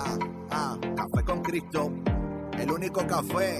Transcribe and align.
Ah, 0.00 0.16
ah, 0.52 0.76
café 0.96 1.24
con 1.24 1.42
Cristo. 1.42 1.90
El 2.56 2.70
único 2.70 3.04
café 3.04 3.58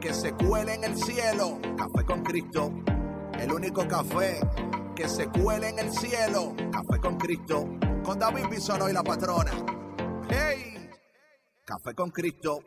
que 0.00 0.14
se 0.14 0.32
cuele 0.32 0.74
en 0.74 0.84
el 0.84 0.96
cielo. 0.96 1.58
Café 1.76 2.06
con 2.06 2.22
Cristo. 2.22 2.72
El 3.38 3.52
único 3.52 3.86
café 3.86 4.40
que 4.96 5.06
se 5.06 5.28
cuele 5.28 5.68
en 5.68 5.78
el 5.80 5.92
cielo. 5.92 6.54
Café 6.72 6.98
con 7.02 7.18
Cristo. 7.18 7.68
Con 8.02 8.18
David 8.18 8.46
Bisono 8.50 8.88
y 8.88 8.94
la 8.94 9.02
patrona. 9.02 9.50
¡Hey! 10.30 10.88
Café 11.66 11.94
con 11.94 12.10
Cristo. 12.10 12.60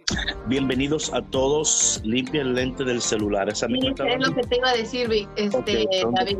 Bienvenidos 0.46 1.12
a 1.12 1.24
todos. 1.24 2.00
Limpia 2.04 2.42
el 2.42 2.54
lente 2.54 2.84
del 2.84 3.02
celular. 3.02 3.50
Esa 3.50 3.66
Sí, 3.66 3.74
misma 3.74 3.90
es 4.10 4.28
lo 4.28 4.36
que 4.36 4.42
te 4.44 4.58
iba 4.58 4.70
a 4.70 4.74
decir, 4.74 5.10
este. 5.38 5.88
David. 6.14 6.38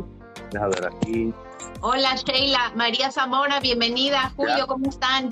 Deja 0.52 0.68
ver 0.68 0.86
aquí. 0.86 1.34
Hola, 1.80 2.14
Sheila. 2.14 2.72
María 2.76 3.10
Zamora, 3.10 3.58
bienvenida. 3.58 4.32
Julio. 4.36 4.68
¿cómo 4.68 4.88
están? 4.88 5.30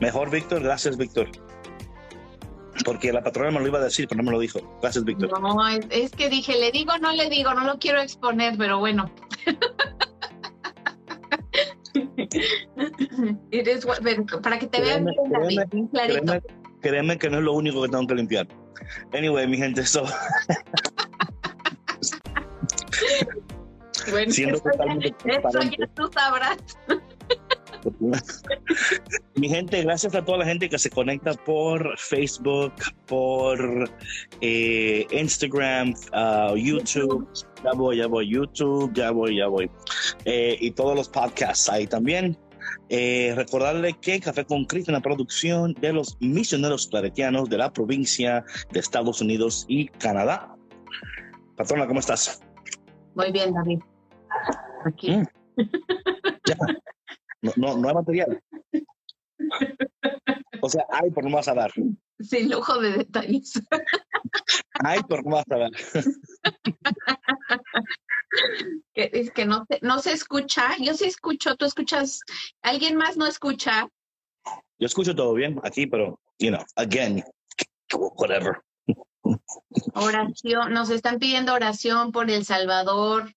Mejor, 0.00 0.30
Víctor. 0.30 0.62
Gracias, 0.62 0.96
Víctor. 0.96 1.28
Porque 2.84 3.12
la 3.12 3.22
patrona 3.22 3.52
me 3.52 3.60
lo 3.60 3.68
iba 3.68 3.78
a 3.78 3.84
decir, 3.84 4.08
pero 4.08 4.20
no 4.22 4.26
me 4.26 4.32
lo 4.32 4.40
dijo. 4.40 4.58
Gracias, 4.82 5.04
Víctor. 5.04 5.40
No, 5.40 5.68
es, 5.68 6.10
que 6.10 6.28
dije, 6.28 6.58
le 6.58 6.72
digo, 6.72 6.98
no 6.98 7.12
le 7.12 7.30
digo, 7.30 7.54
no 7.54 7.64
lo 7.64 7.78
quiero 7.78 8.00
exponer, 8.00 8.56
pero 8.58 8.80
bueno. 8.80 9.08
Is 13.52 13.84
what- 13.84 14.00
para 14.42 14.58
que 14.58 14.66
te 14.66 14.80
vean 14.80 15.04
Créeme, 15.04 15.22
bien, 15.22 15.32
David, 15.32 15.46
créeme, 15.46 15.66
bien 15.70 15.86
clarito. 15.88 16.22
Créeme, 16.24 16.42
créeme 16.80 17.18
que 17.18 17.30
no 17.30 17.38
es 17.38 17.44
lo 17.44 17.52
único 17.52 17.82
que 17.82 17.88
tengo 17.88 18.04
que 18.06 18.14
limpiar. 18.16 18.48
Anyway, 19.12 19.46
mi 19.46 19.56
gente, 19.56 19.86
so, 19.86 20.04
Bueno, 24.10 24.32
siendo 24.32 24.56
eso, 24.56 24.64
totalmente 24.70 25.14
ya, 25.24 25.32
eso 25.34 25.40
transparente. 25.48 25.76
ya 25.78 25.86
tú 25.94 26.10
sabrás. 26.12 26.58
Mi 29.36 29.48
gente, 29.48 29.82
gracias 29.82 30.14
a 30.14 30.24
toda 30.24 30.38
la 30.38 30.46
gente 30.46 30.68
que 30.68 30.78
se 30.78 30.90
conecta 30.90 31.34
por 31.34 31.98
Facebook, 31.98 32.72
por 33.06 33.90
eh, 34.40 35.06
Instagram, 35.10 35.94
ah, 36.12 36.54
YouTube. 36.56 37.28
Ya 37.64 37.72
voy, 37.72 37.96
ya 37.98 38.06
voy, 38.06 38.28
YouTube, 38.28 38.92
ya 38.94 39.10
voy, 39.10 39.36
ya 39.36 39.46
voy. 39.48 39.70
Eh, 40.24 40.56
y 40.60 40.70
todos 40.70 40.94
los 40.96 41.08
podcasts 41.08 41.68
ahí 41.68 41.86
también. 41.86 42.36
Eh, 42.88 43.32
recordarle 43.36 43.94
que 44.00 44.20
Café 44.20 44.44
con 44.44 44.64
Cristo 44.64 44.90
es 44.90 44.96
una 44.96 45.00
producción 45.00 45.74
de 45.74 45.92
los 45.92 46.16
misioneros 46.20 46.86
claretianos 46.86 47.48
de 47.48 47.58
la 47.58 47.72
provincia 47.72 48.44
de 48.72 48.80
Estados 48.80 49.20
Unidos 49.20 49.64
y 49.68 49.88
Canadá. 49.88 50.54
Patrona, 51.56 51.86
¿cómo 51.86 52.00
estás? 52.00 52.42
Muy 53.14 53.30
bien, 53.32 53.52
David. 53.54 53.80
Aquí. 54.84 55.16
Mm. 55.16 55.26
Ya. 56.46 56.56
No, 57.44 57.52
no, 57.56 57.76
no 57.76 57.88
hay 57.88 57.94
material. 57.94 58.42
O 60.62 60.68
sea, 60.70 60.86
hay, 60.88 61.10
pero 61.10 61.28
no 61.28 61.36
vas 61.36 61.48
a 61.48 61.54
dar. 61.54 61.70
Sin 62.18 62.50
lujo 62.50 62.80
de 62.80 62.92
detalles. 62.92 63.52
Hay, 64.82 65.00
pero 65.06 65.22
no 65.22 65.32
vas 65.32 65.44
a 65.50 65.58
dar. 65.58 65.70
es 68.94 69.30
que 69.32 69.44
no 69.44 69.66
se, 69.68 69.78
no 69.82 69.98
se 69.98 70.12
escucha. 70.12 70.74
Yo 70.80 70.94
sí 70.94 71.04
escucho, 71.04 71.54
tú 71.56 71.66
escuchas. 71.66 72.20
¿Alguien 72.62 72.96
más 72.96 73.18
no 73.18 73.26
escucha? 73.26 73.88
Yo 74.78 74.86
escucho 74.86 75.14
todo 75.14 75.34
bien 75.34 75.60
aquí, 75.64 75.86
pero, 75.86 76.18
you 76.38 76.48
know, 76.48 76.64
again, 76.76 77.22
whatever. 77.92 78.62
Oración, 79.92 80.72
nos 80.72 80.88
están 80.88 81.18
pidiendo 81.18 81.52
oración 81.52 82.10
por 82.10 82.30
El 82.30 82.46
Salvador. 82.46 83.34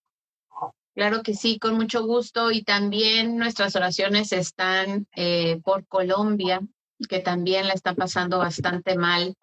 Claro 0.97 1.21
que 1.21 1.35
sí, 1.35 1.59
con 1.59 1.75
mucho 1.75 2.03
gusto. 2.07 2.49
Y 2.49 2.63
también 2.63 3.37
nuestras 3.37 3.75
oraciones 3.75 4.31
están 4.31 5.07
eh, 5.15 5.61
por 5.63 5.85
Colombia, 5.85 6.59
que 7.07 7.19
también 7.19 7.67
la 7.67 7.75
está 7.75 7.93
pasando 7.93 8.39
bastante 8.39 8.97
mal. 8.97 9.35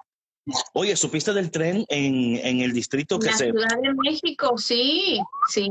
Oye, 0.72 0.97
¿supiste 0.97 1.32
del 1.32 1.53
tren 1.53 1.87
en, 1.88 2.44
en 2.44 2.60
el 2.60 2.72
distrito 2.72 3.20
que 3.20 3.26
La 3.26 3.37
se... 3.37 3.53
Ciudad 3.53 3.81
de 3.81 3.94
México, 3.94 4.59
sí, 4.59 5.20
sí. 5.48 5.69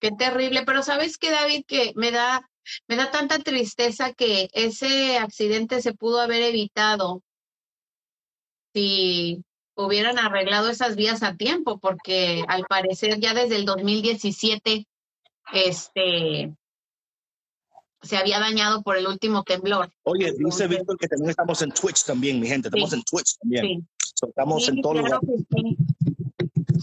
Qué 0.00 0.12
terrible. 0.12 0.62
Pero 0.64 0.82
sabes 0.82 1.18
que 1.18 1.30
David, 1.30 1.64
que 1.66 1.92
me 1.94 2.10
da, 2.10 2.50
me 2.88 2.96
da 2.96 3.10
tanta 3.10 3.40
tristeza 3.40 4.14
que 4.14 4.48
ese 4.54 5.18
accidente 5.18 5.82
se 5.82 5.92
pudo 5.92 6.22
haber 6.22 6.40
evitado 6.40 7.20
si 8.72 9.44
hubieran 9.76 10.18
arreglado 10.18 10.68
esas 10.70 10.96
vías 10.96 11.22
a 11.22 11.36
tiempo, 11.36 11.78
porque 11.78 12.42
al 12.48 12.64
parecer 12.64 13.18
ya 13.20 13.34
desde 13.34 13.56
el 13.56 13.64
2017, 13.64 14.86
este, 15.52 16.54
se 18.02 18.16
había 18.16 18.38
dañado 18.38 18.82
por 18.82 18.96
el 18.96 19.06
último 19.06 19.42
temblor. 19.42 19.90
Oye, 20.04 20.32
dice 20.38 20.68
Víctor 20.68 20.96
que 20.98 21.08
también 21.08 21.30
estamos 21.30 21.60
en 21.62 21.70
Twitch 21.72 22.04
también, 22.04 22.40
mi 22.40 22.46
gente. 22.46 22.68
Estamos 22.68 22.90
Sí. 22.90 22.96
en 22.96 23.02
Twitch 23.02 23.36
también. 23.38 23.64
Sí, 23.64 23.84
So, 24.16 24.28
estamos 24.28 24.64
sí, 24.64 24.70
en 24.70 24.80
todos 24.80 25.00
claro 25.00 25.20
que 25.20 25.36
sí. 25.56 25.76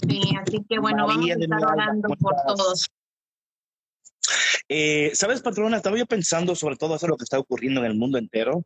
Sí, 0.10 0.22
así 0.42 0.66
que 0.68 0.80
bueno, 0.80 1.08
María 1.08 1.36
vamos 1.38 1.52
a 1.52 1.56
estar 1.56 1.72
orando 1.74 2.08
¿cómo 2.10 2.20
por 2.20 2.36
todos. 2.46 2.88
Eh, 4.68 5.12
¿Sabes, 5.14 5.42
patrona? 5.42 5.78
Estaba 5.78 5.98
yo 5.98 6.06
pensando 6.06 6.56
sobre 6.56 6.76
todo 6.76 6.96
eso 6.96 7.08
lo 7.08 7.16
que 7.18 7.24
está 7.24 7.40
ocurriendo 7.40 7.80
en 7.82 7.88
el 7.88 7.96
mundo 7.98 8.18
entero. 8.18 8.64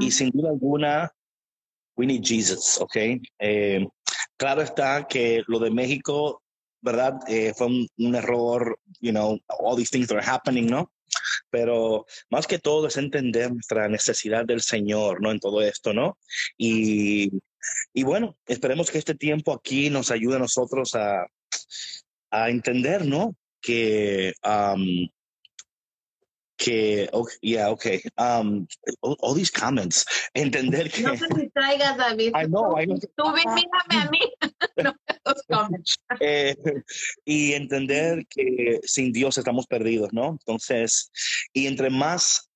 Y 0.00 0.12
sin 0.12 0.30
duda 0.30 0.50
alguna, 0.50 1.12
we 1.96 2.06
need 2.06 2.22
Jesus, 2.22 2.78
¿ok? 2.80 2.96
Eh, 3.38 3.86
claro 4.36 4.62
está 4.62 5.06
que 5.06 5.42
lo 5.46 5.58
de 5.58 5.70
México, 5.70 6.42
¿verdad? 6.80 7.18
Eh, 7.26 7.52
fue 7.56 7.66
un, 7.66 7.88
un 7.98 8.14
error, 8.14 8.78
you 9.00 9.10
know, 9.10 9.38
all 9.58 9.76
these 9.76 9.90
things 9.90 10.08
that 10.08 10.18
are 10.18 10.26
happening, 10.26 10.66
¿no? 10.66 10.92
Pero 11.50 12.06
más 12.30 12.46
que 12.46 12.58
todo 12.58 12.88
es 12.88 12.96
entender 12.96 13.52
nuestra 13.52 13.88
necesidad 13.88 14.44
del 14.44 14.60
Señor, 14.60 15.20
¿no? 15.22 15.30
En 15.30 15.40
todo 15.40 15.62
esto, 15.62 15.92
¿no? 15.92 16.18
Y, 16.56 17.30
y 17.92 18.02
bueno, 18.02 18.36
esperemos 18.46 18.90
que 18.90 18.98
este 18.98 19.14
tiempo 19.14 19.52
aquí 19.52 19.90
nos 19.90 20.10
ayude 20.10 20.36
a 20.36 20.40
nosotros 20.40 20.94
a, 20.94 21.26
a 22.30 22.50
entender, 22.50 23.06
¿no? 23.06 23.34
Que, 23.60 24.34
um, 24.44 25.08
que, 26.56 27.08
ok, 27.12 27.30
yeah, 27.42 27.70
okay, 27.70 28.00
um, 28.18 28.66
all, 29.02 29.16
all 29.20 29.34
these 29.34 29.50
comments, 29.50 30.04
entender 30.34 30.90
que, 30.90 31.02
No 31.02 31.12
te 31.12 31.26
distraigas, 31.34 31.96
David. 31.96 32.32
I 32.34 32.46
know, 32.46 32.76
I 32.78 32.86
know. 32.86 32.98
Tú 33.16 33.32
ve- 33.32 33.42
mírame 33.44 34.06
a 34.06 34.10
mí. 34.10 34.20
No 34.76 34.94
los 35.24 35.42
comes. 35.48 35.96
eh, 36.20 36.54
y 37.24 37.54
entender 37.54 38.26
que 38.28 38.78
sin 38.82 39.10
Dios 39.12 39.38
estamos 39.38 39.66
perdidos, 39.66 40.12
¿no? 40.12 40.30
Entonces, 40.32 41.10
y 41.52 41.66
entre 41.66 41.88
más 41.90 42.50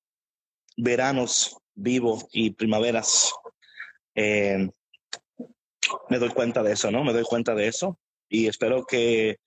veranos 0.77 1.57
vivo 1.73 2.27
y 2.31 2.51
primaveras, 2.51 3.31
eh, 4.15 4.69
me 6.09 6.19
doy 6.19 6.29
cuenta 6.29 6.61
de 6.63 6.73
eso, 6.73 6.91
¿no? 6.91 7.03
Me 7.03 7.11
doy 7.13 7.23
cuenta 7.23 7.55
de 7.55 7.67
eso 7.67 7.99
y 8.29 8.47
espero 8.47 8.85
que, 8.85 9.37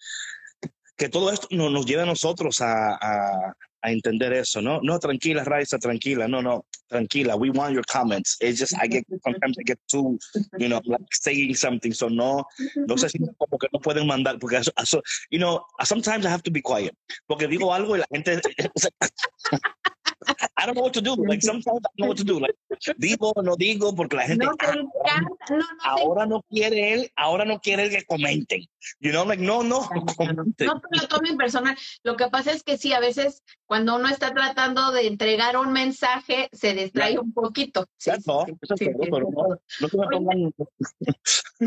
que 0.97 1.09
todo 1.09 1.31
esto 1.33 1.49
no- 1.51 1.71
nos 1.71 1.87
lleve 1.87 2.03
a 2.03 2.07
nosotros 2.07 2.61
a, 2.61 2.95
a- 2.95 3.53
a 3.83 3.91
entender 3.93 4.33
eso, 4.33 4.63
¿no? 4.63 4.81
No, 4.83 4.99
tranquila, 4.99 5.45
Raisa, 5.45 5.79
tranquila, 5.79 6.27
no, 6.27 6.41
no, 6.41 6.65
tranquila, 6.89 7.37
we 7.37 7.51
want 7.51 7.75
your 7.75 7.85
comments. 7.85 8.37
It's 8.41 8.59
just, 8.59 8.73
I 8.83 8.87
get, 8.89 9.05
sometimes 9.23 9.59
I 9.59 9.63
get 9.63 9.79
too, 9.89 10.19
you 10.59 10.69
know, 10.69 10.81
like 10.87 11.05
saying 11.13 11.55
something, 11.55 11.93
so 11.93 12.09
no, 12.09 12.45
no 12.87 12.95
sé 12.97 13.11
si 13.11 13.19
como 13.19 13.59
que 13.59 13.69
no 13.73 13.81
pueden 13.81 14.07
mandar, 14.07 14.39
porque 14.39 14.57
eso, 14.57 14.73
eso- 14.81 15.03
you 15.31 15.39
know, 15.39 15.61
sometimes 15.85 16.25
I 16.25 16.31
have 16.31 16.43
to 16.45 16.51
be 16.51 16.63
quiet, 16.63 16.95
porque 17.27 17.47
digo 17.47 17.75
algo 17.75 17.95
y 17.97 17.99
la 17.99 18.07
gente, 18.11 18.41
I 20.57 20.67
don't 20.67 20.75
know 20.77 20.83
what 20.85 20.93
to 20.95 21.01
do, 21.01 21.15
like 21.27 21.43
sometimes 21.43 21.67
I 21.67 21.73
don't 21.73 21.99
know 21.99 22.07
what 22.09 22.17
to 22.19 22.25
do, 22.25 22.39
like 22.41 22.55
digo 22.99 23.33
o 23.35 23.43
no 23.43 23.57
digo, 23.57 23.95
porque 23.95 24.17
la 24.17 24.23
gente, 24.27 24.45
No 24.45 24.53
"Ah. 24.61 24.75
No, 25.51 25.57
no 25.59 25.65
ahora 25.83 26.27
no 26.27 26.43
quiere 26.51 26.93
él, 26.95 27.11
ahora 27.17 27.45
no 27.45 27.59
quiere 27.61 27.85
él 27.85 27.91
que 27.91 28.05
comenten, 28.05 28.67
you 29.01 29.11
know, 29.11 29.25
like 29.27 29.43
no, 29.43 29.63
no, 29.63 29.89
comenten. 30.17 30.67
No 30.67 30.81
te 30.81 30.97
lo 31.01 31.09
tomen 31.09 31.37
personal. 31.37 31.77
Lo 32.03 32.17
que 32.17 32.29
pasa 32.29 32.53
es 32.53 32.63
que 32.63 32.77
sí, 32.79 32.93
a 32.93 33.01
veces 33.01 33.43
cuando 33.67 33.97
uno 33.97 34.09
está 34.09 34.33
tratando 34.35 34.93
de 34.93 35.07
entregar 35.07 35.57
un 35.57 35.73
mensaje, 35.73 36.49
se 36.53 36.75
distrae 36.75 37.19
un 37.19 37.33
poquito. 37.33 37.87
Sí, 37.97 38.11
eso 38.11 38.17
es 38.19 38.25
sí, 38.25 38.27
todo, 38.27 38.47
sí, 38.77 38.87
pero 39.11 39.31
no, 39.31 39.59
no 39.81 39.89
se 39.89 39.99
me 39.99 40.07
pongan- 40.07 40.55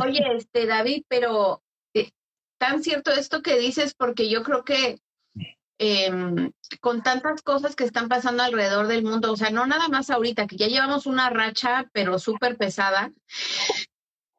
Oye, 0.02 0.22
este 0.36 0.66
David, 0.66 1.04
pero 1.08 1.64
eh, 1.94 2.12
tan 2.58 2.84
cierto 2.84 3.12
esto 3.12 3.42
que 3.42 3.58
dices, 3.58 3.94
porque 3.96 4.30
yo 4.30 4.44
creo 4.44 4.64
que 4.64 5.00
em, 5.78 6.52
con 6.82 7.04
tantas 7.04 7.42
cosas 7.42 7.76
que 7.76 7.84
están 7.84 8.08
pasando 8.10 8.44
alrededor 8.44 8.88
del 8.88 9.04
mundo, 9.04 9.32
o 9.32 9.38
sea, 9.38 9.50
no 9.50 9.66
nada 9.68 9.88
más 9.90 10.10
ahorita, 10.10 10.48
que 10.48 10.58
ya 10.58 10.68
llevamos 10.68 11.06
una 11.06 11.30
racha, 11.30 11.90
pero 11.94 12.20
súper 12.20 12.58
pesada. 12.58 13.12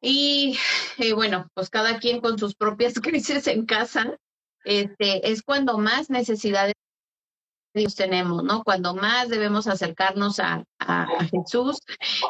Y 0.01 0.57
eh, 0.97 1.13
bueno, 1.13 1.49
pues 1.53 1.69
cada 1.69 1.99
quien 1.99 2.21
con 2.21 2.37
sus 2.39 2.55
propias 2.55 2.93
crisis 3.01 3.47
en 3.47 3.65
casa, 3.65 4.17
este, 4.63 5.31
es 5.31 5.41
cuando 5.41 5.77
más 5.77 6.09
necesidades 6.09 6.73
tenemos, 7.95 8.43
¿no? 8.43 8.63
Cuando 8.63 8.93
más 8.93 9.29
debemos 9.29 9.67
acercarnos 9.67 10.39
a, 10.39 10.63
a, 10.79 11.07
Jesús. 11.31 11.79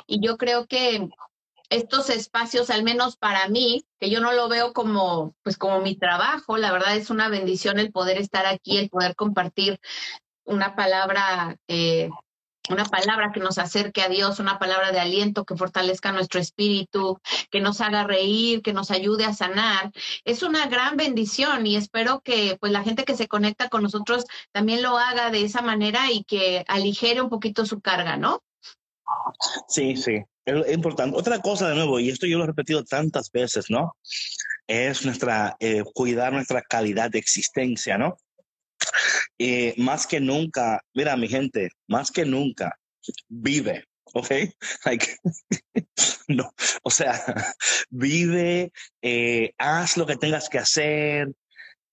Y 0.06 0.26
yo 0.26 0.38
creo 0.38 0.68
que 0.68 1.10
estos 1.70 2.10
espacios, 2.10 2.70
al 2.70 2.84
menos 2.84 3.18
para 3.18 3.48
mí, 3.48 3.86
que 4.00 4.10
yo 4.10 4.20
no 4.22 4.34
lo 4.34 4.50
veo 4.50 4.74
como, 4.74 5.36
pues 5.44 5.58
como 5.58 5.82
mi 5.82 5.96
trabajo, 5.96 6.58
la 6.58 6.72
verdad 6.72 6.96
es 6.96 7.10
una 7.10 7.30
bendición 7.30 7.80
el 7.80 7.92
poder 7.92 8.18
estar 8.18 8.46
aquí, 8.46 8.78
el 8.78 8.90
poder 8.90 9.16
compartir 9.16 9.80
una 10.46 10.76
palabra 10.76 11.58
eh, 11.68 12.10
una 12.70 12.86
palabra 12.86 13.32
que 13.32 13.40
nos 13.40 13.58
acerque 13.58 14.02
a 14.02 14.10
Dios, 14.10 14.40
una 14.40 14.60
palabra 14.60 14.92
de 14.92 15.00
aliento 15.00 15.46
que 15.46 15.56
fortalezca 15.56 16.12
nuestro 16.12 16.40
espíritu, 16.40 17.20
que 17.50 17.62
nos 17.62 17.82
haga 17.82 18.04
reír, 18.04 18.62
que 18.62 18.74
nos 18.74 18.92
ayude 18.92 19.26
a 19.26 19.34
sanar. 19.34 19.92
Es 20.24 20.44
una 20.44 20.68
gran 20.68 20.96
bendición 20.96 21.66
y 21.66 21.76
espero 21.76 22.22
que 22.22 22.58
pues 22.60 22.72
la 22.72 22.84
gente 22.84 23.06
que 23.06 23.16
se 23.16 23.28
conecta 23.28 23.70
con 23.70 23.84
nosotros 23.84 24.26
también 24.52 24.84
lo 24.84 24.98
haga 24.98 25.32
de 25.32 25.44
esa 25.44 25.62
manera 25.62 26.12
y 26.12 26.24
que 26.24 26.64
aligere 26.68 27.22
un 27.22 27.30
poquito 27.30 27.66
su 27.66 27.82
carga, 27.82 28.18
¿no? 28.18 28.44
Sí, 29.68 29.96
sí, 29.96 30.24
es 30.50 30.74
importante. 30.74 31.18
Otra 31.18 31.40
cosa 31.40 31.70
de 31.70 31.76
nuevo, 31.76 32.00
y 32.00 32.10
esto 32.10 32.28
yo 32.28 32.38
lo 32.38 32.44
he 32.44 32.48
repetido 32.48 32.84
tantas 32.84 33.32
veces, 33.32 33.70
¿no? 33.70 33.96
Es 34.68 35.06
nuestra, 35.06 35.56
eh, 35.60 35.84
cuidar 35.94 36.34
nuestra 36.34 36.62
calidad 36.62 37.10
de 37.10 37.20
existencia, 37.20 37.98
¿no? 37.98 38.18
Eh, 39.38 39.74
más 39.78 40.06
que 40.06 40.20
nunca, 40.20 40.82
mira 40.94 41.16
mi 41.18 41.28
gente, 41.28 41.70
más 41.88 42.12
que 42.12 42.26
nunca, 42.26 42.78
vive, 43.28 43.86
¿ok? 44.14 44.32
Like, 44.86 45.16
no, 46.28 46.52
o 46.84 46.92
sea, 46.92 47.22
vive, 47.90 48.72
eh, 49.02 49.52
haz 49.58 49.98
lo 49.98 50.06
que 50.06 50.18
tengas 50.18 50.50
que 50.50 50.60
hacer, 50.60 51.32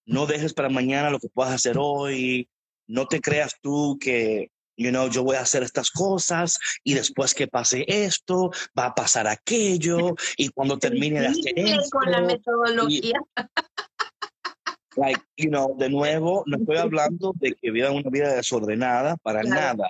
no 0.05 0.27
dejes 0.27 0.55
para 0.55 0.69
mañana 0.69 1.11
lo 1.11 1.19
que 1.19 1.29
puedas 1.29 1.55
hacer 1.55 1.77
hoy, 1.79 2.49
no 2.87 3.07
te 3.07 3.21
creas 3.21 3.57
tú 3.61 3.99
que, 4.01 4.51
you 4.77 4.91
know, 4.91 5.09
yo 5.09 5.23
voy 5.23 5.37
a 5.37 5.41
hacer 5.41 5.63
estas 5.63 5.91
cosas 5.91 6.59
y 6.85 6.95
después 6.95 7.35
que 7.35 7.49
pase 7.49 7.85
esto, 7.87 8.51
va 8.79 8.87
a 8.87 8.95
pasar 8.95 9.27
aquello 9.27 10.15
y 10.37 10.49
cuando 10.49 10.79
termine 10.79 11.21
de 11.21 11.27
hacer 11.29 11.53
esto. 11.57 11.99
Con 11.99 12.11
la 12.11 12.21
metodología. 12.21 13.21
like, 14.97 15.21
you 15.37 15.51
know, 15.51 15.77
de 15.77 15.89
nuevo, 15.89 16.43
no 16.47 16.57
estoy 16.57 16.77
hablando 16.77 17.33
de 17.37 17.55
que 17.55 17.71
vivan 17.71 17.95
una 17.95 18.11
vida 18.11 18.35
desordenada, 18.35 19.17
para 19.19 19.43
nada. 19.43 19.89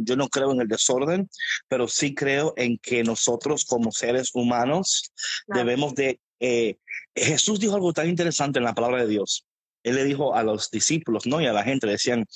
yo, 0.00 0.16
no, 0.16 0.28
creo 0.28 0.52
en 0.52 0.60
el 0.60 0.68
desorden, 0.68 1.28
pero 1.68 1.88
sí 1.88 2.14
creo 2.14 2.54
en 2.56 2.78
que 2.78 3.02
nosotros 3.02 3.64
como 3.64 3.92
seres 3.92 4.30
humanos 4.34 5.12
debemos 5.46 5.94
de... 5.94 6.20
Eh, 6.40 6.78
Jesús 7.14 7.60
dijo 7.60 7.74
algo 7.74 7.92
tan 7.92 8.08
interesante 8.08 8.58
en 8.58 8.64
la 8.64 8.74
palabra 8.74 9.02
de 9.02 9.08
Dios. 9.08 9.46
Él 9.84 9.96
le 9.96 10.04
dijo 10.04 10.34
a 10.34 10.42
los 10.42 10.70
discípulos, 10.70 11.26
¿no? 11.26 11.40
Y 11.40 11.46
a 11.46 11.52
la 11.52 11.62
gente, 11.62 11.86
le 11.86 11.92
decían, 11.92 12.26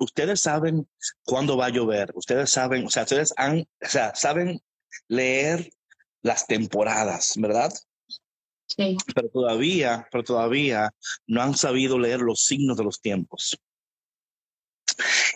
ustedes 0.00 0.40
saben 0.40 0.88
cuándo 1.22 1.56
va 1.56 1.66
a 1.66 1.70
llover, 1.70 2.10
ustedes 2.14 2.50
saben, 2.50 2.86
o 2.86 2.90
sea, 2.90 3.04
ustedes 3.04 3.32
han, 3.36 3.60
o 3.60 3.88
sea, 3.88 4.14
saben 4.14 4.60
leer 5.06 5.70
las 6.22 6.46
temporadas, 6.46 7.34
¿verdad? 7.36 7.72
Pero 9.14 9.28
todavía, 9.28 10.08
pero 10.10 10.24
todavía 10.24 10.90
no 11.26 11.42
han 11.42 11.54
sabido 11.54 11.98
leer 11.98 12.20
los 12.20 12.44
signos 12.44 12.78
de 12.78 12.84
los 12.84 13.00
tiempos. 13.00 13.56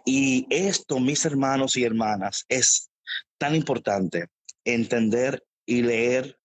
Y 0.06 0.46
esto, 0.48 0.98
mis 0.98 1.24
hermanos 1.26 1.76
y 1.76 1.84
hermanas, 1.84 2.46
es 2.48 2.90
tan 3.36 3.54
importante 3.54 4.28
entender 4.64 5.44
y 5.66 5.82
leer 5.82 6.37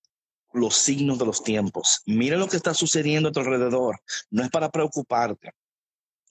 los 0.53 0.75
signos 0.75 1.19
de 1.19 1.25
los 1.25 1.43
tiempos. 1.43 2.01
Mira 2.05 2.37
lo 2.37 2.47
que 2.47 2.57
está 2.57 2.73
sucediendo 2.73 3.29
a 3.29 3.31
tu 3.31 3.39
alrededor. 3.39 3.99
No 4.29 4.43
es 4.43 4.49
para 4.49 4.69
preocuparte. 4.69 5.51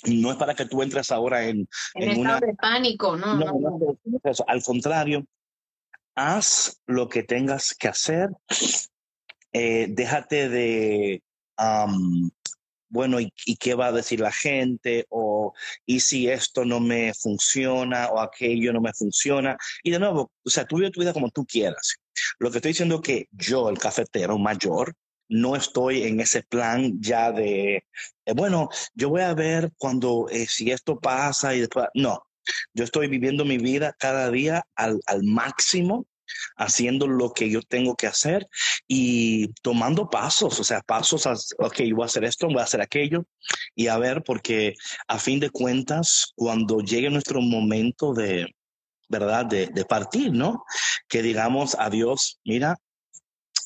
No 0.04 0.32
es 0.32 0.36
para 0.36 0.54
que 0.54 0.66
tú 0.66 0.82
entres 0.82 1.12
ahora 1.12 1.44
en, 1.44 1.68
en, 1.94 2.18
una... 2.18 2.40
de 2.40 2.54
pánico, 2.54 3.16
no, 3.16 3.36
no, 3.36 3.52
no. 3.52 3.98
Al 4.48 4.62
contrario, 4.62 5.24
haz 6.16 6.80
lo 6.86 7.08
que 7.08 7.22
tengas 7.22 7.72
que 7.74 7.88
hacer 7.88 8.30
eh, 9.52 9.86
déjate 9.90 10.48
de, 10.48 11.22
bueno, 12.88 13.20
¿y, 13.20 13.56
qué 13.56 13.74
va 13.74 13.86
a 13.88 13.92
decir 13.92 14.20
la 14.20 14.32
gente? 14.32 15.06
O, 15.10 15.52
¿y 15.84 16.00
si 16.00 16.28
esto 16.28 16.64
no 16.64 16.80
me 16.80 17.12
funciona 17.14 18.08
o 18.08 18.20
aquello 18.20 18.72
no 18.72 18.80
me 18.80 18.94
funciona? 18.94 19.56
Y 19.82 19.90
de 19.90 19.98
nuevo, 19.98 20.32
o 20.44 20.50
sea, 20.50 20.64
tú 20.64 20.76
vives 20.76 20.92
tu 20.92 21.00
vida 21.00 21.12
como 21.12 21.30
tú 21.30 21.44
quieras. 21.44 21.96
Lo 22.38 22.50
que 22.50 22.58
estoy 22.58 22.70
diciendo 22.70 22.96
es 22.96 23.00
que 23.02 23.28
yo, 23.32 23.68
el 23.68 23.78
cafetero 23.78 24.38
mayor, 24.38 24.94
no 25.28 25.56
estoy 25.56 26.02
en 26.02 26.20
ese 26.20 26.42
plan 26.42 27.00
ya 27.00 27.32
de, 27.32 27.76
eh, 28.26 28.32
bueno, 28.34 28.68
yo 28.94 29.08
voy 29.08 29.22
a 29.22 29.34
ver 29.34 29.72
cuando, 29.78 30.28
eh, 30.30 30.46
si 30.46 30.70
esto 30.70 30.98
pasa 31.00 31.54
y 31.54 31.60
después, 31.60 31.86
no, 31.94 32.26
yo 32.74 32.84
estoy 32.84 33.08
viviendo 33.08 33.44
mi 33.44 33.58
vida 33.58 33.94
cada 33.98 34.30
día 34.30 34.66
al, 34.74 35.00
al 35.06 35.22
máximo 35.22 36.06
haciendo 36.56 37.06
lo 37.06 37.32
que 37.32 37.50
yo 37.50 37.62
tengo 37.62 37.94
que 37.94 38.06
hacer 38.06 38.48
y 38.88 39.48
tomando 39.62 40.08
pasos, 40.08 40.58
o 40.60 40.64
sea, 40.64 40.80
pasos 40.80 41.26
a, 41.26 41.34
ok, 41.58 41.80
voy 41.94 42.02
a 42.02 42.06
hacer 42.06 42.24
esto, 42.24 42.46
voy 42.46 42.58
a 42.58 42.64
hacer 42.64 42.80
aquello 42.80 43.24
y 43.74 43.88
a 43.88 43.98
ver, 43.98 44.22
porque 44.24 44.74
a 45.08 45.18
fin 45.18 45.40
de 45.40 45.50
cuentas, 45.50 46.32
cuando 46.34 46.80
llegue 46.80 47.10
nuestro 47.10 47.40
momento 47.40 48.14
de, 48.14 48.54
¿verdad? 49.12 49.46
De, 49.46 49.66
de 49.66 49.84
partir, 49.84 50.32
¿no? 50.32 50.64
Que 51.06 51.22
digamos 51.22 51.76
adiós, 51.78 52.40
mira, 52.44 52.76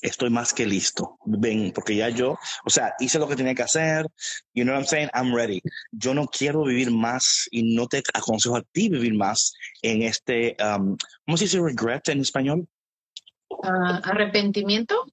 estoy 0.03 0.29
más 0.29 0.53
que 0.53 0.67
listo. 0.67 1.19
Ven, 1.25 1.73
porque 1.73 1.95
ya 1.95 2.09
yo, 2.09 2.37
o 2.65 2.71
sea, 2.71 2.95
hice 2.99 3.19
lo 3.19 3.29
que 3.29 3.37
tenía 3.37 3.55
que 3.55 3.63
hacer. 3.63 4.07
You 4.55 4.65
know 4.65 4.75
what 4.75 4.81
I'm 4.81 4.87
saying? 4.87 5.11
I'm 5.15 5.35
ready. 5.35 5.63
Yo 5.93 6.15
no 6.15 6.27
quiero 6.27 6.65
vivir 6.65 6.91
más 6.91 7.49
y 7.51 7.75
no 7.75 7.87
te 7.87 8.03
aconsejo 8.13 8.57
a 8.57 8.63
ti 8.73 8.89
vivir 8.89 9.15
más 9.15 9.55
en 9.83 10.03
este, 10.03 10.57
um, 10.61 10.97
¿cómo 11.25 11.37
se 11.37 11.45
dice 11.45 11.61
regret 11.61 12.09
en 12.09 12.21
español? 12.21 12.69
Uh, 13.49 14.01
arrepentimiento. 14.03 15.07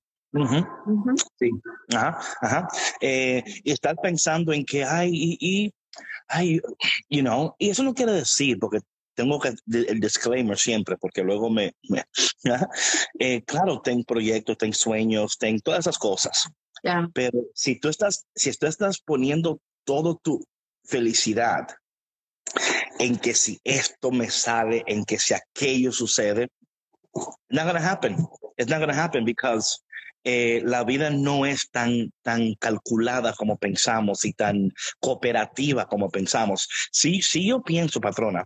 Sí, 1.38 1.52
ajá, 1.94 2.20
ajá. 2.42 2.68
Eh, 3.00 3.44
y 3.64 3.72
estar 3.72 3.96
pensando 4.02 4.52
en 4.52 4.66
que 4.66 4.84
hay, 4.84 5.12
y, 5.14 5.38
y, 5.40 5.74
hay, 6.28 6.60
you 7.08 7.22
know, 7.22 7.56
y 7.60 7.70
eso 7.70 7.84
no 7.84 7.94
quiere 7.94 8.14
decir, 8.14 8.58
porque 8.60 8.80
tengo 9.14 9.40
que 9.40 9.54
el 9.72 10.00
disclaimer 10.00 10.58
siempre 10.58 10.98
porque 10.98 11.24
luego 11.24 11.50
me, 11.50 11.74
eh, 13.20 13.44
claro 13.44 13.82
tengo 13.82 14.04
proyectos 14.04 14.58
tengo 14.58 14.74
sueños 14.74 15.38
tengo 15.38 15.62
todas 15.64 15.82
esas 15.82 15.98
cosas. 15.98 16.50
Pero 17.14 17.46
si 17.54 17.80
tú 17.80 17.88
estás 17.88 18.26
si 18.36 18.52
tú 18.52 18.68
estás 18.68 19.00
poniendo 19.00 19.62
todo 19.86 20.18
tu 20.18 20.46
felicidad 20.84 21.68
en 23.00 23.18
que 23.18 23.34
si 23.34 23.60
esto 23.64 24.12
me 24.12 24.30
sale 24.30 24.84
en 24.86 25.06
que 25.06 25.18
si 25.18 25.34
aquello 25.34 25.92
sucede 25.92 26.50
not 27.50 27.66
gonna 27.66 27.80
happen. 27.80 28.26
It's 28.58 28.70
not 28.70 28.80
gonna 28.80 28.94
happen 28.94 29.26
because 29.26 29.80
eh, 30.24 30.62
la 30.64 30.84
vida 30.84 31.10
no 31.10 31.46
es 31.46 31.70
tan, 31.70 32.12
tan 32.22 32.56
calculada 32.56 33.34
como 33.34 33.58
pensamos 33.58 34.26
y 34.26 34.34
tan 34.34 34.72
cooperativa 35.00 35.88
como 35.88 36.10
pensamos. 36.10 36.68
Sí, 36.92 37.22
sí, 37.22 37.48
yo 37.48 37.62
pienso, 37.62 38.00
patrona, 38.00 38.46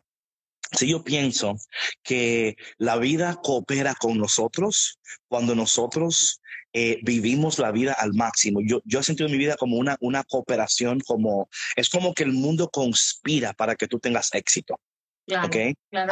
si 0.72 0.90
yo 0.90 1.04
pienso 1.04 1.56
que 2.04 2.56
la 2.78 2.98
vida 2.98 3.40
coopera 3.42 3.96
con 3.96 4.18
nosotros 4.18 5.00
cuando 5.28 5.56
nosotros 5.56 6.42
eh, 6.74 7.00
vivimos 7.02 7.58
la 7.60 7.72
vida 7.72 7.94
al 7.94 8.14
máximo. 8.14 8.60
Yo, 8.64 8.82
yo 8.86 9.00
he 9.00 9.04
sentido 9.04 9.30
mi 9.30 9.38
vida 9.38 9.56
como 9.56 9.78
una, 9.78 9.98
una 10.00 10.24
cooperación, 10.24 11.00
como 11.00 11.50
es 11.76 11.90
como 11.90 12.14
que 12.14 12.24
el 12.24 12.34
mundo 12.34 12.70
conspira 12.70 13.54
para 13.54 13.76
que 13.76 13.88
tú 13.88 14.00
tengas 14.00 14.34
éxito. 14.34 14.80
Claro, 15.26 15.50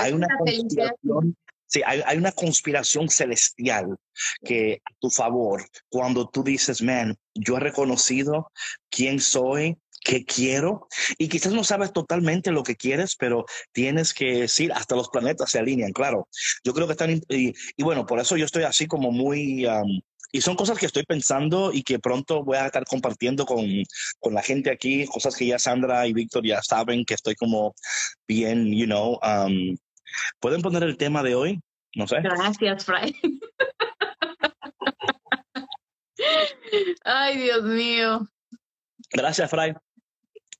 hay 0.01 0.11
una 0.11 0.27
conspiración, 0.37 1.37
sí, 1.67 1.81
hay, 1.85 2.01
hay, 2.05 2.17
una 2.17 2.31
conspiración 2.31 3.09
celestial 3.09 3.95
que 4.43 4.81
a 4.83 4.93
tu 4.99 5.09
favor 5.09 5.63
cuando 5.89 6.27
tú 6.27 6.43
dices, 6.43 6.81
man, 6.81 7.15
yo 7.33 7.57
he 7.57 7.59
reconocido 7.61 8.51
quién 8.89 9.19
soy, 9.19 9.77
qué 10.05 10.23
quiero 10.23 10.87
y 11.17 11.27
quizás 11.27 11.51
no 11.51 11.63
sabes 11.63 11.91
totalmente 11.91 12.51
lo 12.51 12.63
que 12.63 12.75
quieres, 12.75 13.15
pero 13.17 13.45
tienes 13.73 14.13
que 14.13 14.41
decir, 14.41 14.71
hasta 14.71 14.95
los 14.95 15.09
planetas 15.09 15.49
se 15.49 15.59
alinean, 15.59 15.91
claro. 15.91 16.29
Yo 16.63 16.73
creo 16.73 16.87
que 16.87 16.93
están, 16.93 17.21
y, 17.27 17.83
bueno, 17.83 18.05
por 18.05 18.19
eso 18.19 18.37
yo 18.37 18.45
estoy 18.45 18.63
así 18.63 18.87
como 18.87 19.11
muy... 19.11 19.67
y 20.31 20.41
son 20.41 20.55
cosas 20.55 20.77
que 20.77 20.85
estoy 20.85 21.03
pensando 21.03 21.73
y 21.73 21.83
que 21.83 21.99
pronto 21.99 22.43
voy 22.43 22.57
a 22.57 22.67
estar 22.67 22.85
compartiendo 22.85 23.45
con, 23.45 23.65
con 24.19 24.33
la 24.33 24.43
gente 24.43 24.69
aquí, 24.69 25.05
cosas 25.07 25.35
que 25.35 25.47
ya 25.47 25.59
Sandra 25.59 26.07
y 26.07 26.13
Víctor 26.13 26.45
ya 26.45 26.61
saben 26.61 27.03
que 27.03 27.15
estoy 27.15 27.35
como 27.35 27.73
bien, 28.27 28.71
you 28.71 28.85
know. 28.85 29.19
¿Pueden 30.39 30.61
poner 30.61 30.83
el 30.83 30.97
tema 30.97 31.23
de 31.23 31.35
hoy? 31.35 31.59
No 31.95 32.07
sé. 32.07 32.21
Gracias, 32.21 32.85
Fray. 32.85 33.15
Ay, 37.03 37.37
Dios 37.37 37.63
mío. 37.63 38.27
Gracias, 39.11 39.49
Fray. 39.49 39.73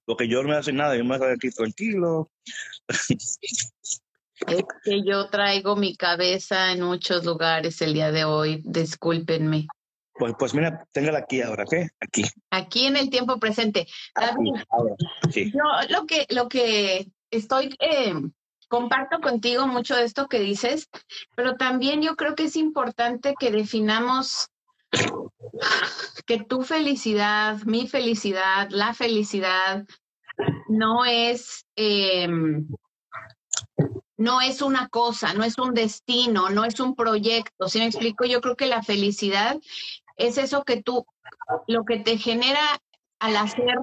Porque 0.05 0.27
yo 0.27 0.41
no 0.43 0.49
me 0.49 0.55
hace 0.55 0.71
nada, 0.71 0.95
yo 0.95 1.03
me 1.03 1.17
voy 1.17 1.31
aquí 1.31 1.49
tranquilo. 1.49 2.29
Es 4.47 4.63
que 4.83 5.01
yo 5.03 5.29
traigo 5.29 5.75
mi 5.75 5.95
cabeza 5.95 6.71
en 6.71 6.81
muchos 6.81 7.25
lugares 7.25 7.81
el 7.81 7.93
día 7.93 8.11
de 8.11 8.25
hoy, 8.25 8.61
discúlpenme. 8.65 9.67
Pues, 10.13 10.33
pues 10.37 10.53
mira, 10.53 10.85
téngala 10.91 11.19
aquí 11.19 11.41
ahora, 11.41 11.65
¿qué? 11.69 11.89
Aquí. 11.99 12.23
Aquí 12.51 12.85
en 12.85 12.95
el 12.95 13.09
tiempo 13.09 13.39
presente. 13.39 13.87
Yo 15.33 15.63
lo 15.89 16.05
que, 16.05 16.25
lo 16.29 16.47
que 16.47 17.07
estoy, 17.31 17.75
eh, 17.79 18.13
comparto 18.67 19.19
contigo 19.19 19.67
mucho 19.67 19.95
de 19.95 20.03
esto 20.03 20.27
que 20.27 20.39
dices, 20.39 20.89
pero 21.35 21.55
también 21.55 22.01
yo 22.01 22.15
creo 22.15 22.35
que 22.35 22.43
es 22.43 22.55
importante 22.55 23.35
que 23.39 23.51
definamos 23.51 24.49
que 26.25 26.43
tu 26.43 26.63
felicidad, 26.63 27.57
mi 27.65 27.87
felicidad, 27.87 28.69
la 28.69 28.93
felicidad, 28.93 29.85
no 30.67 31.05
es, 31.05 31.65
em, 31.75 32.67
no 34.17 34.41
es 34.41 34.61
una 34.61 34.89
cosa, 34.89 35.33
no 35.33 35.43
es 35.43 35.57
un 35.57 35.73
destino, 35.73 36.49
no 36.49 36.65
es 36.65 36.79
un 36.79 36.95
proyecto. 36.95 37.67
Si 37.67 37.79
me 37.79 37.85
explico, 37.85 38.25
yo 38.25 38.41
creo 38.41 38.55
que 38.55 38.65
la 38.65 38.83
felicidad 38.83 39.57
es 40.17 40.37
eso 40.37 40.63
que 40.63 40.81
tú, 40.81 41.05
lo 41.67 41.83
que 41.85 41.99
te 41.99 42.17
genera 42.17 42.81
al 43.19 43.37
hacer 43.37 43.77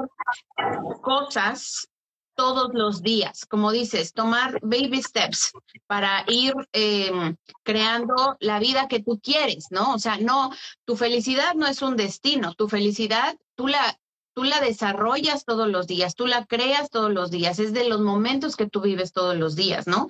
cosas 1.02 1.88
todos 2.34 2.70
los 2.72 3.02
días, 3.02 3.46
como 3.46 3.72
dices, 3.72 4.12
tomar 4.12 4.58
baby 4.62 5.02
steps 5.02 5.52
para 5.86 6.24
ir 6.28 6.54
em, 6.72 7.36
creando 7.62 8.36
la 8.40 8.58
vida 8.58 8.88
que 8.88 9.02
tú 9.02 9.20
quieres, 9.22 9.66
¿no? 9.70 9.94
O 9.94 9.98
sea, 9.98 10.18
no, 10.18 10.50
tu 10.84 10.96
felicidad 10.96 11.54
no 11.54 11.66
es 11.66 11.82
un 11.82 11.96
destino, 11.96 12.54
tu 12.54 12.68
felicidad 12.68 13.36
tú 13.54 13.68
la, 13.68 13.98
tú 14.34 14.44
la 14.44 14.60
desarrollas 14.60 15.44
todos 15.44 15.68
los 15.68 15.86
días, 15.86 16.14
tú 16.14 16.26
la 16.26 16.46
creas 16.46 16.90
todos 16.90 17.12
los 17.12 17.30
días, 17.30 17.58
es 17.58 17.72
de 17.72 17.88
los 17.88 18.00
momentos 18.00 18.56
que 18.56 18.68
tú 18.68 18.80
vives 18.80 19.12
todos 19.12 19.36
los 19.36 19.56
días, 19.56 19.86
¿no? 19.86 20.08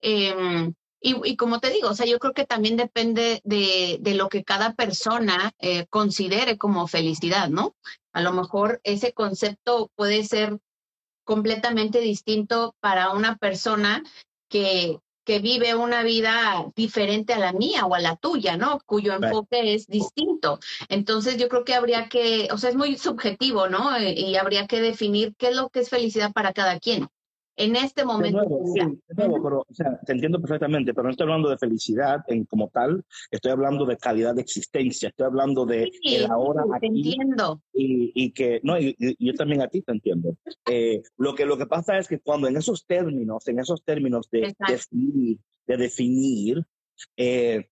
Em, 0.00 0.74
y, 1.00 1.36
como 1.36 1.60
te 1.60 1.70
digo, 1.70 1.90
o 1.90 1.94
sea, 1.94 2.06
yo 2.06 2.18
creo 2.18 2.32
que 2.32 2.44
también 2.44 2.76
depende 2.76 3.40
de, 3.44 3.98
de 4.00 4.14
lo 4.14 4.28
que 4.28 4.42
cada 4.42 4.74
persona 4.74 5.52
eh, 5.60 5.86
considere 5.86 6.58
como 6.58 6.88
felicidad, 6.88 7.48
¿no? 7.48 7.76
A 8.12 8.20
lo 8.20 8.32
mejor 8.32 8.80
ese 8.82 9.12
concepto 9.12 9.92
puede 9.94 10.24
ser 10.24 10.58
completamente 11.28 12.00
distinto 12.00 12.74
para 12.80 13.10
una 13.10 13.36
persona 13.36 14.02
que, 14.48 14.98
que 15.26 15.40
vive 15.40 15.74
una 15.74 16.02
vida 16.02 16.64
diferente 16.74 17.34
a 17.34 17.38
la 17.38 17.52
mía 17.52 17.84
o 17.84 17.94
a 17.94 18.00
la 18.00 18.16
tuya, 18.16 18.56
¿no? 18.56 18.80
Cuyo 18.86 19.12
enfoque 19.12 19.74
es 19.74 19.88
distinto. 19.88 20.58
Entonces 20.88 21.36
yo 21.36 21.50
creo 21.50 21.66
que 21.66 21.74
habría 21.74 22.08
que, 22.08 22.48
o 22.50 22.56
sea, 22.56 22.70
es 22.70 22.76
muy 22.76 22.96
subjetivo, 22.96 23.68
¿no? 23.68 23.94
Eh, 23.94 24.14
y 24.16 24.36
habría 24.36 24.66
que 24.66 24.80
definir 24.80 25.34
qué 25.36 25.48
es 25.48 25.56
lo 25.56 25.68
que 25.68 25.80
es 25.80 25.90
felicidad 25.90 26.32
para 26.32 26.54
cada 26.54 26.80
quien 26.80 27.10
en 27.58 27.74
este 27.76 28.04
momento. 28.04 28.40
sí, 28.72 28.80
pero, 29.16 29.64
o 29.68 29.74
sea, 29.74 29.98
te 30.06 30.12
entiendo 30.12 30.40
perfectamente, 30.40 30.94
pero 30.94 31.04
no 31.04 31.10
estoy 31.10 31.24
hablando 31.24 31.50
de 31.50 31.58
felicidad 31.58 32.20
en 32.28 32.44
como 32.44 32.68
tal, 32.68 33.04
estoy 33.30 33.50
hablando 33.50 33.84
de 33.84 33.96
calidad 33.96 34.34
de 34.34 34.42
existencia, 34.42 35.08
estoy 35.08 35.26
hablando 35.26 35.66
de 35.66 35.90
sí, 36.00 36.24
ahora 36.30 36.62
te 36.80 36.86
entiendo. 36.86 37.60
Y, 37.72 38.12
y, 38.14 38.30
que, 38.30 38.60
no, 38.62 38.78
y, 38.78 38.96
yo 39.18 39.34
también 39.34 39.60
a 39.60 39.68
ti 39.68 39.82
te 39.82 39.92
entiendo. 39.92 40.36
Eh, 40.70 41.02
lo, 41.16 41.34
que, 41.34 41.44
lo 41.44 41.58
que 41.58 41.66
pasa 41.66 41.98
es 41.98 42.06
que 42.06 42.20
cuando 42.20 42.46
en 42.46 42.56
esos 42.56 42.86
términos, 42.86 43.46
en 43.48 43.58
esos 43.58 43.82
términos 43.82 44.28
de 44.30 44.54
definir, 44.68 45.38
de 45.66 45.76
definir, 45.76 46.64
eh, 47.16 47.68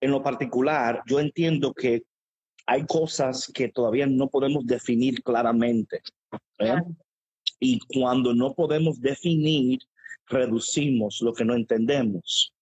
en 0.00 0.10
lo 0.10 0.22
particular, 0.22 1.02
yo 1.06 1.20
entiendo 1.20 1.74
que 1.74 2.02
hay 2.66 2.86
cosas 2.86 3.50
que 3.52 3.68
todavía 3.68 4.06
no 4.06 4.28
podemos 4.28 4.66
definir 4.66 5.22
claramente. 5.22 6.00
¿Eh? 6.58 6.82
Y 7.60 7.80
cuando 7.80 8.34
no 8.34 8.54
podemos 8.54 9.00
definir, 9.00 9.80
reducimos 10.26 11.20
lo 11.22 11.32
que 11.32 11.44
no 11.44 11.54
entendemos. 11.54 12.52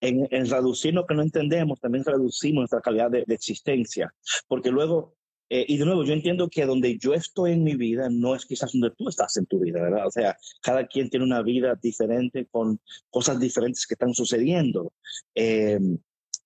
En, 0.00 0.28
reducir 0.50 0.92
lo 0.92 1.06
que 1.06 1.14
no 1.14 1.22
entendemos, 1.22 1.80
también 1.80 2.04
reducimos 2.04 2.62
nuestra 2.62 2.80
calidad 2.80 3.10
de, 3.10 3.24
existencia. 3.28 4.12
Porque 4.46 4.70
luego, 4.70 5.14
eh, 5.48 5.64
y 5.66 5.78
de 5.78 5.86
nuevo, 5.86 6.04
yo 6.04 6.12
entiendo 6.12 6.50
que 6.50 6.66
donde 6.66 6.98
yo 6.98 7.14
estoy 7.14 7.52
en 7.52 7.64
mi 7.64 7.74
vida 7.74 8.08
no 8.10 8.34
es 8.34 8.44
quizás 8.44 8.72
donde 8.72 8.90
tú 8.90 9.08
estás 9.08 9.36
en 9.38 9.46
tu 9.46 9.60
vida, 9.60 9.80
¿verdad? 9.80 10.06
O 10.06 10.10
sea, 10.10 10.36
cada 10.60 10.86
quien 10.86 11.08
tiene 11.08 11.24
una 11.24 11.42
vida 11.42 11.78
diferente 11.80 12.46
con 12.50 12.78
cosas 13.08 13.40
diferentes 13.40 13.86
que 13.86 13.94
están 13.94 14.12
sucediendo. 14.12 14.92
Eh, 15.34 15.78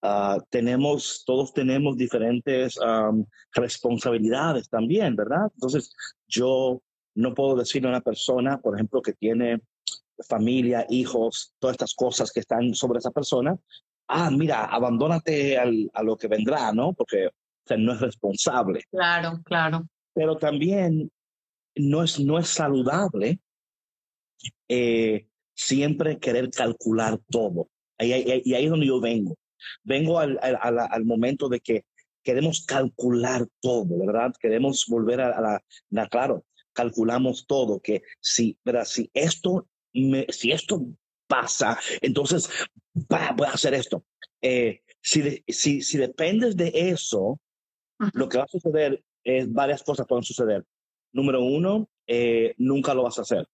Ah, 0.00 0.38
tenemos, 0.50 1.24
todos 1.26 1.52
tenemos 1.52 1.96
diferentes 1.96 2.78
responsabilidades 3.52 4.68
también, 4.68 5.16
¿verdad? 5.16 5.50
Entonces, 5.54 5.92
yo 6.28 6.80
no 7.18 7.34
puedo 7.34 7.56
decirle 7.56 7.88
a 7.88 7.92
una 7.92 8.00
persona, 8.00 8.60
por 8.60 8.76
ejemplo, 8.76 9.02
que 9.02 9.12
tiene 9.12 9.60
familia, 10.28 10.86
hijos, 10.88 11.52
todas 11.58 11.74
estas 11.74 11.94
cosas 11.94 12.30
que 12.30 12.40
están 12.40 12.74
sobre 12.74 13.00
esa 13.00 13.10
persona, 13.10 13.58
ah, 14.08 14.30
mira, 14.30 14.64
abandónate 14.64 15.58
a 15.58 16.02
lo 16.02 16.16
que 16.16 16.28
vendrá, 16.28 16.72
¿no? 16.72 16.92
Porque 16.92 17.30
no 17.76 17.92
es 17.92 18.00
responsable. 18.00 18.84
Claro, 18.90 19.40
claro. 19.44 19.88
Pero 20.14 20.36
también 20.36 21.10
no 21.74 22.02
es, 22.02 22.20
no 22.20 22.38
es 22.38 22.48
saludable 22.48 23.40
eh, 24.68 25.26
siempre 25.54 26.18
querer 26.18 26.50
calcular 26.50 27.18
todo. 27.30 27.68
y 27.98 28.12
ahí 28.12 28.64
es 28.64 28.70
donde 28.70 28.86
yo 28.86 29.00
vengo. 29.00 29.36
Vengo 29.82 30.20
al, 30.20 30.38
al, 30.40 31.04
momento 31.04 31.48
de 31.48 31.58
que 31.58 31.84
queremos 32.22 32.64
calcular 32.64 33.46
todo, 33.60 34.06
¿verdad? 34.06 34.32
Queremos 34.38 34.84
volver 34.88 35.20
a, 35.20 35.60
la, 35.90 36.08
claro, 36.08 36.44
calculamos 36.78 37.44
todo, 37.48 37.80
que 37.80 38.02
si, 38.20 38.56
¿verdad? 38.64 38.84
Si 38.84 39.10
esto, 39.12 39.66
si 40.28 40.52
esto 40.52 40.86
pasa, 41.26 41.76
entonces 42.00 42.48
voy 42.94 43.48
a 43.48 43.52
hacer 43.52 43.74
esto. 43.74 44.04
Eh, 44.40 44.82
si, 45.02 45.42
si, 45.48 45.82
si 45.82 45.98
dependes 45.98 46.56
de 46.56 46.70
eso, 46.90 47.40
lo 48.12 48.28
que 48.28 48.38
va 48.38 48.44
a 48.44 48.48
suceder 48.48 49.02
es 49.24 49.52
varias 49.52 49.82
cosas 49.82 50.06
pueden 50.06 50.22
suceder. 50.22 50.64
Número 51.12 51.42
uno, 51.42 51.88
eh, 52.06 52.54
nunca 52.58 52.94
lo 52.94 53.02
vas 53.02 53.18
a 53.18 53.22
hacer. 53.22 53.44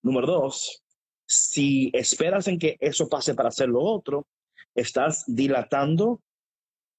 Número 0.00 0.28
dos, 0.28 0.80
si 1.26 1.90
esperas 1.92 2.46
en 2.46 2.60
que 2.60 2.76
eso 2.78 3.08
pase 3.08 3.34
para 3.34 3.48
hacer 3.48 3.68
lo 3.68 3.80
otro, 3.82 4.28
estás 4.76 5.24
dilatando 5.26 6.20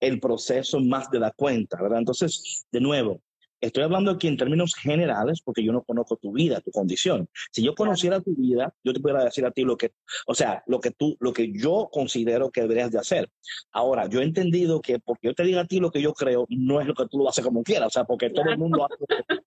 el 0.02 0.20
proceso 0.20 0.82
más 0.82 1.10
de 1.12 1.20
la 1.20 1.32
cuenta, 1.32 1.82
¿verdad? 1.82 2.00
Entonces, 2.00 2.66
de 2.74 2.82
nuevo, 2.82 3.22
estoy 3.68 3.84
hablando 3.84 4.12
aquí 4.12 4.28
en 4.28 4.38
términos 4.38 4.76
generales 4.76 5.42
porque 5.44 5.64
yo 5.64 5.72
no 5.72 5.84
conozco 5.84 6.18
tu 6.18 6.32
vida, 6.32 6.62
tu 6.62 6.72
condición. 6.72 7.28
Si 7.52 7.64
yo 7.64 7.76
conociera 7.76 8.22
tu 8.22 8.36
vida, 8.36 8.74
yo 8.84 8.94
te 8.94 9.00
pudiera 9.00 9.24
decir 9.24 9.46
a 9.46 9.52
ti 9.52 9.64
lo 9.64 9.78
que, 9.78 9.94
o 10.28 10.34
sea, 10.34 10.64
lo 10.68 10.80
que 10.80 10.92
tú, 10.92 11.16
lo 11.20 11.34
que 11.34 11.52
yo 11.54 11.90
considero 11.92 12.52
que 12.52 12.62
deberías 12.62 12.92
de 12.92 13.00
hacer. 13.00 13.30
Ahora, 13.72 14.08
yo 14.08 14.22
he 14.22 14.24
entendido 14.24 14.82
que 14.82 15.00
porque 15.00 15.28
yo 15.28 15.34
te 15.34 15.44
diga 15.44 15.62
a 15.62 15.66
ti 15.66 15.80
lo 15.80 15.92
que 15.92 16.02
yo 16.02 16.14
creo, 16.14 16.46
no 16.50 16.82
es 16.82 16.88
lo 16.88 16.94
que 16.94 17.08
tú 17.08 17.20
lo 17.20 17.30
haces 17.30 17.44
como 17.44 17.64
quieras, 17.64 17.88
o 17.88 17.92
sea, 17.92 18.04
porque 18.04 18.30
todo 18.30 18.50
el 18.50 18.58
mundo 18.58 18.86
hace 18.86 18.96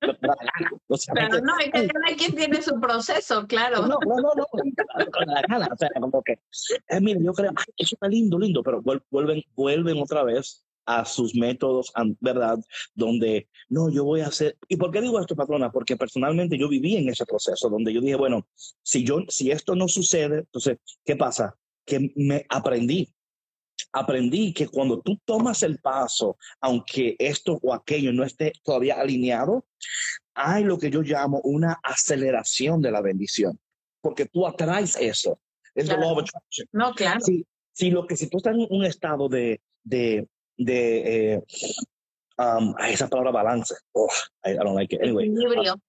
lo 0.01 0.15
que 0.15 0.19
o 0.89 0.97
sea, 0.97 1.15
Pero 1.15 1.41
no, 1.41 1.59
es 1.59 1.71
que 1.71 1.89
cada 1.89 2.17
quien 2.17 2.35
tiene 2.35 2.63
su 2.63 2.79
proceso, 2.81 3.47
claro. 3.47 3.83
No, 3.83 3.99
no, 4.07 4.17
no, 4.17 4.31
no, 4.37 4.47
con 4.51 5.27
la 5.27 5.43
gana, 5.49 5.69
o 5.73 5.77
sea, 5.77 5.89
como 6.01 6.23
que, 6.23 6.33
eh, 6.33 7.01
mira, 7.01 7.21
yo 7.23 7.33
creo, 7.33 7.53
eso 7.77 7.95
está 7.95 8.09
lindo, 8.09 8.39
lindo, 8.39 8.63
pero 8.63 8.83
vuelven, 8.83 9.43
vuelven 9.55 9.99
otra 10.03 10.25
vez 10.25 10.68
a 10.89 11.05
sus 11.05 11.35
métodos, 11.35 11.93
¿verdad? 12.19 12.59
Donde, 12.95 13.47
no, 13.69 13.91
yo 13.91 14.05
voy 14.05 14.23
a 14.23 14.29
hacer... 14.29 14.57
¿Y 14.69 14.77
por 14.77 14.91
qué 14.91 15.03
digo 15.03 15.21
esto, 15.21 15.37
patrona? 15.37 15.71
Porque 15.71 15.99
personalmente 15.99 16.57
yo 16.59 16.67
viví 16.67 16.97
en 16.97 17.11
ese 17.11 17.27
proceso 17.27 17.69
donde 17.69 17.93
yo 17.93 18.01
dije, 18.01 18.15
bueno, 18.17 18.49
si, 18.83 19.05
yo, 19.05 19.19
si 19.29 19.51
esto 19.51 19.75
no 19.75 19.87
sucede, 19.87 20.39
entonces, 20.39 20.79
¿qué 21.05 21.15
pasa? 21.15 21.55
Que 21.85 22.11
me 22.17 22.47
aprendí. 22.49 23.13
Aprendí 23.93 24.55
que 24.55 24.67
cuando 24.67 25.03
tú 25.03 25.21
tomas 25.27 25.63
el 25.63 25.79
paso, 25.79 26.39
aunque 26.59 27.17
esto 27.19 27.59
o 27.63 27.75
aquello 27.75 28.11
no 28.15 28.25
esté 28.25 28.53
todavía 28.65 28.99
alineado, 28.99 29.67
hay 30.35 30.65
lo 30.65 30.79
que 30.79 30.91
yo 30.91 31.03
llamo 31.03 31.43
una 31.45 31.79
aceleración 31.83 32.81
de 32.81 32.93
la 32.93 33.03
bendición, 33.03 33.61
porque 34.01 34.25
tú 34.25 34.47
atraes 34.47 34.97
eso. 34.97 35.39
Es 35.75 35.85
claro. 35.85 36.25
No, 36.73 36.95
claro. 36.95 37.21
Si, 37.21 37.47
si, 37.73 37.91
lo 37.91 38.07
que 38.07 38.17
si 38.17 38.31
tú 38.31 38.39
estás 38.39 38.55
en 38.55 38.67
un 38.71 38.87
estado 38.87 39.29
de, 39.29 39.61
de, 39.85 40.27
de 40.59 41.35
eh, 41.35 41.43
um, 42.39 42.75
esa 42.81 43.09
palabra 43.09 43.33
balance. 43.33 43.75
Oh, 43.95 44.09
I, 44.45 44.55
don't 44.55 44.75
like 44.75 44.93
it. 44.93 45.01
Anyway. 45.03 45.29
Equilibrio. 45.29 45.73
Um, 45.73 45.81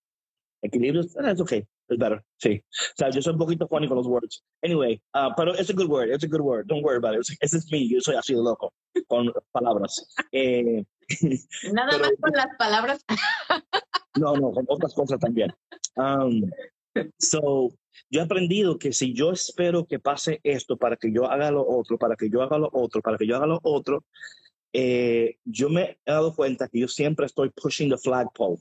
equilibrio, 0.64 1.04
eh, 1.04 1.32
it's 1.32 1.42
okay. 1.42 1.66
It's 1.90 1.98
better. 1.98 2.24
Sí. 2.38 2.64
O 2.70 2.98
sea, 2.98 3.10
yo 3.10 3.22
soy 3.22 3.34
un 3.34 3.40
poquito 3.40 3.68
funny 3.68 3.88
con 3.88 3.98
los 3.98 4.08
words. 4.08 4.44
Anyway, 4.64 5.02
uh, 5.16 5.32
pero 5.36 5.54
it's 5.54 5.70
a 5.70 5.74
good 5.74 5.90
word. 5.90 6.10
It's 6.10 6.24
a 6.24 6.28
good 6.28 6.42
word. 6.42 6.68
Don't 6.68 6.84
worry 6.84 6.98
about 6.98 7.16
it. 7.16 7.28
It's, 7.42 7.54
it's 7.54 7.72
me. 7.72 7.88
Yo 7.88 8.00
soy 8.00 8.16
así 8.16 8.34
de 8.36 8.42
loco 8.42 8.72
con 9.08 9.32
palabras. 9.52 10.06
Eh, 10.32 10.86
Nada 11.74 11.90
pero, 11.92 12.04
más 12.04 12.12
con 12.22 12.32
las 12.34 12.48
palabras. 12.58 13.06
no, 14.18 14.36
no, 14.36 14.52
con 14.52 14.66
otras 14.68 14.94
cosas 14.94 15.20
también. 15.20 15.52
Um, 15.96 16.44
so, 17.18 17.74
yo 18.12 18.22
he 18.22 18.24
aprendido 18.24 18.78
que 18.78 18.94
si 18.94 19.14
yo 19.14 19.32
espero 19.32 19.86
que 19.86 20.00
pase 20.00 20.40
esto 20.44 20.78
para 20.78 20.96
que 20.96 21.12
yo 21.12 21.26
haga 21.26 21.50
lo 21.52 21.68
otro, 21.68 21.98
para 21.98 22.16
que 22.16 22.30
yo 22.30 22.42
haga 22.42 22.58
lo 22.58 22.70
otro, 22.72 23.02
para 23.02 23.18
que 23.18 23.28
yo 23.28 23.36
haga 23.36 23.48
lo 23.48 23.60
otro, 23.64 24.06
eh, 24.74 25.38
yo 25.46 25.70
me 25.70 26.00
he 26.06 26.12
dado 26.12 26.36
cuenta 26.36 26.68
que 26.68 26.80
yo 26.80 26.88
siempre 26.88 27.26
estoy 27.26 27.50
pushing 27.50 27.90
the 27.90 27.98
flagpole 27.98 28.58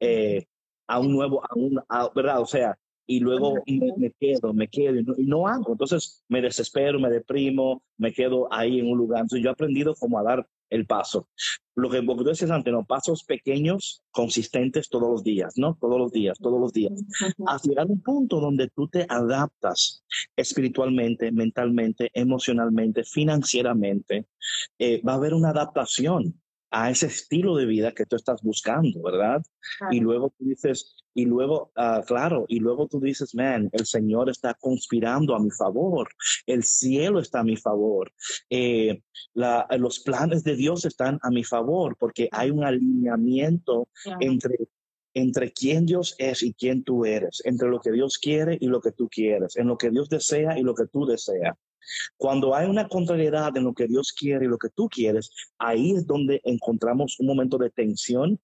eh, 0.00 0.46
a 0.86 1.00
un 1.00 1.12
nuevo, 1.12 1.42
a 1.44 1.54
un, 1.54 1.80
¿verdad? 2.14 2.40
O 2.40 2.46
sea, 2.46 2.78
y 3.06 3.20
luego 3.20 3.54
me, 3.66 4.10
quedo, 4.18 4.52
me 4.52 4.68
quedo 4.68 4.96
y 5.16 5.26
no, 5.26 5.46
hago. 5.46 5.72
Entonces 5.72 6.24
me 6.28 6.40
desespero, 6.40 6.98
me 6.98 7.10
deprimo, 7.10 7.82
me 7.98 8.12
quedo 8.12 8.52
ahí 8.52 8.80
en 8.80 8.90
un 8.90 8.98
lugar. 8.98 9.22
Entonces 9.22 9.42
yo 9.42 9.50
he 9.50 9.52
aprendido 9.52 9.94
como 9.94 10.18
a 10.18 10.22
dar 10.22 10.46
el 10.70 10.86
paso. 10.86 11.28
Lo 11.74 11.90
que, 11.90 12.00
vos 12.00 12.24
decías 12.24 12.50
antes, 12.50 12.72
¿no? 12.72 12.84
Pasos 12.84 13.24
pequeños, 13.24 14.02
consistentes 14.10 14.88
todos 14.88 15.10
los 15.10 15.24
días, 15.24 15.54
¿no? 15.56 15.76
Todos 15.80 15.98
los 15.98 16.12
días, 16.12 16.38
todos 16.38 16.60
los 16.60 16.72
días. 16.72 16.92
Hasta 17.46 17.68
llegar 17.68 17.86
a 17.86 17.92
un 17.92 18.00
punto 18.00 18.40
donde 18.40 18.68
tú 18.68 18.88
te 18.88 19.06
adaptas 19.08 20.04
espiritualmente, 20.36 21.32
mentalmente, 21.32 22.10
emocionalmente, 22.14 23.04
financieramente. 23.04 24.26
Eh, 24.78 25.02
va 25.02 25.12
a 25.12 25.16
haber 25.16 25.34
una 25.34 25.50
adaptación 25.50 26.40
a 26.76 26.90
ese 26.90 27.06
estilo 27.06 27.54
de 27.54 27.66
vida 27.66 27.92
que 27.92 28.04
tú 28.04 28.16
estás 28.16 28.42
buscando, 28.42 29.00
¿verdad? 29.00 29.40
Y 29.92 30.00
luego 30.00 30.34
tú 30.36 30.44
dices, 30.44 30.96
y 31.14 31.24
luego, 31.24 31.70
ah, 31.76 32.02
claro, 32.04 32.46
y 32.48 32.58
luego 32.58 32.88
tú 32.88 32.98
dices, 32.98 33.32
man, 33.36 33.70
el 33.72 33.86
Señor 33.86 34.28
está 34.28 34.54
conspirando 34.54 35.36
a 35.36 35.38
mi 35.38 35.52
favor, 35.52 36.08
el 36.46 36.64
cielo 36.64 37.20
está 37.20 37.40
a 37.40 37.44
mi 37.44 37.56
favor, 37.56 38.12
eh, 38.50 39.02
los 39.34 40.00
planes 40.00 40.42
de 40.42 40.56
Dios 40.56 40.84
están 40.84 41.20
a 41.22 41.30
mi 41.30 41.44
favor, 41.44 41.96
porque 41.96 42.28
hay 42.32 42.50
un 42.50 42.64
alineamiento 42.64 43.88
entre 44.18 44.56
entre 45.16 45.52
quién 45.52 45.86
Dios 45.86 46.16
es 46.18 46.42
y 46.42 46.54
quién 46.54 46.82
tú 46.82 47.04
eres, 47.04 47.40
entre 47.44 47.68
lo 47.68 47.78
que 47.80 47.92
Dios 47.92 48.18
quiere 48.18 48.58
y 48.60 48.66
lo 48.66 48.80
que 48.80 48.90
tú 48.90 49.08
quieres, 49.08 49.56
en 49.56 49.68
lo 49.68 49.78
que 49.78 49.90
Dios 49.90 50.08
desea 50.08 50.58
y 50.58 50.62
lo 50.62 50.74
que 50.74 50.88
tú 50.88 51.06
deseas. 51.06 51.56
Cuando 52.16 52.54
hay 52.54 52.68
una 52.68 52.88
contrariedad 52.88 53.56
en 53.56 53.64
lo 53.64 53.74
que 53.74 53.86
Dios 53.86 54.12
quiere 54.12 54.46
y 54.46 54.48
lo 54.48 54.58
que 54.58 54.70
tú 54.70 54.88
quieres, 54.88 55.30
ahí 55.58 55.92
es 55.92 56.06
donde 56.06 56.40
encontramos 56.44 57.18
un 57.20 57.26
momento 57.26 57.58
de 57.58 57.70
tensión 57.70 58.40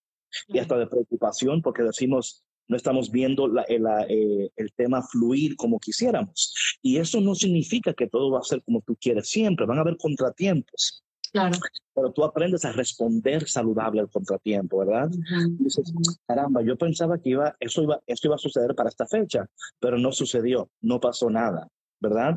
y 0.48 0.58
hasta 0.58 0.78
de 0.78 0.86
preocupación 0.86 1.62
porque 1.62 1.82
decimos, 1.82 2.44
no 2.68 2.76
estamos 2.76 3.10
viendo 3.10 3.50
eh, 3.68 4.50
el 4.54 4.72
tema 4.74 5.02
fluir 5.02 5.56
como 5.56 5.80
quisiéramos. 5.80 6.54
Y 6.82 6.98
eso 6.98 7.20
no 7.20 7.34
significa 7.34 7.92
que 7.94 8.06
todo 8.06 8.30
va 8.30 8.38
a 8.38 8.44
ser 8.44 8.62
como 8.62 8.80
tú 8.82 8.96
quieres 9.00 9.28
siempre, 9.28 9.66
van 9.66 9.78
a 9.78 9.80
haber 9.80 9.96
contratiempos. 9.96 11.02
Claro. 11.32 11.58
Pero 11.94 12.12
tú 12.12 12.24
aprendes 12.24 12.64
a 12.64 12.72
responder 12.72 13.48
saludable 13.48 14.00
al 14.00 14.10
contratiempo, 14.10 14.78
¿verdad? 14.78 15.10
dices, 15.58 15.92
caramba, 16.26 16.62
yo 16.62 16.76
pensaba 16.76 17.18
que 17.18 17.30
iba, 17.30 17.56
eso 17.60 17.82
iba, 17.82 18.00
esto 18.06 18.28
iba 18.28 18.36
a 18.36 18.38
suceder 18.38 18.74
para 18.74 18.88
esta 18.88 19.06
fecha, 19.06 19.48
pero 19.78 19.98
no 19.98 20.12
sucedió, 20.12 20.70
no 20.80 21.00
pasó 21.00 21.30
nada, 21.30 21.68
¿verdad? 22.00 22.36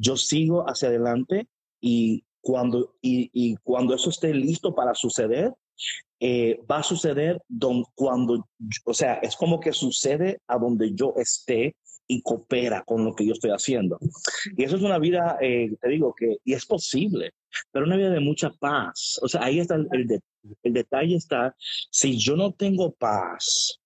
Yo 0.00 0.16
sigo 0.16 0.64
hacia 0.68 0.88
adelante 0.88 1.46
y 1.80 2.24
cuando, 2.40 2.96
y, 3.02 3.56
cuando 3.62 3.94
eso 3.94 4.10
esté 4.10 4.32
listo 4.32 4.74
para 4.74 4.94
suceder, 4.94 5.52
eh, 6.18 6.60
va 6.70 6.78
a 6.78 6.82
suceder 6.82 7.42
cuando, 7.94 8.48
o 8.84 8.94
sea, 8.94 9.14
es 9.14 9.36
como 9.36 9.60
que 9.60 9.72
sucede 9.72 10.40
a 10.46 10.58
donde 10.58 10.92
yo 10.94 11.14
esté 11.16 11.76
y 12.06 12.22
coopera 12.22 12.82
con 12.82 13.04
lo 13.04 13.14
que 13.14 13.26
yo 13.26 13.32
estoy 13.32 13.50
haciendo. 13.50 13.98
Y 14.56 14.64
eso 14.64 14.76
es 14.76 14.82
una 14.82 14.98
vida, 14.98 15.38
eh, 15.40 15.70
te 15.80 15.88
digo, 15.88 16.14
que, 16.14 16.38
y 16.44 16.54
es 16.54 16.66
posible, 16.66 17.32
pero 17.70 17.84
una 17.84 17.96
vida 17.96 18.10
de 18.10 18.20
mucha 18.20 18.50
paz. 18.50 19.20
O 19.22 19.28
sea, 19.28 19.44
ahí 19.44 19.60
está 19.60 19.76
el, 19.76 20.20
el 20.62 20.72
detalle 20.72 21.16
está, 21.16 21.54
si 21.90 22.18
yo 22.18 22.36
no 22.36 22.52
tengo 22.52 22.92
paz 22.92 23.80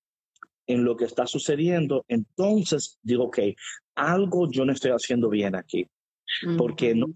en 0.66 0.84
lo 0.84 0.96
que 0.96 1.04
está 1.04 1.26
sucediendo, 1.26 2.04
entonces 2.08 2.98
digo, 3.02 3.24
ok, 3.24 3.40
algo 3.96 4.50
yo 4.50 4.64
no 4.64 4.72
estoy 4.72 4.92
haciendo 4.92 5.28
bien 5.28 5.54
aquí 5.54 5.88
porque 6.56 6.94
no 6.94 7.06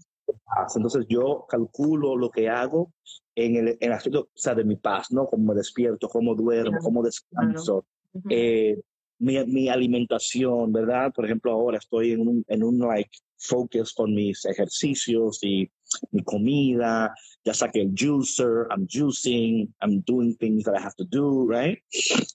entonces 0.75 1.05
yo 1.07 1.45
calculo 1.47 2.15
lo 2.15 2.29
que 2.29 2.49
hago 2.49 2.91
en 3.35 3.55
el, 3.55 3.77
en 3.79 3.91
aspecto 3.91 4.21
o 4.21 4.29
sea, 4.35 4.55
de 4.55 4.63
mi 4.63 4.75
paz, 4.75 5.11
¿no? 5.11 5.27
Cómo 5.27 5.53
me 5.53 5.55
despierto, 5.55 6.09
cómo 6.09 6.35
duermo, 6.35 6.77
cómo 6.81 7.03
descanso, 7.03 7.85
eh, 8.29 8.79
mi, 9.19 9.43
mi, 9.45 9.69
alimentación, 9.69 10.71
¿verdad? 10.71 11.11
Por 11.13 11.25
ejemplo, 11.25 11.51
ahora 11.51 11.77
estoy 11.77 12.13
en 12.13 12.27
un, 12.27 12.45
en 12.47 12.63
un 12.63 12.79
like 12.79 13.11
focus 13.37 13.93
con 13.93 14.13
mis 14.13 14.45
ejercicios 14.45 15.39
y 15.43 15.69
mi 16.11 16.23
comida, 16.23 17.13
ya 17.43 17.53
saqué 17.53 17.81
el 17.81 17.93
juicer, 17.97 18.67
I'm 18.69 18.87
juicing, 18.87 19.73
I'm 19.81 20.01
doing 20.05 20.35
things 20.37 20.63
that 20.65 20.75
I 20.75 20.81
have 20.81 20.95
to 20.97 21.05
do, 21.05 21.47
right? 21.47 21.79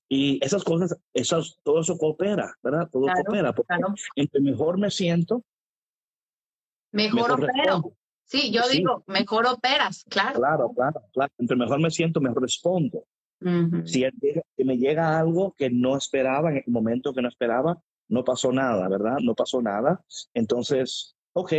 Y 0.09 0.38
esas 0.44 0.64
cosas, 0.64 0.97
esas, 1.12 1.59
todo 1.62 1.81
eso 1.81 1.97
coopera, 1.97 2.55
¿verdad? 2.62 2.88
Todo 2.90 3.07
coopera, 3.07 3.55
porque 3.55 3.75
entre 4.16 4.40
mejor 4.40 4.79
me 4.79 4.90
siento, 4.90 5.44
Mejor, 6.94 7.33
opero. 7.33 7.92
Sí, 8.24 8.52
yo 8.52 8.62
digo, 8.70 9.02
mejor 9.09 9.46
operas, 9.46 10.04
claro. 10.09 10.38
Claro, 10.38 10.72
claro, 10.74 11.02
claro. 11.12 11.33
Entre 11.38 11.57
mejor 11.57 11.80
me 11.80 11.90
siento, 11.90 12.20
mejor 12.20 12.42
respondo. 12.42 13.04
si, 13.85 14.04
me 14.59 14.78
llega 14.78 15.18
algo 15.18 15.52
que 15.59 15.70
no 15.70 15.96
esperaba, 15.96 16.50
en 16.50 16.59
el 16.59 16.72
momento 16.72 17.12
que 17.12 17.20
no 17.20 17.28
esperaba, 17.28 17.83
no 18.09 18.24
pasó 18.24 18.52
nada, 18.52 18.88
¿verdad? 18.88 19.16
No 19.20 19.35
pasó 19.35 19.61
nada. 19.61 20.02
Entonces, 20.35 21.16
ok. 21.33 21.52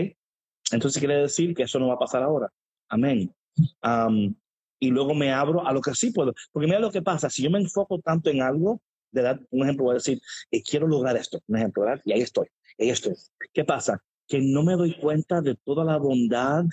Entonces 0.72 1.00
quiere 1.00 1.18
decir 1.18 1.54
que 1.54 1.64
eso 1.64 1.80
no 1.80 1.90
va 1.90 1.96
a 1.96 2.00
pasar 2.00 2.24
ahora. 2.24 2.50
Amén. 2.88 3.34
y 4.80 4.90
luego 4.90 5.14
me 5.14 5.34
abro 5.34 5.68
a 5.68 5.74
lo 5.74 5.82
que 5.82 5.94
sí 5.96 6.12
puedo. 6.12 6.34
Porque 6.52 6.68
mira 6.68 6.80
lo 6.80 6.92
que 6.92 7.02
pasa, 7.02 7.30
si 7.30 7.44
yo 7.44 7.52
me 7.52 7.60
enfoco 7.60 8.00
tanto 8.00 8.30
en 8.30 8.42
algo, 8.42 8.82
de 9.12 9.22
dar 9.22 9.40
un 9.50 9.64
ejemplo, 9.64 9.86
voy 9.86 9.94
a 9.94 9.96
decir, 9.96 10.22
eh, 10.52 10.64
quiero 10.64 10.88
lograr 10.88 11.18
esto, 11.18 11.40
un 11.48 11.58
ejemplo, 11.58 11.84
¿verdad? 11.84 12.02
Y 12.06 12.14
ahí 12.14 12.22
estoy, 12.22 12.48
ahí 12.80 12.90
estoy. 12.90 13.16
¿Qué 13.54 13.64
pasa? 13.64 14.02
Que 14.28 14.40
no 14.42 14.64
me 14.64 14.74
doy 14.74 14.98
cuenta 15.00 15.42
de 15.42 15.56
toda 15.56 15.84
la 15.84 15.98
bondad 15.98 16.66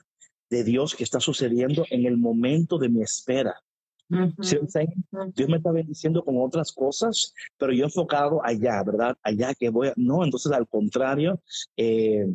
de 0.50 0.64
Dios 0.64 0.94
que 0.94 1.04
está 1.04 1.20
sucediendo 1.20 1.84
en 1.90 2.06
el 2.06 2.16
momento 2.16 2.78
de 2.78 2.88
mi 2.88 3.02
espera. 3.02 3.54
Dios 4.08 5.48
me 5.48 5.56
está 5.56 5.72
bendiciendo 5.72 6.22
con 6.22 6.36
otras 6.38 6.72
cosas, 6.72 7.32
pero 7.56 7.72
yo 7.72 7.84
enfocado 7.84 8.44
allá, 8.44 8.82
¿verdad? 8.84 9.16
Allá 9.22 9.54
que 9.54 9.70
voy 9.70 9.88
a... 9.88 9.94
No, 9.96 10.22
entonces 10.22 10.52
al 10.52 10.68
contrario, 10.68 11.40
eh, 11.76 12.26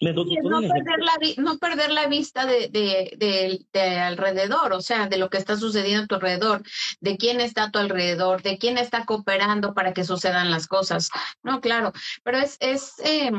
no, 0.00 0.24
perder 0.60 0.98
la, 1.00 1.42
no 1.42 1.58
perder 1.58 1.90
la 1.90 2.06
vista 2.06 2.46
de, 2.46 2.68
de, 2.68 3.66
de, 3.72 3.80
alrededor, 3.98 4.72
o 4.72 4.80
sea, 4.80 5.08
de 5.08 5.18
lo 5.18 5.30
que 5.30 5.38
está 5.38 5.56
sucediendo 5.56 6.04
a 6.04 6.06
tu 6.06 6.14
alrededor, 6.16 6.62
de 7.00 7.16
quién 7.16 7.40
está 7.40 7.64
a 7.64 7.70
tu 7.70 7.78
alrededor, 7.78 8.42
de 8.42 8.58
quién 8.58 8.78
está 8.78 9.04
cooperando 9.04 9.74
para 9.74 9.92
que 9.92 10.04
sucedan 10.04 10.50
las 10.50 10.66
cosas. 10.66 11.10
No, 11.42 11.60
claro, 11.60 11.92
pero 12.22 12.38
es, 12.38 12.56
es 12.60 12.94
eh, 13.04 13.30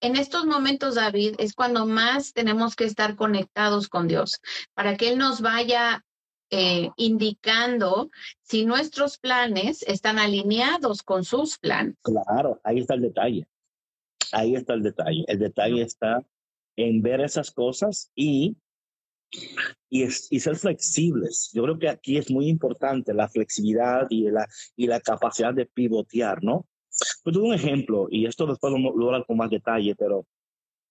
en 0.00 0.16
estos 0.16 0.44
momentos, 0.44 0.96
David, 0.96 1.36
es 1.38 1.54
cuando 1.54 1.86
más 1.86 2.32
tenemos 2.32 2.76
que 2.76 2.84
estar 2.84 3.16
conectados 3.16 3.88
con 3.88 4.08
Dios, 4.08 4.40
para 4.74 4.96
que 4.96 5.08
Él 5.08 5.18
nos 5.18 5.40
vaya 5.40 6.04
eh, 6.50 6.90
indicando 6.96 8.10
si 8.42 8.64
nuestros 8.64 9.18
planes 9.18 9.82
están 9.82 10.18
alineados 10.18 11.02
con 11.02 11.24
sus 11.24 11.58
planes. 11.58 11.96
Claro, 12.02 12.60
ahí 12.62 12.80
está 12.80 12.94
el 12.94 13.02
detalle. 13.02 13.46
Ahí 14.32 14.54
está 14.54 14.74
el 14.74 14.82
detalle. 14.82 15.24
El 15.26 15.38
detalle 15.38 15.82
está 15.82 16.24
en 16.76 17.02
ver 17.02 17.20
esas 17.20 17.50
cosas 17.50 18.10
y, 18.14 18.56
y, 19.90 20.04
y, 20.04 20.40
ser 20.40 20.56
flexibles. 20.56 21.50
Yo 21.54 21.62
creo 21.62 21.78
que 21.78 21.88
aquí 21.88 22.18
es 22.18 22.30
muy 22.30 22.48
importante 22.48 23.14
la 23.14 23.28
flexibilidad 23.28 24.06
y 24.10 24.30
la, 24.30 24.46
y 24.76 24.86
la 24.86 25.00
capacidad 25.00 25.54
de 25.54 25.66
pivotear, 25.66 26.42
¿no? 26.42 26.66
Pues 27.24 27.36
un 27.36 27.54
ejemplo, 27.54 28.06
y 28.10 28.26
esto 28.26 28.46
después 28.46 28.72
lo, 28.72 28.94
lo 28.94 29.06
hablar 29.06 29.24
con 29.26 29.38
más 29.38 29.50
detalle, 29.50 29.96
pero 29.96 30.26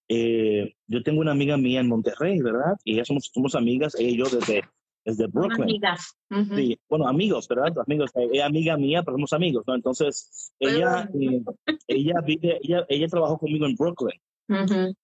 eh, 0.09 0.75
yo 0.87 1.03
tengo 1.03 1.21
una 1.21 1.31
amiga 1.31 1.57
mía 1.57 1.79
en 1.79 1.87
Monterrey, 1.87 2.41
¿verdad? 2.41 2.75
Y 2.83 2.95
ya 2.95 3.05
somos, 3.05 3.29
somos 3.31 3.55
amigas, 3.55 3.95
ella 3.95 4.09
y 4.09 4.17
yo 4.17 4.25
desde, 4.25 4.63
desde 5.05 5.27
Brooklyn. 5.27 5.63
Amigas. 5.63 6.17
Sí, 6.55 6.77
bueno, 6.89 7.07
amigos, 7.07 7.47
¿verdad? 7.47 7.73
Amigos, 7.85 8.11
ella 8.15 8.29
es 8.33 8.43
amiga 8.43 8.77
mía, 8.77 9.03
pero 9.03 9.15
somos 9.15 9.33
amigos, 9.33 9.63
¿no? 9.67 9.75
Entonces, 9.75 10.51
ella, 10.59 11.09
eh, 11.13 11.43
ella 11.87 12.15
vive, 12.25 12.59
ella, 12.63 12.85
ella 12.89 13.07
trabajó 13.07 13.37
conmigo 13.37 13.65
en 13.65 13.75
Brooklyn 13.75 14.19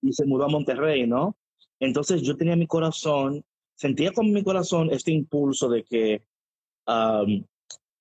y 0.02 0.12
se 0.12 0.26
mudó 0.26 0.44
a 0.44 0.48
Monterrey, 0.48 1.06
¿no? 1.06 1.36
Entonces 1.78 2.22
yo 2.22 2.36
tenía 2.36 2.56
mi 2.56 2.66
corazón, 2.66 3.42
sentía 3.74 4.12
con 4.12 4.30
mi 4.32 4.42
corazón 4.42 4.90
este 4.90 5.12
impulso 5.12 5.68
de 5.68 5.84
que, 5.84 6.22
um, 6.86 7.42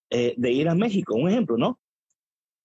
eh, 0.09 0.33
de 0.35 0.51
ir 0.51 0.67
a 0.67 0.75
México, 0.75 1.15
un 1.15 1.29
ejemplo, 1.29 1.57
¿no? 1.57 1.79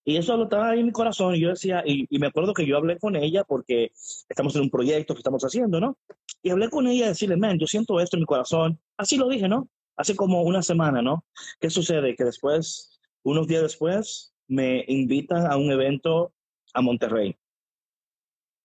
Y 0.04 0.16
eso 0.16 0.36
lo 0.36 0.44
estaba 0.44 0.70
ahí 0.70 0.80
en 0.80 0.86
mi 0.86 0.92
corazón. 0.92 1.34
Y 1.34 1.40
yo 1.40 1.48
decía, 1.48 1.82
y, 1.86 2.06
me 2.18 2.26
acuerdo 2.26 2.52
que 2.52 2.66
yo 2.66 2.76
hablé 2.76 2.98
con 2.98 3.16
ella 3.16 3.44
porque 3.44 3.92
estamos 4.28 4.54
en 4.56 4.62
un 4.62 4.70
proyecto 4.70 5.14
que 5.14 5.20
estamos 5.20 5.42
haciendo, 5.42 5.80
¿no? 5.80 5.98
Y 6.42 6.50
hablé 6.50 6.68
con 6.68 6.86
ella 6.86 7.06
y 7.06 7.08
decirle, 7.08 7.36
man, 7.36 7.58
yo 7.58 7.66
siento 7.66 7.98
esto 8.00 8.16
en 8.16 8.22
mi 8.22 8.26
corazón. 8.26 8.78
Así 8.98 9.16
lo 9.16 9.28
dije, 9.28 9.48
¿no? 9.48 9.68
Hace 9.96 10.14
como 10.14 10.42
una 10.42 10.62
semana, 10.62 11.00
¿no? 11.00 11.24
¿Qué 11.58 11.70
sucede? 11.70 12.14
Que 12.16 12.24
después, 12.24 13.00
unos 13.22 13.46
días 13.46 13.62
después, 13.62 14.34
me 14.46 14.84
invitan 14.88 15.50
a 15.50 15.56
un 15.56 15.70
evento 15.70 16.34
a 16.74 16.82
Monterrey. 16.82 17.36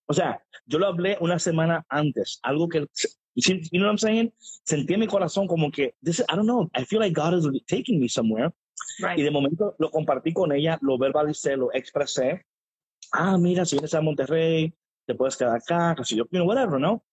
O 0.08 0.14
sea, 0.14 0.44
yo 0.66 0.80
lo 0.80 0.88
hablé 0.88 1.18
una 1.22 1.38
semana 1.40 1.86
antes, 1.88 2.40
algo 2.42 2.68
que, 2.68 2.88
you 3.36 3.54
know 3.72 3.84
what 3.84 3.92
I'm 3.92 3.98
saying? 3.98 4.34
Sentí 4.64 4.96
en 4.96 5.02
mi 5.02 5.08
corazón 5.08 5.48
como 5.48 5.72
que, 5.72 5.94
this, 6.04 6.20
I 6.22 6.36
don't 6.36 6.48
know, 6.48 6.70
I 6.76 6.84
feel 6.84 7.00
like 7.00 7.14
God 7.14 7.36
is 7.36 7.48
taking 7.68 8.00
me 8.00 8.10
somewhere. 8.10 8.52
Y 9.16 9.22
de 9.22 9.32
momento 9.32 9.76
lo 9.80 9.90
compartí 9.90 10.34
con 10.34 10.52
ella, 10.52 10.78
lo 10.82 10.98
verbalicé, 10.98 11.56
lo 11.58 11.74
expresé. 11.74 12.46
Ah, 13.12 13.38
mira, 13.38 13.66
si 13.66 13.76
vienes 13.76 13.94
a 13.94 14.02
Monterrey, 14.02 14.74
te 15.06 15.16
puedes 15.16 15.36
quedar 15.38 15.56
acá, 15.56 15.96
casi 15.96 16.16
yo, 16.16 16.26
you 16.26 16.40
know, 16.40 16.48
whatever, 16.48 16.80
¿no? 16.80 17.04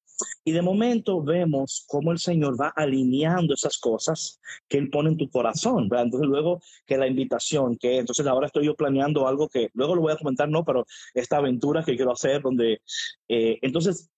Y 0.44 0.52
de 0.52 0.62
momento 0.62 1.22
vemos 1.22 1.84
cómo 1.86 2.12
el 2.12 2.18
Señor 2.18 2.60
va 2.60 2.68
alineando 2.68 3.54
esas 3.54 3.78
cosas 3.78 4.40
que 4.68 4.78
Él 4.78 4.88
pone 4.90 5.10
en 5.10 5.16
tu 5.16 5.28
corazón. 5.28 5.88
¿verdad? 5.88 6.06
Entonces 6.06 6.28
luego 6.28 6.60
que 6.86 6.96
la 6.96 7.06
invitación, 7.06 7.76
que 7.76 7.98
entonces 7.98 8.26
ahora 8.26 8.46
estoy 8.46 8.66
yo 8.66 8.74
planeando 8.74 9.28
algo 9.28 9.48
que 9.48 9.70
luego 9.74 9.94
lo 9.94 10.02
voy 10.02 10.12
a 10.12 10.16
comentar, 10.16 10.48
no, 10.48 10.64
pero 10.64 10.86
esta 11.14 11.36
aventura 11.36 11.84
que 11.84 11.96
quiero 11.96 12.12
hacer 12.12 12.42
donde, 12.42 12.80
eh, 13.28 13.58
entonces, 13.62 14.10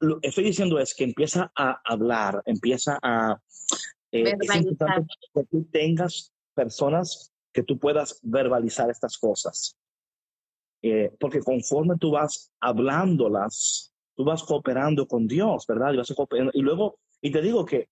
lo 0.00 0.20
que 0.20 0.28
estoy 0.28 0.44
diciendo 0.44 0.78
es 0.78 0.94
que 0.94 1.04
empieza 1.04 1.52
a 1.54 1.80
hablar, 1.84 2.42
empieza 2.46 2.98
a... 3.02 3.40
Eh, 4.12 4.34
es 4.40 4.56
importante 4.56 5.14
que 5.34 5.44
tú 5.44 5.68
tengas 5.70 6.32
personas 6.56 7.32
que 7.52 7.62
tú 7.62 7.78
puedas 7.78 8.18
verbalizar 8.22 8.90
estas 8.90 9.16
cosas. 9.18 9.76
Eh, 10.82 11.10
porque 11.20 11.40
conforme 11.40 11.96
tú 11.98 12.10
vas 12.10 12.50
hablándolas, 12.60 13.92
tú 14.14 14.24
vas 14.24 14.42
cooperando 14.42 15.06
con 15.06 15.26
Dios, 15.26 15.66
¿verdad? 15.66 15.92
Y, 15.92 15.96
vas 15.96 16.14
y 16.52 16.60
luego, 16.62 16.98
y 17.20 17.30
te 17.30 17.42
digo 17.42 17.64
que, 17.64 17.88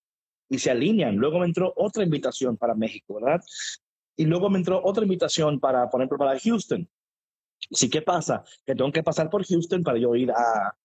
y 0.49 0.59
se 0.59 0.71
alinean. 0.71 1.17
Luego 1.17 1.39
me 1.39 1.47
entró 1.47 1.73
otra 1.77 2.05
invitación 2.05 2.57
para 2.57 2.75
México, 2.75 3.15
¿verdad? 3.15 3.41
Y 4.17 4.25
luego 4.25 4.51
me 4.51 4.59
entró 4.59 4.81
otra 4.85 5.05
invitación 5.05 5.61
para, 5.61 5.89
por 5.89 6.01
ejemplo, 6.01 6.19
para 6.19 6.39
Houston. 6.39 6.89
Sí, 7.71 7.89
¿qué 7.89 8.03
pasa? 8.03 8.45
Que 8.65 8.75
tengo 8.75 8.93
que 8.93 9.03
pasar 9.03 9.31
por 9.31 9.45
Houston 9.45 9.83
para 9.83 9.99
yo 9.99 10.15
ir 10.15 10.31
a, 10.31 10.77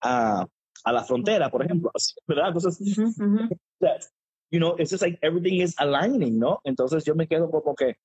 a, 0.00 0.46
a 0.84 0.92
la 0.92 1.04
frontera, 1.04 1.50
por 1.50 1.64
ejemplo, 1.64 1.90
¿verdad? 2.26 2.48
Entonces, 2.48 2.98
uh 2.98 3.02
-huh. 3.18 4.08
You 4.52 4.60
know, 4.60 4.76
it's 4.78 4.90
just 4.90 5.02
like 5.02 5.18
everything 5.22 5.60
is 5.60 5.74
aligning, 5.78 6.38
¿no? 6.38 6.60
Entonces 6.64 7.04
yo 7.04 7.14
me 7.14 7.26
quedo 7.26 7.50
como 7.50 7.74
que, 7.74 7.96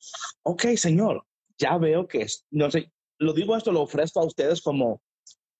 ok, 0.43 0.77
Señor, 0.77 1.23
ya 1.59 1.77
veo 1.77 2.07
que, 2.07 2.21
es, 2.21 2.45
no 2.51 2.71
sé, 2.71 2.91
lo 3.19 3.33
digo 3.33 3.55
esto, 3.55 3.71
lo 3.71 3.81
ofrezco 3.81 4.21
a 4.21 4.25
ustedes 4.25 4.61
como 4.61 5.01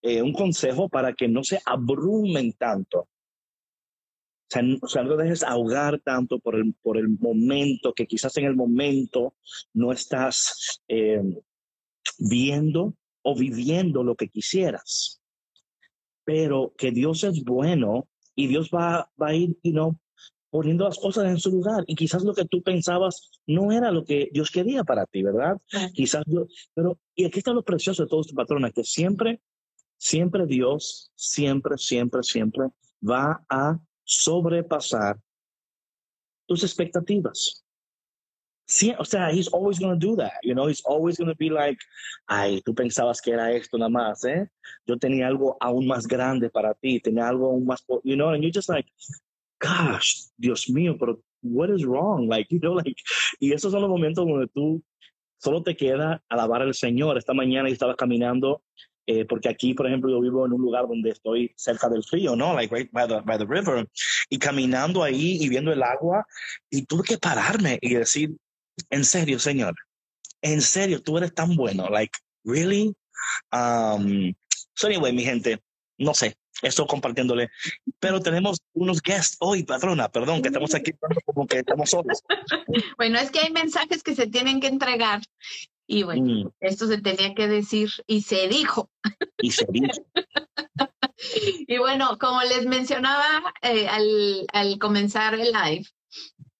eh, 0.02 0.22
un 0.22 0.32
consejo 0.32 0.88
para 0.88 1.12
que 1.12 1.28
no 1.28 1.44
se 1.44 1.60
abrumen 1.66 2.54
tanto. 2.54 3.00
O 3.00 4.50
sea, 4.50 4.62
o 4.80 4.88
sea, 4.88 5.02
no 5.02 5.16
dejes 5.16 5.42
ahogar 5.42 6.00
tanto 6.00 6.38
por 6.38 6.56
el, 6.56 6.74
por 6.80 6.96
el 6.96 7.08
momento, 7.08 7.92
que 7.92 8.06
quizás 8.06 8.34
en 8.38 8.46
el 8.46 8.56
momento 8.56 9.34
no 9.74 9.92
estás 9.92 10.80
eh, 10.88 11.22
viendo 12.18 12.94
o 13.22 13.36
viviendo 13.36 14.02
lo 14.02 14.14
que 14.14 14.30
quisieras. 14.30 15.20
Pero 16.24 16.72
que 16.78 16.92
Dios 16.92 17.24
es 17.24 17.44
bueno 17.44 18.08
y 18.34 18.46
Dios 18.46 18.70
va, 18.70 19.10
va 19.20 19.28
a 19.28 19.34
ir, 19.34 19.58
you 19.62 19.72
know, 19.72 19.98
poniendo 20.50 20.84
las 20.84 20.98
cosas 20.98 21.26
en 21.26 21.38
su 21.38 21.50
lugar. 21.50 21.84
Y 21.86 21.94
quizás 21.94 22.22
lo 22.22 22.34
que 22.34 22.44
tú 22.44 22.62
pensabas 22.62 23.30
no 23.46 23.72
era 23.72 23.90
lo 23.90 24.04
que 24.04 24.28
Dios 24.32 24.50
quería 24.50 24.84
para 24.84 25.06
ti, 25.06 25.22
¿verdad? 25.22 25.56
Quizás 25.94 26.24
yo, 26.26 26.46
pero, 26.74 26.98
y 27.14 27.24
aquí 27.24 27.38
está 27.38 27.52
lo 27.52 27.62
precioso 27.62 28.02
de 28.02 28.08
todo 28.08 28.20
este 28.20 28.34
patrón, 28.34 28.70
que 28.74 28.84
siempre 28.84 29.40
siempre 29.98 30.46
Dios, 30.46 31.10
siempre, 31.14 31.76
siempre, 31.76 32.22
siempre 32.22 32.68
va 33.06 33.44
a 33.50 33.78
sobrepasar 34.04 35.18
tus 36.46 36.62
expectativas. 36.62 37.64
Sí, 38.64 38.94
o 38.98 39.04
sea, 39.04 39.30
he's 39.32 39.48
always 39.48 39.78
going 39.78 39.98
to 39.98 40.06
do 40.06 40.14
that, 40.16 40.40
you 40.42 40.54
know, 40.54 40.68
he's 40.68 40.82
always 40.84 41.16
going 41.16 41.28
to 41.28 41.36
be 41.36 41.48
like, 41.48 41.78
ay, 42.28 42.60
tú 42.66 42.74
pensabas 42.74 43.20
que 43.22 43.32
era 43.32 43.50
esto 43.52 43.78
nada 43.78 43.88
más, 43.88 44.24
¿eh? 44.24 44.46
Yo 44.86 44.98
tenía 44.98 45.26
algo 45.26 45.56
aún 45.58 45.86
más 45.86 46.06
grande 46.06 46.50
para 46.50 46.74
ti, 46.74 47.00
tenía 47.00 47.28
algo 47.28 47.46
aún 47.46 47.64
más, 47.64 47.82
you 48.04 48.14
know, 48.14 48.28
and 48.28 48.42
you're 48.42 48.52
just 48.52 48.68
like, 48.68 48.86
gosh, 49.60 50.28
Dios 50.36 50.68
mío, 50.68 50.96
pero 50.98 51.20
what 51.42 51.70
is 51.70 51.84
wrong? 51.84 52.28
Like, 52.28 52.48
you 52.54 52.60
know, 52.60 52.74
like, 52.74 52.96
y 53.40 53.52
esos 53.52 53.72
son 53.72 53.82
los 53.82 53.90
momentos 53.90 54.26
donde 54.26 54.48
tú 54.48 54.82
solo 55.38 55.62
te 55.62 55.76
queda 55.76 56.22
alabar 56.28 56.62
al 56.62 56.74
Señor. 56.74 57.18
Esta 57.18 57.34
mañana 57.34 57.68
yo 57.68 57.72
estaba 57.72 57.94
caminando 57.94 58.62
eh, 59.10 59.24
porque 59.24 59.48
aquí, 59.48 59.72
por 59.72 59.86
ejemplo, 59.86 60.10
yo 60.10 60.20
vivo 60.20 60.44
en 60.44 60.52
un 60.52 60.60
lugar 60.60 60.86
donde 60.86 61.08
estoy 61.10 61.50
cerca 61.56 61.88
del 61.88 62.04
río, 62.12 62.36
¿no? 62.36 62.52
Like 62.52 62.74
right 62.74 62.92
by 62.92 63.08
the, 63.08 63.20
by 63.22 63.38
the 63.38 63.46
river. 63.46 63.88
Y 64.28 64.38
caminando 64.38 65.02
ahí 65.02 65.38
y 65.40 65.48
viendo 65.48 65.72
el 65.72 65.82
agua, 65.82 66.26
y 66.68 66.84
tuve 66.84 67.04
que 67.04 67.16
pararme 67.16 67.78
y 67.80 67.94
decir, 67.94 68.36
en 68.90 69.06
serio, 69.06 69.38
Señor, 69.38 69.74
en 70.42 70.60
serio, 70.60 71.02
tú 71.02 71.16
eres 71.16 71.32
tan 71.32 71.56
bueno. 71.56 71.88
Like, 71.88 72.12
really? 72.44 72.94
Um, 73.50 74.34
so 74.74 74.88
anyway, 74.88 75.12
mi 75.14 75.24
gente, 75.24 75.58
no 75.96 76.12
sé, 76.12 76.36
esto 76.62 76.86
compartiéndole. 76.86 77.50
Pero 77.98 78.20
tenemos 78.20 78.58
unos 78.72 79.02
guests 79.02 79.36
hoy, 79.40 79.64
patrona, 79.64 80.08
perdón, 80.08 80.42
que 80.42 80.48
estamos 80.48 80.74
aquí 80.74 80.92
como 81.24 81.46
que 81.46 81.58
estamos 81.58 81.90
solos. 81.90 82.22
Bueno, 82.96 83.18
es 83.18 83.30
que 83.30 83.40
hay 83.40 83.52
mensajes 83.52 84.02
que 84.02 84.14
se 84.14 84.26
tienen 84.26 84.60
que 84.60 84.66
entregar 84.66 85.20
y 85.86 86.02
bueno, 86.02 86.44
mm. 86.44 86.50
esto 86.60 86.86
se 86.86 86.98
tenía 86.98 87.34
que 87.34 87.48
decir 87.48 87.90
y 88.06 88.22
se 88.22 88.46
dijo. 88.48 88.90
Y 89.40 89.52
se 89.52 89.66
dijo. 89.70 90.04
y 91.66 91.78
bueno, 91.78 92.18
como 92.18 92.42
les 92.42 92.66
mencionaba 92.66 93.54
eh, 93.62 93.88
al, 93.88 94.46
al 94.52 94.78
comenzar 94.78 95.34
el 95.34 95.52
live, 95.52 95.86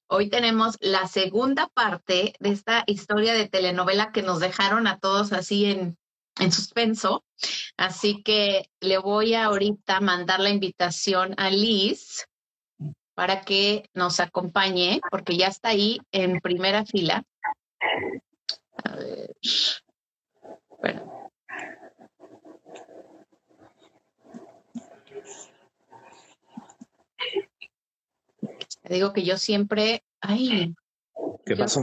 hoy 0.06 0.30
tenemos 0.30 0.78
la 0.80 1.06
segunda 1.08 1.68
parte 1.68 2.32
de 2.40 2.48
esta 2.48 2.84
historia 2.86 3.34
de 3.34 3.48
telenovela 3.48 4.12
que 4.12 4.22
nos 4.22 4.40
dejaron 4.40 4.86
a 4.86 4.98
todos 4.98 5.32
así 5.34 5.66
en, 5.66 5.98
en 6.38 6.52
suspenso. 6.52 7.24
Así 7.76 8.22
que 8.22 8.70
le 8.80 8.98
voy 8.98 9.34
a 9.34 9.46
ahorita 9.46 10.00
mandar 10.00 10.40
la 10.40 10.50
invitación 10.50 11.34
a 11.36 11.50
Liz 11.50 12.26
para 13.14 13.42
que 13.42 13.88
nos 13.94 14.20
acompañe, 14.20 15.00
porque 15.10 15.36
ya 15.36 15.48
está 15.48 15.70
ahí 15.70 15.98
en 16.12 16.40
primera 16.40 16.84
fila. 16.86 17.24
A 18.84 18.96
ver. 18.96 19.36
Bueno. 20.78 21.30
Te 28.82 28.94
digo 28.94 29.12
que 29.12 29.24
yo 29.24 29.36
siempre. 29.36 30.04
Ay. 30.20 30.74
¿Qué 31.44 31.56
pasó? 31.56 31.82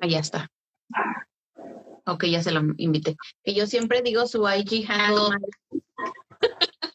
Allá 0.00 0.20
está. 0.20 0.50
Ok, 2.08 2.24
ya 2.24 2.42
se 2.42 2.50
lo 2.52 2.62
invité. 2.78 3.16
Que 3.44 3.54
yo 3.54 3.66
siempre 3.66 4.00
digo 4.00 4.26
su 4.26 4.42
IG 4.48 4.86
handle. 4.88 5.36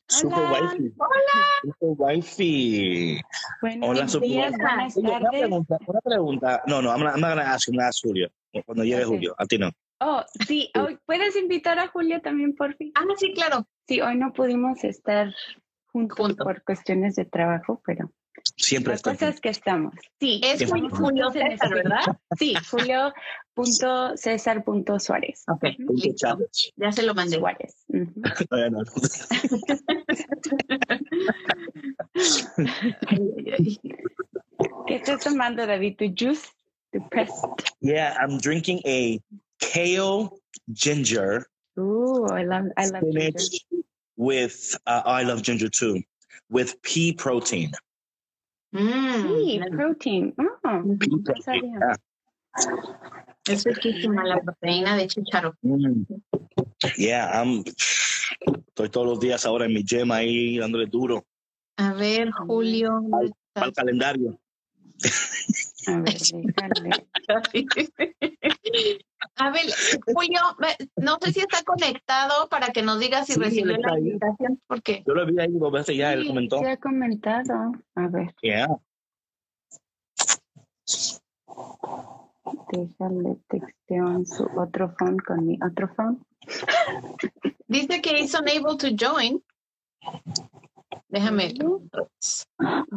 Super 0.07 0.43
wifey. 0.51 0.93
Hola. 0.97 1.73
Super. 1.79 3.21
Buenos 3.61 3.89
Hola, 3.89 4.07
super 4.07 4.27
días, 4.29 4.51
buenas 4.57 4.97
Oye, 4.97 5.07
Una 5.07 5.29
pregunta, 5.29 5.77
una 5.85 6.01
pregunta. 6.01 6.63
No, 6.65 6.81
no, 6.81 6.89
I'm 6.89 6.99
gonna, 6.99 7.11
I'm 7.13 7.21
gonna 7.21 7.53
ask, 7.53 7.67
I'm 7.67 7.75
gonna 7.75 7.87
ask 7.89 8.03
Julio. 8.03 8.29
Cuando 8.65 8.83
llegue. 8.83 9.05
Julio, 9.05 9.35
a 9.37 9.45
ti 9.45 9.57
no. 9.59 9.71
Oh, 9.99 10.23
sí, 10.47 10.71
hoy- 10.75 10.97
¿puedes 11.05 11.35
invitar 11.35 11.77
a 11.79 11.87
Julio 11.87 12.19
también, 12.21 12.55
por 12.55 12.75
fin? 12.75 12.91
Ah, 12.95 13.03
sí, 13.17 13.33
claro. 13.33 13.67
Sí, 13.87 14.01
hoy 14.01 14.17
no 14.17 14.33
pudimos 14.33 14.83
estar 14.83 15.33
juntos 15.91 16.17
Juntos. 16.17 16.43
por 16.43 16.63
cuestiones 16.63 17.15
de 17.15 17.25
trabajo, 17.25 17.81
pero 17.85 18.11
Siempre 18.55 18.91
la 18.91 18.95
estoy. 18.95 19.13
cosa 19.13 19.29
es 19.29 19.41
que 19.41 19.49
estamos. 19.49 19.93
Sí, 20.19 20.39
Es 20.43 20.57
Siempre. 20.59 20.81
Julio, 20.81 20.95
Julio 20.95 21.31
César. 21.31 21.73
¿verdad? 21.73 22.01
Sí, 22.37 22.53
Julio.césar.suárez. 22.71 25.43
Ok. 25.47 25.63
Ya 26.77 26.91
se 26.91 27.01
lo 27.03 27.15
mandé. 27.15 27.37
Suárez. 27.37 27.75
ay, 28.51 28.63
ay. 33.49 33.79
¿Qué 34.87 34.95
estás 34.95 35.23
tomando, 35.23 35.65
David? 35.65 35.95
¿Tu 35.97 36.05
juice? 36.17 36.47
¿Tu 36.91 36.99
pressed? 37.09 37.33
yeah, 37.81 38.15
I'm 38.21 38.37
drinking 38.37 38.79
a 38.85 39.19
kale 39.59 40.29
ginger 40.73 41.45
Ooh, 41.79 42.27
I 42.31 42.43
love, 42.43 42.67
I 42.77 42.85
love 42.85 43.01
ginger. 43.11 43.39
spinach 43.39 43.65
with, 44.15 44.77
uh, 44.85 45.01
I 45.05 45.23
love 45.23 45.41
ginger 45.41 45.69
too, 45.69 46.01
with 46.49 46.79
pea 46.83 47.13
protein. 47.13 47.71
Mm, 48.73 49.27
Sí, 49.45 49.61
protein. 49.71 50.33
Oh, 50.37 50.79
no 50.83 50.97
sabía. 51.43 51.61
yeah. 51.61 51.95
es 53.47 53.63
riquísima 53.63 54.23
la 54.25 54.41
proteína 54.41 54.97
de 54.97 55.07
chicharo. 55.07 55.53
Mm. 55.61 56.03
Yeah, 56.97 57.29
I'm, 57.33 57.63
estoy 58.67 58.89
todos 58.89 59.07
los 59.07 59.19
días 59.19 59.45
ahora 59.45 59.65
en 59.65 59.73
mi 59.73 59.83
gym 59.83 60.11
ahí 60.11 60.57
dándole 60.57 60.87
duro 60.87 61.23
A 61.77 61.93
ver, 61.93 62.31
Julio. 62.31 62.89
¿dónde 62.93 63.17
al 63.17 63.25
estás? 63.27 63.71
calendario. 63.75 64.39
A 65.87 65.99
ver, 65.99 66.13
déjale. 66.31 66.89
A 69.35 69.49
ver, 69.51 69.61
Julio, 70.13 70.39
no 70.97 71.17
sé 71.21 71.33
si 71.33 71.39
está 71.39 71.63
conectado 71.63 72.47
para 72.49 72.67
que 72.69 72.81
nos 72.81 72.99
diga 72.99 73.23
si 73.25 73.33
Sí, 73.33 73.39
recibió 73.39 73.75
él 73.75 73.81
la 73.81 73.97
invitación, 73.99 74.61
porque 74.67 75.03
Yo 75.05 75.13
lo 75.13 75.25
vi 75.25 75.39
ahí 75.39 75.51
dos 75.53 75.71
veces 75.71 75.95
ya, 75.97 76.13
él 76.13 76.21
Sí, 76.23 76.27
comentó. 76.27 76.59
se 76.59 76.69
ha 76.69 76.77
comentado. 76.77 77.71
A 77.95 78.07
ver, 78.07 78.33
Yeah. 78.41 78.67
déjale 82.71 83.37
texteo 83.47 84.09
en 84.11 84.25
su 84.25 84.43
otro 84.57 84.93
phone 84.97 85.17
con 85.19 85.45
mi 85.45 85.57
otro 85.63 85.87
phone. 85.95 86.19
dice 87.67 88.01
que 88.01 88.19
is 88.19 88.33
unable 88.33 88.75
to 88.77 88.87
join. 88.95 89.41
Déjame. 91.13 91.53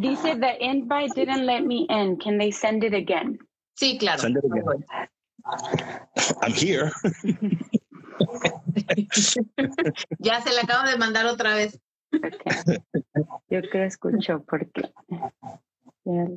Dice 0.01 0.37
the 0.41 0.57
invite 0.65 1.15
didn't 1.15 1.45
let 1.45 1.67
me 1.67 1.87
in. 1.91 2.17
Can 2.17 2.39
they 2.39 2.51
send 2.51 2.83
it 2.83 2.95
again? 2.95 3.39
Sí, 3.79 3.99
claro. 3.99 4.23
Send 4.23 4.39
it 4.39 4.45
again. 4.45 4.85
I'm 6.43 6.53
here. 6.53 6.91
Ya 10.19 10.41
se 10.41 10.51
le 10.51 10.61
acabo 10.61 10.89
de 10.89 10.97
mandar 10.97 11.27
otra 11.27 11.55
vez. 11.55 11.79
Okay. 12.13 12.79
Yo 13.51 13.61
creo 13.71 13.85
escucho 13.85 14.43
porque. 14.49 14.91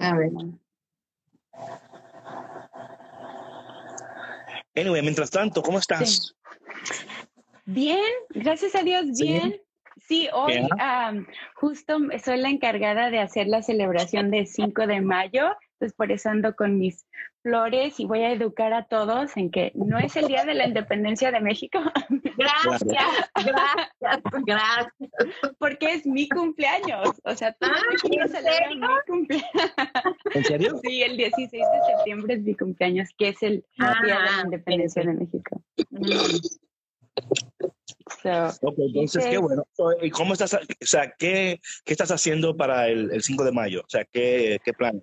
A 0.01 0.15
ver. 0.15 0.31
Anyway, 4.75 5.01
mientras 5.01 5.29
tanto, 5.29 5.61
¿cómo 5.61 5.79
estás? 5.79 6.35
Bien, 7.65 8.11
gracias 8.29 8.75
a 8.75 8.83
Dios, 8.83 9.05
bien. 9.19 9.51
Sí, 9.51 9.61
hoy 10.33 10.53
Ya. 10.77 11.07
am, 11.07 11.27
justo 11.55 11.97
soy 12.23 12.37
la 12.37 12.49
encargada 12.49 13.09
de 13.09 13.19
hacer 13.19 13.47
la 13.47 13.61
celebración 13.61 14.31
del 14.31 14.47
5 14.47 14.87
de 14.87 15.01
mayo, 15.01 15.49
entonces 15.73 15.95
por 15.95 16.11
eso 16.11 16.29
ando 16.29 16.55
con 16.55 16.77
mis 16.77 17.05
flores 17.41 17.99
y 18.01 18.05
voy 18.05 18.19
a 18.23 18.31
educar 18.33 18.73
a 18.73 18.83
todos 18.85 19.37
en 19.37 19.49
que 19.49 19.71
no 19.73 19.97
es 19.97 20.15
el 20.17 20.27
día 20.27 20.43
de 20.43 20.53
la 20.53 20.67
independencia 20.67 21.31
de 21.31 21.39
México, 21.39 21.79
Gracias, 22.37 22.83
gracias, 23.35 24.21
gracias. 24.45 24.93
porque 25.57 25.93
es 25.93 26.05
mi 26.05 26.27
cumpleaños. 26.29 27.09
O 27.23 27.35
sea, 27.35 27.51
todos 27.53 27.73
Ah, 27.75 27.81
los 27.91 28.03
mexicanos 28.03 28.31
¿en 28.33 28.37
celebran 28.43 28.79
mi 28.79 28.87
cumpleaños. 29.07 29.49
¿En 30.35 30.43
serio? 30.45 30.79
Sí, 30.83 31.01
el 31.03 31.17
16 31.17 31.51
de 31.51 31.93
septiembre 31.95 32.33
es 32.35 32.41
mi 32.41 32.55
cumpleaños, 32.55 33.09
que 33.17 33.29
es 33.29 33.43
el 33.43 33.65
día 33.77 33.87
de 34.03 34.11
Ah, 34.13 34.31
la 34.37 34.41
independencia 34.45 35.03
de 35.03 35.13
México. 35.13 35.61
So, 38.23 38.47
Ok, 38.61 38.75
entonces, 38.79 39.25
qué 39.27 39.37
bueno. 39.37 39.63
¿Y 40.01 40.09
cómo 40.09 40.33
estás? 40.33 40.53
O 40.53 40.59
sea, 40.81 41.13
¿qué, 41.17 41.59
qué 41.85 41.93
estás 41.93 42.11
haciendo 42.11 42.57
para 42.57 42.87
el, 42.87 43.11
el 43.11 43.21
5 43.23 43.43
de 43.43 43.51
mayo? 43.51 43.81
O 43.81 43.89
sea, 43.89 44.03
¿qué, 44.05 44.59
qué 44.63 44.73
plan? 44.73 45.01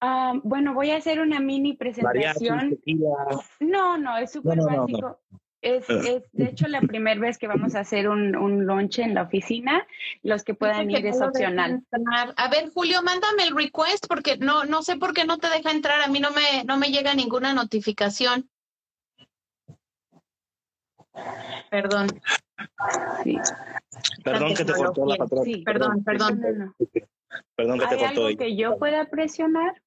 ah, 0.00 0.32
bueno, 0.44 0.74
voy 0.74 0.90
a 0.90 0.96
hacer 0.96 1.20
una 1.20 1.40
mini 1.40 1.74
presentación. 1.76 2.78
No, 3.60 3.96
no, 3.98 4.16
es 4.18 4.32
súper 4.32 4.58
no, 4.58 4.64
no, 4.66 4.70
no. 4.72 4.80
básico. 4.82 5.20
Es, 5.60 5.90
Ah. 5.90 6.00
es, 6.06 6.22
de 6.32 6.44
hecho, 6.44 6.68
la 6.68 6.80
primera 6.80 7.20
vez 7.20 7.36
que 7.36 7.48
vamos 7.48 7.74
a 7.74 7.80
hacer 7.80 8.08
un, 8.08 8.36
un 8.36 8.64
lunch 8.64 9.00
en 9.00 9.14
la 9.14 9.22
oficina. 9.22 9.84
Los 10.22 10.44
que 10.44 10.54
puedan 10.54 10.86
Dice 10.86 11.00
ir 11.00 11.04
que 11.04 11.10
es 11.10 11.20
opcional. 11.20 11.82
entrar. 11.92 12.32
A 12.36 12.48
ver, 12.48 12.70
Julio, 12.72 13.02
mándame 13.02 13.42
el 13.44 13.56
request 13.56 14.06
porque 14.08 14.36
no, 14.36 14.64
no 14.66 14.82
sé 14.82 14.96
por 14.96 15.14
qué 15.14 15.24
no 15.24 15.38
te 15.38 15.48
deja 15.48 15.72
entrar. 15.72 16.00
A 16.00 16.06
mí 16.08 16.20
no 16.20 16.30
me, 16.30 16.62
no 16.64 16.76
me 16.76 16.90
llega 16.90 17.14
ninguna 17.14 17.52
notificación. 17.54 18.48
Perdón, 21.70 22.08
Sí, 23.24 23.36
Perdón 24.24 24.54
que 24.54 24.64
te 24.64 24.72
cortó 24.72 25.06
la 25.06 25.16
patrona. 25.16 25.44
sí. 25.44 25.62
perdón, 25.64 26.02
perdón. 26.04 26.74
Perdón 27.54 27.78
que 27.78 27.86
te 27.86 27.94
¿Hay 27.94 28.00
cortó. 28.00 28.06
algo 28.06 28.28
ella. 28.28 28.38
que 28.38 28.56
yo 28.56 28.78
pueda 28.78 29.04
presionar? 29.06 29.82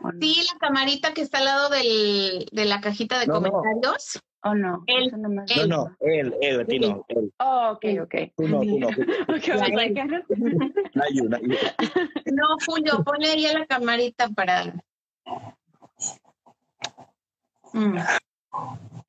¿O 0.00 0.10
no? 0.12 0.18
Sí, 0.20 0.42
la 0.52 0.58
camarita 0.58 1.14
que 1.14 1.22
está 1.22 1.38
al 1.38 1.44
lado 1.44 1.68
del, 1.68 2.46
de 2.50 2.64
la 2.64 2.80
cajita 2.80 3.18
de 3.20 3.26
No, 3.26 3.40
no. 3.40 3.50
comentarios. 3.50 4.20
¿O 4.44 4.54
no? 4.54 4.82
Él- 4.88 5.12
no 5.16 5.28
me- 5.28 5.44
No, 5.68 5.96
él, 6.00 6.34
él, 6.40 6.60
a 6.60 6.64
ti 6.64 6.80
no, 6.80 7.04
él. 7.08 7.32
Oh, 7.38 7.70
ok, 7.76 7.84
ok. 8.02 8.14
Tú 8.36 8.48
no, 8.48 8.60
tú 8.60 8.78
no. 8.80 8.88
Ok, 8.88 9.46
I 9.46 9.50
was 9.52 9.68
like, 9.70 9.92
I 10.00 10.06
don't- 10.08 10.94
Not 10.94 11.06
you, 11.12 11.28
not 11.28 11.40
you. 11.42 11.56
No, 12.32 12.44
Julio, 12.66 13.04
ponle 13.04 13.30
ahí 13.30 13.46
a 13.46 13.56
la 13.58 13.66
camarita 13.66 14.28
para. 14.30 14.74
Mm. 17.72 17.96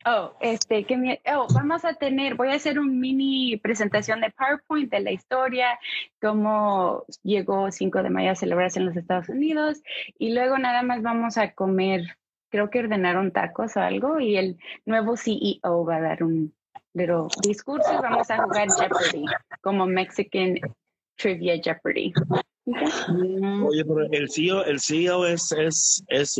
Oh, 0.05 0.33
este, 0.41 0.83
que 0.85 0.97
mi- 0.97 1.19
oh, 1.33 1.47
vamos 1.53 1.85
a 1.85 1.93
tener, 1.93 2.35
voy 2.35 2.49
a 2.49 2.55
hacer 2.55 2.77
un 2.79 2.99
mini 2.99 3.57
presentación 3.57 4.21
de 4.21 4.31
PowerPoint 4.31 4.91
de 4.91 4.99
la 4.99 5.11
historia, 5.11 5.79
cómo 6.21 7.05
llegó 7.23 7.71
5 7.71 8.03
de 8.03 8.09
mayo 8.09 8.31
a 8.31 8.35
celebrarse 8.35 8.79
en 8.79 8.85
los 8.85 8.97
Estados 8.97 9.29
Unidos 9.29 9.81
y 10.17 10.33
luego 10.33 10.57
nada 10.57 10.81
más 10.83 11.01
vamos 11.01 11.37
a 11.37 11.53
comer, 11.53 12.17
creo 12.49 12.69
que 12.69 12.79
ordenaron 12.79 13.31
tacos 13.31 13.77
o 13.77 13.81
algo 13.81 14.19
y 14.19 14.35
el 14.37 14.57
nuevo 14.85 15.15
CEO 15.15 15.85
va 15.85 15.95
a 15.97 16.01
dar 16.01 16.23
un 16.23 16.53
little 16.93 17.27
discurso 17.41 17.93
y 17.93 18.01
vamos 18.01 18.29
a 18.29 18.43
jugar 18.43 18.67
Jeopardy, 18.77 19.25
como 19.61 19.85
Mexican 19.85 20.55
Trivia 21.15 21.57
Jeopardy. 21.61 22.13
Oye, 22.65 23.83
pero 23.85 24.01
el 24.11 24.29
CEO, 24.29 24.63
el 24.65 24.79
CEO 24.79 25.25
es, 25.25 25.51
es, 25.53 26.03
es 26.07 26.39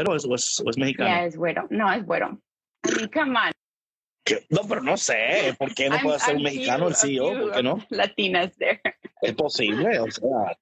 o 0.00 0.16
es, 0.16 0.24
o 0.24 0.34
es, 0.34 0.60
o 0.64 0.70
es 0.70 0.78
mexicano. 0.78 1.08
Ya 1.10 1.24
es 1.26 1.36
bueno, 1.36 1.66
no 1.70 1.92
es. 1.92 1.98
I 2.02 2.04
mean, 2.08 2.40
come 3.12 3.38
on. 3.38 3.52
No, 4.50 4.60
pero 4.68 4.80
no 4.82 4.96
sé, 4.96 5.54
¿por 5.58 5.74
qué 5.74 5.88
no 5.88 5.96
I'm- 5.96 6.04
puede 6.04 6.18
ser 6.20 6.34
I'm 6.34 6.42
mexicano 6.44 6.88
el 6.88 6.94
CEO? 6.94 7.40
¿Por 7.40 7.52
qué 7.52 7.62
no? 7.62 7.84
Latinas 7.90 8.56
there. 8.56 8.80
Es 9.20 9.32
posible, 9.34 9.98
o 9.98 10.08
sea, 10.10 10.56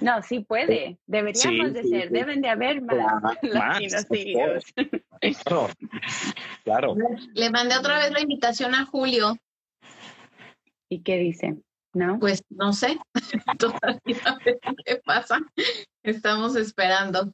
No, 0.00 0.22
sí 0.22 0.40
puede. 0.40 0.96
Deberíamos 1.06 1.68
Sí, 1.68 1.74
de 1.74 1.82
sí, 1.82 1.88
ser. 1.90 2.02
sí. 2.08 2.14
Deben 2.14 2.40
de 2.40 2.48
haber 2.48 2.80
más 2.82 2.96
Claro, 2.96 3.38
latinos 3.82 4.06
CEOs. 4.08 4.64
claro, 5.44 5.68
claro. 6.64 6.96
Le 7.34 7.50
mandé 7.50 7.76
otra 7.76 7.98
vez 7.98 8.12
la 8.12 8.20
invitación 8.20 8.74
a 8.76 8.84
Julio. 8.86 9.36
¿Y 10.88 11.02
qué 11.02 11.16
dice? 11.18 11.56
¿No? 11.94 12.18
Pues 12.20 12.42
no 12.50 12.72
sé. 12.72 12.98
Todavía 13.58 14.38
qué 14.84 14.96
pasa. 15.04 15.40
Estamos 16.04 16.54
esperando. 16.56 17.32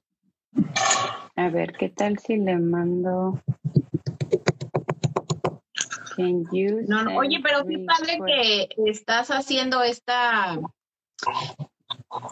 A 1.37 1.49
ver, 1.49 1.73
¿qué 1.73 1.89
tal 1.89 2.19
si 2.19 2.37
le 2.37 2.59
mando? 2.59 3.43
Can 6.17 6.45
you 6.53 6.83
No, 6.87 7.03
no, 7.03 7.17
oye, 7.17 7.41
pero 7.43 7.65
qué 7.67 7.85
padre 7.85 8.19
que 8.27 8.69
estás 8.89 9.29
haciendo 9.29 9.83
esta 9.83 10.59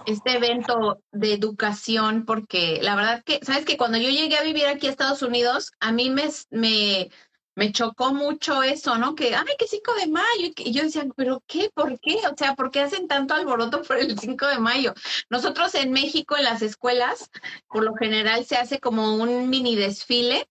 este 0.07 0.37
evento 0.37 1.03
de 1.11 1.35
educación, 1.35 2.25
porque 2.25 2.79
la 2.83 2.95
verdad 2.95 3.23
que, 3.25 3.41
sabes 3.43 3.65
que 3.65 3.77
cuando 3.77 3.99
yo 3.99 4.11
llegué 4.11 4.37
a 4.37 4.43
vivir 4.43 4.67
aquí 4.67 4.87
a 4.87 4.91
Estados 4.91 5.23
Unidos, 5.23 5.73
a 5.81 5.93
mí 5.93 6.11
me, 6.11 6.29
me, 6.51 7.11
me 7.55 7.73
chocó 7.73 8.15
mucho 8.15 8.63
eso, 8.63 8.97
¿no? 8.97 9.15
Que, 9.15 9.35
ay, 9.35 9.45
que 9.59 9.67
5 9.67 9.95
de 9.95 10.07
mayo. 10.09 10.53
Y 10.57 10.73
yo 10.73 10.83
decía, 10.85 11.05
¿pero 11.17 11.43
qué? 11.47 11.71
¿Por 11.75 11.99
qué? 12.01 12.17
O 12.33 12.37
sea, 12.37 12.55
¿por 12.55 12.71
qué 12.71 12.81
hacen 12.81 13.09
tanto 13.09 13.35
alboroto 13.35 13.83
por 13.83 13.99
el 13.99 14.19
5 14.19 14.47
de 14.47 14.59
mayo? 14.59 14.95
Nosotros 15.31 15.75
en 15.75 15.93
México, 15.93 16.37
en 16.37 16.45
las 16.45 16.63
escuelas, 16.63 17.31
por 17.69 17.85
lo 17.85 17.95
general 17.95 18.45
se 18.45 18.57
hace 18.57 18.81
como 18.81 19.17
un 19.17 19.51
mini 19.51 19.77
desfile 19.77 20.49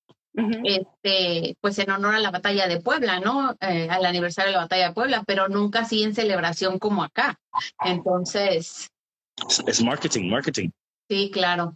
este, 0.63 1.57
pues 1.59 1.77
en 1.79 1.91
honor 1.91 2.15
a 2.15 2.19
la 2.19 2.31
batalla 2.31 2.65
de 2.67 2.79
Puebla, 2.79 3.19
¿no? 3.19 3.55
Eh, 3.59 3.89
al 3.89 4.05
aniversario 4.05 4.51
de 4.51 4.55
la 4.57 4.63
batalla 4.63 4.87
de 4.87 4.93
Puebla, 4.93 5.23
pero 5.27 5.49
nunca 5.49 5.79
así 5.81 6.03
en 6.03 6.15
celebración 6.15 6.79
como 6.79 7.03
acá. 7.03 7.37
Entonces, 7.83 8.89
Es, 9.49 9.63
es 9.67 9.83
marketing, 9.83 10.29
marketing. 10.29 10.69
sí, 11.09 11.29
claro. 11.33 11.75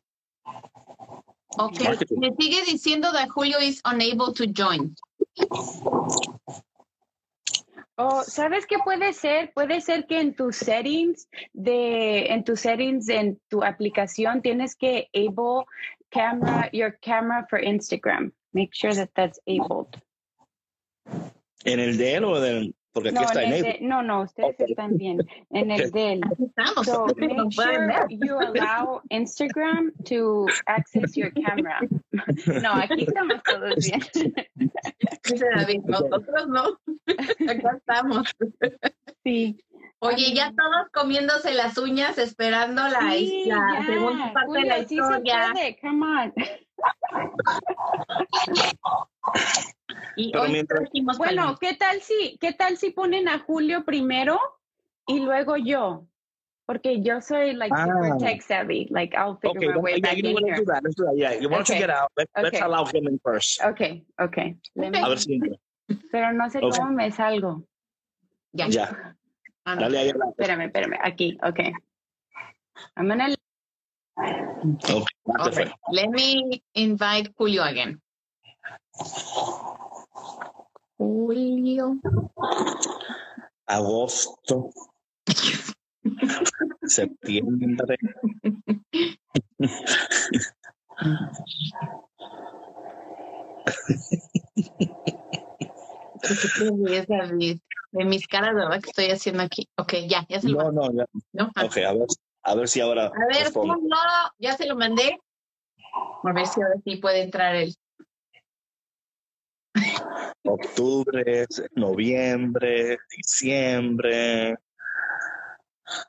Ok, 1.58 1.82
Marketing. 1.82 2.18
me 2.20 2.32
sigue 2.38 2.64
diciendo 2.64 3.12
that 3.14 3.30
Julio 3.30 3.60
is 3.60 3.82
unable 3.86 4.34
to 4.34 4.46
join. 4.54 4.96
O, 7.98 8.24
¿sabes 8.24 8.66
qué 8.66 8.78
puede 8.84 9.14
ser? 9.14 9.54
Puede 9.54 9.80
ser 9.80 10.06
que 10.06 10.20
en 10.20 10.36
tus 10.36 10.58
settings 10.58 11.30
de, 11.54 12.26
en 12.26 12.44
tus 12.44 12.60
settings 12.60 13.08
en 13.08 13.40
tu 13.48 13.64
aplicación 13.64 14.42
tienes 14.42 14.76
que 14.76 15.08
able 15.14 15.66
camera, 16.12 16.70
your 16.74 16.98
camera 17.02 17.46
for 17.50 17.60
Instagram. 17.60 18.34
Make 18.54 18.72
sure 18.74 18.94
that 18.94 19.12
that's 19.16 19.40
enabled. 19.46 20.02
¿En 21.64 21.80
el 21.80 21.98
de 21.98 22.16
él 22.16 22.26
o 22.26 22.40
del.? 22.40 22.76
Porque 22.96 23.10
aquí 23.10 23.18
No, 23.20 23.26
está 23.26 23.44
en 23.44 23.48
en 23.50 23.54
el 23.54 23.62
de- 23.64 23.78
no, 23.82 24.02
no, 24.02 24.22
ustedes 24.22 24.56
Ok. 24.58 24.70
están 24.70 24.98
bien. 24.98 25.18
En 25.50 25.70
el 25.70 25.92
de 25.92 26.14
él. 26.14 26.22
Aquí 26.32 26.46
estamos. 26.46 26.86
So 26.86 27.06
make 27.18 27.36
sure 27.52 27.78
ver. 27.88 28.06
you 28.10 28.40
allow 28.40 29.02
Instagram 29.10 29.92
to 30.10 30.46
access 30.66 31.14
your 31.14 31.30
camera. 31.34 31.82
No, 32.62 32.72
aquí 32.74 33.04
estamos 33.04 33.44
todos 33.44 33.76
bien. 33.86 34.34
Dice 35.26 35.46
David, 35.56 35.82
nosotros 35.86 36.48
no. 36.48 36.80
Acá 37.50 37.76
estamos. 37.78 38.34
Sí. 39.26 39.58
Oye, 40.00 40.34
ya 40.34 40.54
todos 40.56 40.90
comiéndose 40.94 41.54
las 41.54 41.78
uñas 41.78 42.18
esperando 42.18 42.82
la, 42.88 43.12
Sí, 43.12 43.44
la 43.48 43.80
ya. 43.80 43.86
segunda 43.88 44.32
parte 44.34 44.54
de 44.60 44.66
la 44.66 44.74
Julio, 44.76 44.88
sí 44.88 44.96
se 44.96 45.02
historia. 45.02 45.50
puede, 45.52 45.78
come 45.82 46.06
on. 46.22 46.34
Pero 50.42 50.52
mientras- 50.52 50.90
Bueno, 51.18 51.58
¿qué 51.60 51.74
tal 51.76 52.02
si, 52.02 52.38
qué 52.40 52.54
tal 52.54 52.78
si 52.78 52.92
ponen 52.92 53.28
a 53.28 53.40
Julio 53.40 53.84
primero 53.86 54.40
y 55.08 55.20
luego 55.20 55.58
yo? 55.58 56.06
Porque 56.66 57.02
yo 57.02 57.22
soy 57.22 57.54
like 57.54 57.74
Ah. 57.78 57.86
super 57.86 58.18
tech 58.18 58.42
savvy. 58.42 58.88
Like 58.90 59.16
I'll 59.16 59.38
figure 59.38 59.68
Okay, 59.68 59.76
my 59.76 59.78
way 59.82 59.94
yeah, 59.94 60.02
back 60.02 60.18
you 60.18 60.30
in 60.30 60.38
here. 60.46 60.58
do 60.58 60.66
that. 60.66 60.82
Let's 60.84 60.96
do 60.96 61.06
that. 61.06 61.16
Yeah, 61.16 61.34
you 61.40 61.48
want 61.50 61.62
Okay. 61.70 61.80
to 61.80 61.88
get 61.88 61.90
out. 61.96 62.12
Let, 62.18 62.28
Let's 62.36 62.48
Okay. 62.58 62.62
allow 62.66 62.86
him 62.86 63.08
in 63.08 63.20
first. 63.20 63.62
Okay, 63.64 64.04
okay. 64.20 64.56
Let 64.76 64.92
me- 64.92 65.00
A 65.04 65.10
ver 65.10 65.20
si. 65.20 65.40
Pero 66.12 66.34
no 66.34 66.50
sé 66.50 66.58
Okay. 66.58 66.72
cómo 66.80 66.92
me 66.92 67.12
salgo. 67.12 67.64
Ya. 68.54 68.68
Ya. 68.68 69.16
Ah, 69.66 69.76
no. 69.76 69.82
Dale 69.82 70.00
ahí 70.00 70.10
a 70.10 70.18
la. 70.18 70.26
Espérame, 70.30 70.66
espérame. 70.66 70.98
Aquí, 71.04 71.38
okay. 71.44 71.72
I'm 72.98 73.08
gonna 73.08 73.28
Okay. 74.18 75.04
Okay. 75.48 75.72
Let 75.92 76.10
me 76.10 76.64
invite 76.74 77.32
Julio 77.38 77.62
again. 77.64 78.02
Julio. 80.98 81.98
Agosto. 83.68 84.70
Septiembre. 86.88 87.98
De 97.92 98.06
mis 98.06 98.28
caras, 98.28 98.54
¿verdad? 98.56 98.82
Que 98.82 98.90
estoy 98.90 99.06
haciendo 99.12 99.44
aquí. 99.44 99.68
Ok, 99.78 99.94
ya, 100.08 100.26
ya 100.28 100.42
se 100.42 100.50
lo 100.50 100.58
No, 100.58 100.72
mandé. 100.72 100.82
no, 100.82 100.98
ya. 100.98 101.06
¿no? 101.34 101.52
Ah. 101.56 101.66
Ok, 101.66 101.78
a 101.78 101.94
ver, 101.94 102.08
a 102.44 102.56
ver 102.56 102.68
si 102.68 102.82
ahora. 102.82 103.06
A 103.06 103.34
ver, 103.34 103.52
ponlo, 103.54 103.76
ya 104.40 104.54
se 104.54 104.66
lo 104.68 104.76
mandé. 104.76 105.20
A 106.24 106.34
ver 106.34 106.46
si 106.48 106.62
ahora 106.62 106.76
sí 106.84 106.98
puede 106.98 107.22
entrar 107.22 107.56
él. 107.56 107.74
Octubre, 110.44 111.46
noviembre, 111.76 112.98
diciembre. 113.16 114.56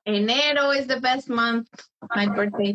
Enero 0.05 0.73
is 0.73 0.87
the 0.87 1.01
best 1.01 1.29
month. 1.29 1.69
My 2.14 2.27
birthday. 2.29 2.75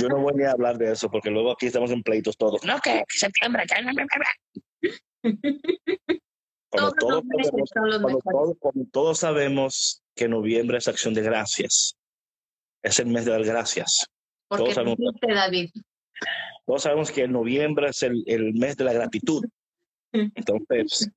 Yo 0.00 0.08
no 0.08 0.18
voy 0.18 0.34
ni 0.34 0.44
a 0.44 0.52
hablar 0.52 0.76
de 0.78 0.92
eso 0.92 1.10
porque 1.10 1.30
luego 1.30 1.52
aquí 1.52 1.66
estamos 1.66 1.90
en 1.90 2.02
pleitos 2.02 2.36
todos. 2.36 2.64
No, 2.64 2.78
que 2.80 3.04
septiembre. 3.08 3.64
que 3.66 3.82
no, 3.82 3.92
no, 3.92 4.02
no, 4.02 4.06
no. 4.18 5.38
Cuando 6.70 6.92
Todos 6.92 6.94
todos, 6.98 7.14
los 7.14 7.24
meses 7.24 7.50
sabemos, 7.50 7.70
son 7.72 7.88
los 7.88 7.98
cuando 8.02 8.08
mejores. 8.18 8.22
todos- 8.32 8.56
cuando 8.58 8.90
todos 8.92 9.18
sabemos 9.18 10.02
que 10.14 10.28
noviembre 10.28 10.78
es 10.78 10.88
acción 10.88 11.14
de 11.14 11.22
gracias. 11.22 11.96
Es 12.82 12.98
el 12.98 13.06
mes 13.06 13.24
de 13.24 13.30
dar 13.32 13.44
gracias. 13.44 14.06
Porque 14.48 14.64
todos 14.64 14.74
sabemos. 14.74 14.96
dijiste, 14.98 15.34
David. 15.34 15.70
Todos 16.68 16.82
sabemos 16.82 17.10
que 17.10 17.26
noviembre 17.26 17.88
es 17.88 18.02
el, 18.02 18.22
el 18.26 18.52
mes 18.52 18.76
de 18.76 18.84
la 18.84 18.92
gratitud. 18.92 19.42
Entonces, 20.12 21.10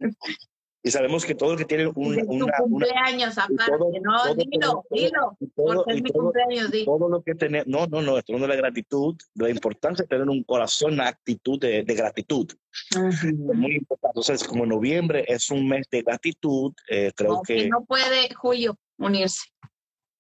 y 0.82 0.90
sabemos 0.92 1.26
que 1.26 1.36
todo 1.36 1.52
el 1.52 1.58
que 1.58 1.66
tiene 1.66 1.88
un, 1.88 1.94
tu 1.94 2.00
una, 2.02 2.24
una- 2.26 2.54
cumpleaños 2.58 3.38
aparte. 3.38 3.66
todo- 3.68 3.92
no, 4.02 4.24
todo- 4.24 4.36
dilo, 4.36 4.60
todo- 4.62 4.84
dilo. 4.92 5.38
todo- 5.56 5.76
Porque 5.76 5.94
es 5.94 6.04
mi 6.04 6.10
cumpleaños, 6.10 6.72
di. 6.72 6.86
todo 6.86 7.10
lo 7.10 7.22
que 7.22 7.36
tenemos, 7.36 7.68
no, 7.68 7.86
no, 7.88 8.02
no, 8.02 8.18
esto 8.18 8.32
no 8.32 8.44
es 8.46 8.48
la 8.50 8.56
gratitud, 8.56 9.16
la 9.36 9.50
importancia 9.50 10.04
de 10.04 10.08
tener 10.08 10.30
un 10.30 10.42
corazón, 10.46 10.94
una 10.94 11.10
actitud 11.10 11.60
de, 11.60 11.84
de 11.84 11.94
gratitud, 11.96 12.48
es 12.96 13.24
muy 13.36 13.76
importante. 13.76 14.20
Entonces, 14.22 14.48
como 14.48 14.66
noviembre 14.66 15.26
es 15.28 15.52
un 15.52 15.68
mes 15.68 15.86
de 15.92 16.02
gratitud, 16.02 16.72
eh, 16.90 17.12
creo 17.14 17.34
No, 17.34 17.42
que 17.42 17.56
que 17.58 17.68
no 17.70 17.84
puede 17.84 18.34
Julio 18.36 18.78
unirse. 18.98 19.50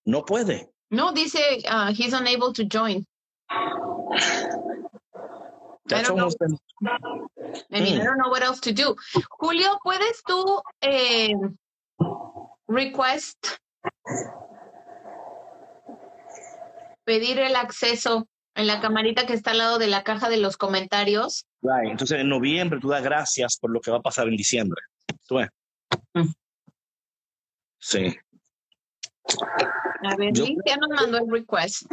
no 0.05 0.25
puede. 0.25 0.69
No, 0.89 1.13
dice 1.13 1.39
uh, 1.71 1.89
he's 1.97 2.11
unable 2.13 2.51
to 2.53 2.63
join. 2.69 3.07
That's 5.85 6.07
know. 6.09 6.17
almost 6.17 6.39
been- 6.39 6.57
I 7.71 7.81
mean, 7.81 7.95
I 7.97 7.99
Mm. 8.01 8.05
don't 8.05 8.17
know 8.17 8.29
what 8.31 8.41
else 8.43 8.59
to 8.61 8.71
do. 8.73 8.95
Julio, 9.29 9.79
¿puedes 9.83 10.21
tú 10.23 10.61
eh, 10.81 11.33
request 12.67 13.37
pedir 17.03 17.39
el 17.39 17.55
acceso 17.55 18.27
en 18.55 18.67
la 18.67 18.79
camarita 18.79 19.25
que 19.25 19.33
está 19.33 19.51
al 19.51 19.57
lado 19.59 19.79
de 19.79 19.87
la 19.87 20.03
caja 20.03 20.29
de 20.29 20.37
los 20.37 20.57
comentarios? 20.57 21.45
right. 21.61 21.91
Entonces, 21.91 22.19
en 22.19 22.29
noviembre 22.29 22.79
tú 22.79 22.89
das 22.89 23.03
gracias 23.03 23.57
por 23.59 23.71
lo 23.71 23.79
que 23.81 23.91
va 23.91 23.97
a 23.97 24.01
pasar 24.01 24.27
en 24.27 24.35
diciembre. 24.37 24.81
¿Tú 25.27 25.35
ves? 25.35 25.49
Mm. 26.13 26.27
Sí. 27.79 28.15
A 30.03 30.15
ver, 30.15 30.33
Yo- 30.33 30.45
Liz 30.45 30.57
ya 30.65 30.77
nos 30.77 30.89
mandó 30.89 31.17
el 31.19 31.29
request. 31.31 31.85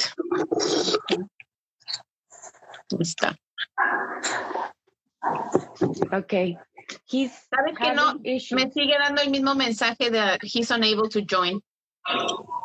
Ahí 2.91 2.99
está. 3.01 3.37
Okay. 6.13 6.57
He's 7.07 7.31
¿Sabes 7.53 7.77
que 7.77 7.93
no? 7.95 8.09
having 8.09 8.25
issues. 8.25 8.57
Me 8.65 8.71
sigue 8.71 8.97
dando 8.99 9.21
el 9.23 9.31
mismo 9.31 9.55
mensaje 9.55 10.11
de 10.11 10.39
he's 10.43 10.71
unable 10.71 11.09
to 11.09 11.21
join. 11.23 11.61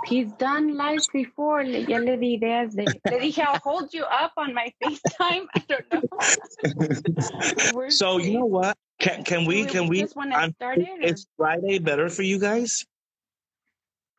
He's 0.05 0.31
done 0.33 0.77
lives 0.77 1.07
before. 1.11 1.63
Le- 1.65 1.85
Ya 1.85 1.97
le 1.97 2.17
di 2.17 2.37
ideas 2.37 2.73
de. 2.75 2.85
Le 3.09 3.19
dije, 3.19 3.39
I'll 3.43 3.59
hold 3.59 3.93
you 3.93 4.03
up 4.05 4.31
on 4.37 4.53
my 4.53 4.71
FaceTime. 4.81 5.45
I 5.55 5.63
don't 5.67 5.91
know. 5.91 7.89
So 7.89 8.17
you 8.17 8.39
know 8.39 8.45
what? 8.45 8.77
Can 8.99 9.23
can 9.23 9.45
we 9.45 9.63
Do 9.63 9.69
can 9.69 9.87
we? 9.89 9.99
just 9.99 10.15
wanna 10.15 10.49
start 10.55 10.77
it, 10.79 10.87
or- 11.01 11.07
Is 11.07 11.27
Friday 11.35 11.79
better 11.79 12.07
for 12.09 12.21
you 12.23 12.39
guys? 12.39 12.85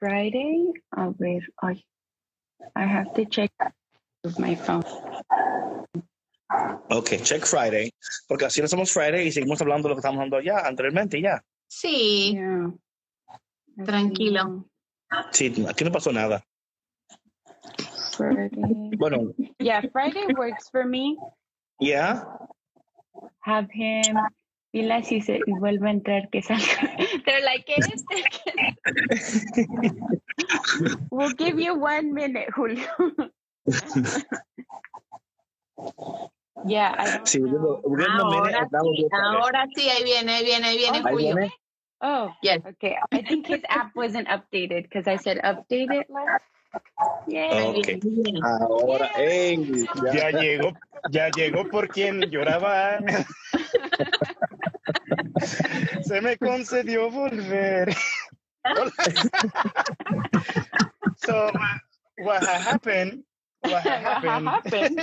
Friday. 0.01 0.73
A 0.97 1.11
ver, 1.11 1.41
ay, 1.63 1.83
I 2.77 2.85
have 2.85 3.15
to 3.15 3.25
check 3.25 3.51
with 4.23 4.39
my 4.39 4.55
phone. 4.57 4.85
Okay, 6.91 7.19
check 7.21 7.45
Friday, 7.47 7.93
porque 8.29 8.45
así 8.47 8.61
lo 8.61 8.67
hacemos 8.67 8.93
Friday 8.93 9.27
y 9.29 9.33
seguimos 9.33 9.61
hablando 9.61 9.89
de 9.89 9.91
lo 9.91 9.95
que 9.97 10.01
estamos 10.01 10.19
hablando 10.19 10.41
ya 10.41 10.59
anteriormente 10.67 11.21
ya. 11.21 11.43
Sí, 11.69 12.33
Yeah. 12.35 12.73
Tranquilo. 13.85 14.65
Sí, 15.33 15.53
aquí 15.69 15.85
no 15.85 15.91
pasó 15.91 16.13
nada. 16.13 16.45
Friday. 18.17 18.91
Bueno, 18.99 19.33
Yeah, 19.59 19.83
Friday 19.93 20.27
works 20.37 20.71
for 20.71 20.85
me. 20.87 21.17
ya. 21.81 22.25
Have 23.41 23.69
him. 23.73 24.17
Dile 24.73 25.03
si 25.05 25.21
se 25.21 25.41
vuelve 25.47 25.89
a 25.89 25.93
entrar 25.93 26.29
que 26.31 26.43
salga. 26.43 26.97
They're 27.25 27.43
like, 27.45 27.65
¿qué 27.65 27.75
es 27.77 27.89
este? 27.89 28.25
We'll 31.11 31.35
give 31.37 31.59
you 31.61 31.75
one 31.75 32.13
minute, 32.13 32.51
Julio. 32.53 32.87
yeah, 36.66 36.94
don't 36.96 37.27
Sí, 37.29 37.40
minute 37.40 37.81
ahora 38.09 38.68
sí, 38.68 39.05
okay. 39.05 39.09
ahora 39.12 39.66
sí, 39.74 39.88
ahí 39.90 40.05
viene, 40.05 40.35
ahí 40.37 40.44
viene, 40.44 40.66
ahí 40.68 40.77
viene 40.77 40.98
Oh, 40.98 41.03
Julio. 41.09 41.35
viene. 41.35 41.53
Oh, 42.00 42.31
Yes. 42.42 42.61
okay. 42.66 42.96
I 43.12 43.22
think 43.22 43.46
his 43.46 43.62
app 43.68 43.94
wasn't 43.96 44.29
updated 44.29 44.83
because 44.85 45.07
I 45.07 45.16
said 45.16 45.38
update 45.42 45.90
it 45.92 46.09
last. 46.11 46.42
Yeah. 47.27 47.68
Ok. 47.68 47.88
Ahí 47.88 48.00
viene. 48.03 48.40
Ahora, 48.42 49.11
ey, 49.16 49.87
ya. 50.05 50.12
Ya 50.12 50.31
llegó, 50.31 50.72
ya 51.11 51.29
llegó 51.31 51.68
por 51.70 51.88
quien 51.88 52.20
lloraba. 52.31 52.98
Se 56.03 56.20
me 56.20 56.37
concedió 56.37 57.11
volver. 57.11 57.94
So, 61.16 61.50
what 62.18 62.42
ha- 62.42 62.59
happened? 62.59 63.24
What 63.62 63.83
ha- 63.83 64.20
What 64.20 64.42
happened? 64.64 65.00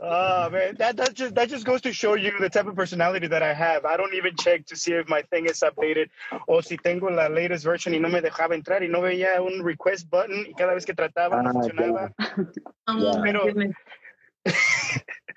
Oh 0.00 0.50
man, 0.50 0.74
that 0.78 0.96
that 0.96 1.14
just 1.14 1.34
that 1.34 1.48
just 1.48 1.64
goes 1.64 1.80
to 1.82 1.92
show 1.92 2.14
you 2.14 2.32
the 2.40 2.48
type 2.50 2.66
of 2.66 2.74
personality 2.76 3.26
that 3.28 3.42
I 3.42 3.54
have. 3.54 3.84
I 3.84 3.96
don't 3.96 4.14
even 4.14 4.34
check 4.36 4.66
to 4.66 4.76
see 4.76 4.92
if 4.92 5.08
my 5.08 5.22
thing 5.22 5.46
is 5.46 5.60
updated 5.62 6.08
o 6.48 6.60
si 6.60 6.76
tengo 6.76 7.08
la 7.10 7.28
latest 7.28 7.64
version 7.64 7.94
y 7.94 7.98
no 7.98 8.08
me 8.08 8.20
dejaba 8.20 8.54
entrar 8.54 8.82
y 8.82 8.88
no 8.88 9.00
veía 9.00 9.40
un 9.40 9.64
request 9.64 10.08
button 10.10 10.46
y 10.48 10.52
cada 10.54 10.74
vez 10.74 10.84
que 10.84 10.94
trataba 10.94 11.42
no 11.42 11.50
Ah, 11.50 11.52
funcionaba. 11.52 12.12
Oh, 12.88 12.98
Ya. 13.14 13.20
Pero-. 13.22 13.46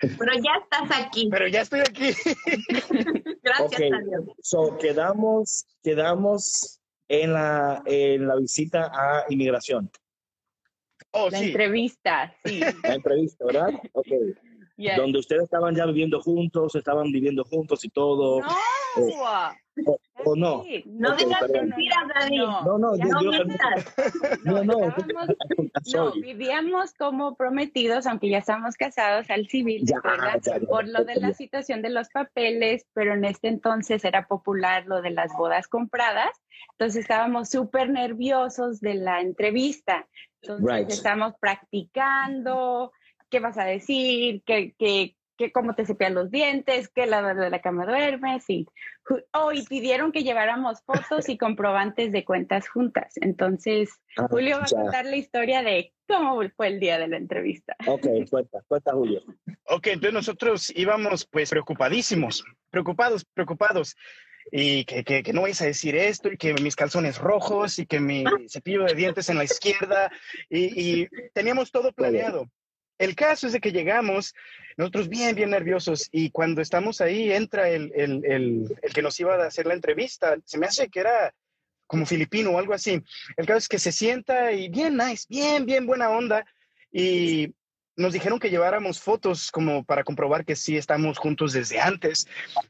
Pero 0.01 0.33
ya 0.35 0.51
estás 0.63 1.05
aquí. 1.05 1.27
Pero 1.31 1.47
ya 1.47 1.61
estoy 1.61 1.81
aquí. 1.81 2.13
Gracias 3.43 3.73
Ok. 3.73 3.81
a 3.93 3.99
Dios. 4.01 4.23
So, 4.41 4.77
quedamos, 4.77 5.65
quedamos 5.83 6.79
en 7.09 7.33
la, 7.33 7.81
en 7.85 8.27
la 8.27 8.35
visita 8.35 8.91
a 8.93 9.25
inmigración, 9.29 9.89
Oh, 11.11 11.29
La 11.29 11.39
sí. 11.39 11.45
entrevista, 11.45 12.35
sí. 12.45 12.59
la 12.83 12.93
entrevista, 12.93 13.45
¿verdad? 13.45 13.73
Ok. 13.93 14.07
Yes. 14.79 14.95
Donde 14.95 15.19
ustedes 15.19 15.43
estaban 15.43 15.75
ya 15.75 15.85
viviendo 15.85 16.21
juntos, 16.21 16.73
estaban 16.73 17.11
viviendo 17.11 17.43
juntos 17.43 17.83
y 17.83 17.89
todo. 17.89 18.39
No. 18.39 18.47
¿O 20.25 20.36
no? 20.36 20.63
Sí. 20.63 20.84
No 20.88 21.13
Ok, 21.13 21.17
digas 21.19 21.41
mentiras, 21.49 21.97
David. 22.13 22.38
No. 22.39 22.62
No, 22.65 22.78
no, 22.78 22.95
Ya 22.97 23.06
yo, 23.06 23.12
No 23.12 23.21
yo- 23.21 23.32
no, 24.43 24.63
no, 24.65 24.73
estábamos- 24.89 25.28
No, 25.93 26.12
vivíamos 26.21 26.93
como 26.95 27.36
prometidos, 27.36 28.06
aunque 28.06 28.30
ya 28.30 28.39
estamos 28.39 28.75
casados 28.75 29.30
al 29.30 29.47
civil, 29.47 29.84
Ya, 29.86 30.02
¿verdad? 30.04 30.41
ya, 30.43 30.60
ya, 30.60 30.67
por 30.67 30.86
lo 30.89 31.06
de 31.06 31.15
la 31.15 31.34
situación 31.34 31.82
de 31.82 31.91
los 31.91 32.10
papeles, 32.10 32.86
pero 32.93 33.13
en 33.13 33.23
este 33.23 33.47
entonces 33.47 34.04
era 34.04 34.28
popular 34.28 34.86
lo 34.88 35.02
de 35.02 35.12
las 35.12 35.32
bodas 35.38 35.69
compradas, 35.69 36.32
entonces 36.71 37.02
estábamos 37.04 37.49
súper 37.49 37.89
nerviosos 37.89 38.82
de 38.82 38.95
la 38.95 39.21
entrevista, 39.21 40.06
entonces 40.41 40.65
Right. 40.80 40.89
estamos 40.89 41.34
practicando, 41.39 42.91
qué 43.30 43.39
vas 43.39 43.58
a 43.58 43.63
decir, 43.63 44.43
qué, 44.45 44.73
qué, 44.78 45.15
qué- 45.39 45.52
cómo 45.52 45.73
te 45.73 45.86
cepillas 45.86 46.13
los 46.13 46.30
dientes, 46.30 46.89
qué 46.89 47.08
lado 47.08 47.34
de 47.34 47.49
la 47.49 47.62
cama 47.62 47.86
duermes, 47.86 48.47
y, 48.49 48.67
oh, 49.32 49.52
y 49.54 49.63
pidieron 49.65 50.12
que 50.12 50.23
lleváramos 50.23 50.84
fotos 50.84 51.30
y 51.30 51.38
comprobantes 51.38 52.12
de 52.12 52.23
cuentas 52.25 52.67
juntas, 52.69 53.13
entonces 53.15 53.90
Ah, 54.17 54.27
Julio 54.29 54.58
va 54.58 54.65
a 54.65 54.67
ya. 54.67 54.77
contar 54.77 55.06
la 55.06 55.15
historia 55.15 55.63
de 55.63 55.94
cómo 56.08 56.42
fue 56.58 56.67
el 56.67 56.79
día 56.79 57.00
de 57.00 57.08
la 57.08 57.17
entrevista. 57.17 57.75
Ok, 57.87 58.06
cuenta, 58.29 58.60
cuenta, 58.67 58.92
Julio. 58.92 59.23
Ok, 59.65 59.87
entonces 59.87 60.13
nosotros 60.13 60.73
íbamos 60.75 61.25
pues 61.25 61.50
preocupadísimos, 61.50 62.44
preocupados, 62.69 63.23
preocupados. 63.33 63.96
Y 64.52 64.83
que, 64.85 65.04
que, 65.04 65.21
que 65.21 65.31
no 65.31 65.44
vais 65.44 65.62
a 65.62 65.65
decir 65.65 65.96
esto, 65.96 66.31
y 66.31 66.37
que 66.37 66.56
mis 66.56 66.75
calzones 66.75 67.19
rojos, 67.19 67.77
y 67.77 67.85
que 67.85 68.00
mi 68.00 68.23
cepillo 68.48 68.83
de 68.85 68.96
dientes 68.96 69.29
en 69.29 69.37
la 69.37 69.44
izquierda, 69.44 70.12
y, 70.50 71.02
y 71.04 71.08
teníamos 71.33 71.71
todo 71.71 71.92
planeado. 71.94 72.48
El 73.00 73.15
caso 73.15 73.47
es 73.47 73.54
de 73.54 73.62
que 73.62 73.71
llegamos, 73.71 74.35
nosotros 74.77 75.08
bien, 75.10 75.33
bien 75.33 75.50
nerviosos, 75.50 76.10
y 76.12 76.29
cuando 76.31 76.62
estamos 76.62 77.00
ahí 77.02 77.31
entra 77.31 77.69
el, 77.69 77.91
el, 77.95 78.23
el, 78.25 78.93
que 78.93 79.02
nos 79.02 79.19
iba 79.19 79.35
a 79.35 79.47
hacer 79.47 79.65
la 79.65 79.73
entrevista, 79.73 80.37
se 80.45 80.60
me 80.60 80.67
hace 80.67 80.89
que 80.89 81.00
era 81.00 81.33
como 81.87 82.06
filipino 82.06 82.52
o 82.52 82.60
algo 82.60 82.73
así. 82.73 83.02
El 83.37 83.45
caso 83.47 83.58
es 83.58 83.67
que 83.69 83.79
se 83.79 83.93
sienta 83.93 84.52
y 84.52 84.69
bien 84.69 84.97
nice, 84.97 85.25
bien, 85.29 85.65
bien 85.65 85.87
buena 85.87 86.10
onda, 86.10 86.45
y 86.91 87.54
nos 87.95 88.13
dijeron 88.13 88.39
que 88.39 88.50
lleváramos 88.50 89.00
fotos 89.00 89.52
como 89.52 89.83
para 89.83 90.04
comprobar 90.04 90.45
que 90.45 90.56
sí 90.56 90.77
estamos 90.77 91.17
juntos 91.17 91.54
desde 91.54 91.79
antes. 91.79 92.27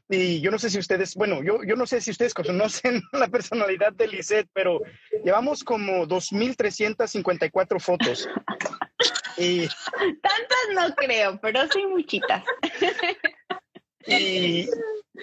Y 0.08 0.40
yo 0.40 0.50
no 0.50 0.58
sé 0.58 0.70
si 0.70 0.78
ustedes, 0.78 1.14
bueno, 1.14 1.42
yo, 1.42 1.62
yo 1.64 1.76
no 1.76 1.86
sé 1.86 2.00
si 2.00 2.10
ustedes 2.10 2.34
conocen 2.34 3.02
la 3.12 3.28
personalidad 3.28 3.92
de 3.92 4.08
Lisette, 4.08 4.48
pero 4.52 4.80
llevamos 5.24 5.64
como 5.64 6.06
2.354 6.06 7.80
fotos. 7.80 8.28
Y, 9.36 9.66
Tantas 10.22 10.66
no 10.74 10.94
creo, 10.96 11.38
pero 11.40 11.60
sí 11.72 11.86
muchitas. 11.86 12.42
y, 14.06 14.68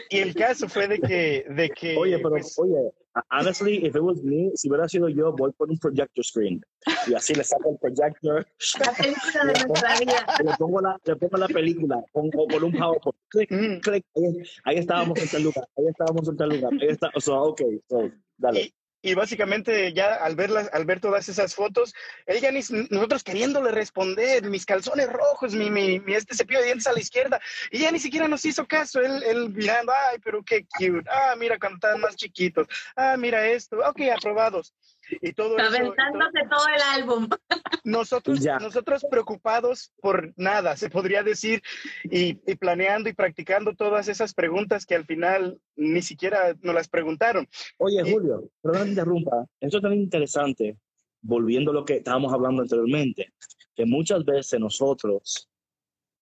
y 0.09 0.17
el 0.19 0.35
caso 0.35 0.67
fue 0.69 0.87
de 0.87 0.99
que, 0.99 1.45
de 1.49 1.69
que 1.69 1.97
Oye, 1.97 2.17
pero, 2.17 2.29
pues, 2.29 2.57
oye, 2.59 2.91
honestly, 3.31 3.77
if 3.85 3.95
it 3.95 4.01
was 4.01 4.21
me, 4.23 4.51
si 4.55 4.69
hubiera 4.69 4.87
sido 4.87 5.09
yo, 5.09 5.31
voy 5.33 5.51
por 5.53 5.69
un 5.69 5.77
projector 5.79 6.23
screen. 6.23 6.61
Y 7.07 7.13
así 7.15 7.33
le 7.33 7.43
saco 7.43 7.71
el 7.71 7.77
projector, 7.79 8.47
La 8.79 8.91
película 8.93 9.45
de 9.53 9.65
nuestra 9.65 9.99
vida. 9.99 10.25
le 10.45 10.55
pongo 10.57 10.81
la, 10.81 10.97
le 11.03 11.15
pongo 11.15 11.37
la 11.37 11.47
película, 11.47 12.03
pongo 12.13 12.47
por 12.47 12.63
un 12.63 12.71
PowerPoint. 12.73 13.17
Clic, 13.29 13.51
Mm. 13.51 13.79
clic. 13.79 14.05
Ahí, 14.15 14.43
ahí 14.65 14.77
estábamos 14.77 15.19
en 15.19 15.29
tal 15.29 15.43
lugar, 15.43 15.67
ahí 15.77 15.85
estábamos 15.89 16.27
en 16.29 16.37
tal 16.37 16.49
lugar. 16.49 16.71
Ahí 16.79 16.87
está, 16.89 17.09
o 17.15 17.19
sea, 17.21 17.35
ok, 17.35 17.61
so, 17.89 18.11
dale. 18.37 18.73
Y 19.01 19.13
básicamente 19.13 19.93
ya 19.93 20.15
al 20.15 20.35
verlas, 20.35 20.69
al 20.73 20.85
ver 20.85 20.99
todas 20.99 21.29
esas 21.29 21.53
fotos, 21.53 21.93
ella 22.25 22.51
ni 22.51 22.61
nosotros 22.89 23.23
queriéndole 23.23 23.71
responder, 23.71 24.43
mis 24.49 24.65
calzones 24.65 25.07
rojos, 25.11 25.53
mi, 25.53 25.69
mi, 25.69 26.01
este 26.13 26.35
cepillo 26.35 26.59
de 26.59 26.65
dientes 26.65 26.87
a 26.87 26.93
la 26.93 26.99
izquierda, 26.99 27.39
y 27.71 27.77
ella 27.77 27.91
ni 27.91 27.99
siquiera 27.99 28.27
nos 28.27 28.43
hizo 28.45 28.67
caso, 28.67 28.99
él, 28.99 29.23
él 29.23 29.49
mirando, 29.49 29.93
ay, 30.11 30.17
pero 30.23 30.43
qué 30.43 30.65
cute, 30.65 31.07
ah, 31.09 31.35
mira 31.37 31.59
cuando 31.59 31.75
estaban 31.75 32.01
más 32.01 32.15
chiquitos, 32.15 32.67
ah, 32.95 33.15
mira 33.17 33.47
esto, 33.47 33.77
ok, 33.77 34.01
aprobados. 34.15 34.73
Y 35.21 35.33
todo 35.33 35.57
eso, 35.57 35.67
y 35.67 35.69
todo- 35.69 35.77
Aventándose 35.79 36.39
todo 36.49 36.65
el 36.75 37.01
álbum. 37.01 37.29
nosotros, 37.83 38.39
Ya. 38.39 38.57
nosotros 38.59 39.05
preocupados 39.09 39.91
por 40.01 40.33
nada, 40.37 40.75
se 40.75 40.89
podría 40.89 41.23
decir, 41.23 41.61
y, 42.03 42.39
y 42.49 42.55
planeando 42.55 43.09
y 43.09 43.13
practicando 43.13 43.73
todas 43.75 44.07
esas 44.07 44.33
preguntas 44.33 44.85
que 44.85 44.95
al 44.95 45.05
final 45.05 45.59
ni 45.75 46.01
siquiera 46.01 46.55
nos 46.61 46.75
las 46.75 46.89
preguntaron. 46.89 47.47
Oye, 47.77 48.01
y- 48.05 48.11
Julio, 48.11 48.49
perdón 48.61 48.79
que 48.79 48.85
te 48.85 48.89
interrumpa. 48.91 49.45
Esto 49.59 49.77
es 49.77 49.83
tan 49.83 49.93
interesante, 49.93 50.77
volviendo 51.21 51.71
a 51.71 51.73
lo 51.73 51.85
que 51.85 51.97
estábamos 51.97 52.33
hablando 52.33 52.61
anteriormente, 52.63 53.33
que 53.75 53.85
muchas 53.85 54.25
veces 54.25 54.59
nosotros 54.59 55.49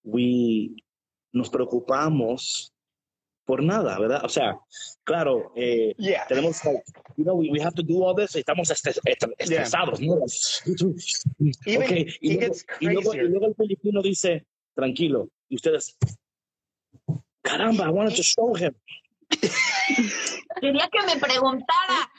we, 0.03 0.75
nos 1.31 1.49
preocupamos 1.49 2.71
por 3.45 3.61
nada, 3.63 3.97
¿verdad? 3.99 4.21
O 4.25 4.29
sea, 4.29 4.57
claro, 5.03 5.51
eh, 5.55 5.93
Yeah. 5.97 6.25
tenemos, 6.27 6.63
like, 6.65 6.83
you 7.15 7.23
know, 7.23 7.35
we, 7.35 7.49
we 7.51 7.61
have 7.61 7.75
to 7.75 7.83
do 7.83 8.03
all 8.03 8.15
this, 8.15 8.35
estamos 8.35 8.69
estres- 8.71 8.99
estres- 9.05 9.35
estresados, 9.37 9.99
¿no? 10.01 10.15
Even 11.65 11.91
Ok, 11.91 12.13
y, 12.21 12.33
luego, 12.37 12.55
y 12.79 12.85
luego- 12.87 13.13
y 13.13 13.17
luego 13.29 13.45
el 13.47 13.55
filipino 13.55 14.01
dice, 14.01 14.45
tranquilo, 14.73 15.29
y 15.49 15.55
ustedes, 15.55 15.95
caramba, 17.43 17.85
I 17.85 17.89
wanted 17.91 18.15
to 18.15 18.23
show 18.23 18.55
him. 18.57 18.73
Quería 20.61 20.89
que 20.91 21.05
me 21.05 21.17
preguntara. 21.19 22.09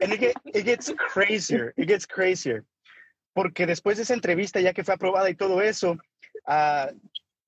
And 0.00 0.12
it, 0.14 0.20
get- 0.20 0.36
it 0.54 0.64
gets 0.64 0.92
crazier, 1.12 1.72
it 1.76 1.86
gets 1.88 2.06
crazier. 2.06 2.64
Porque 3.34 3.66
después 3.66 3.96
de 3.96 4.02
esa 4.02 4.14
entrevista, 4.14 4.60
ya 4.60 4.72
que 4.72 4.84
fue 4.84 4.94
aprobada 4.94 5.30
y 5.30 5.34
todo 5.34 5.62
eso, 5.62 5.96
ah, 6.46 6.90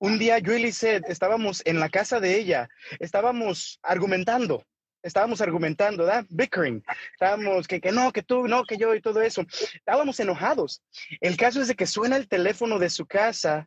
un 0.05 0.19
día 0.19 0.39
yo 0.39 0.53
y 0.53 0.61
Lisette 0.63 1.09
estábamos 1.09 1.63
en 1.65 1.81
la 1.81 1.89
casa 1.89 2.21
de 2.21 2.37
ella, 2.37 2.69
estábamos 3.01 3.79
argumentando, 3.83 4.63
estábamos 5.03 5.41
argumentando, 5.41 6.05
¿verdad? 6.05 6.27
Bickering. 6.29 6.85
Estábamos 7.13 7.67
que, 7.67 7.81
que 7.81 7.91
no, 7.91 8.13
que 8.13 8.23
tú, 8.23 8.47
no, 8.47 8.65
que 8.65 8.77
yo 8.77 8.95
y 8.95 9.01
todo 9.01 9.23
eso. 9.23 9.47
Estábamos 9.75 10.21
enojados. 10.21 10.83
El 11.23 11.39
caso 11.39 11.63
es 11.63 11.69
de 11.69 11.75
que 11.75 11.87
suena 11.87 12.17
el 12.17 12.29
teléfono 12.29 12.79
de 12.79 12.91
su 12.91 13.07
casa 13.07 13.67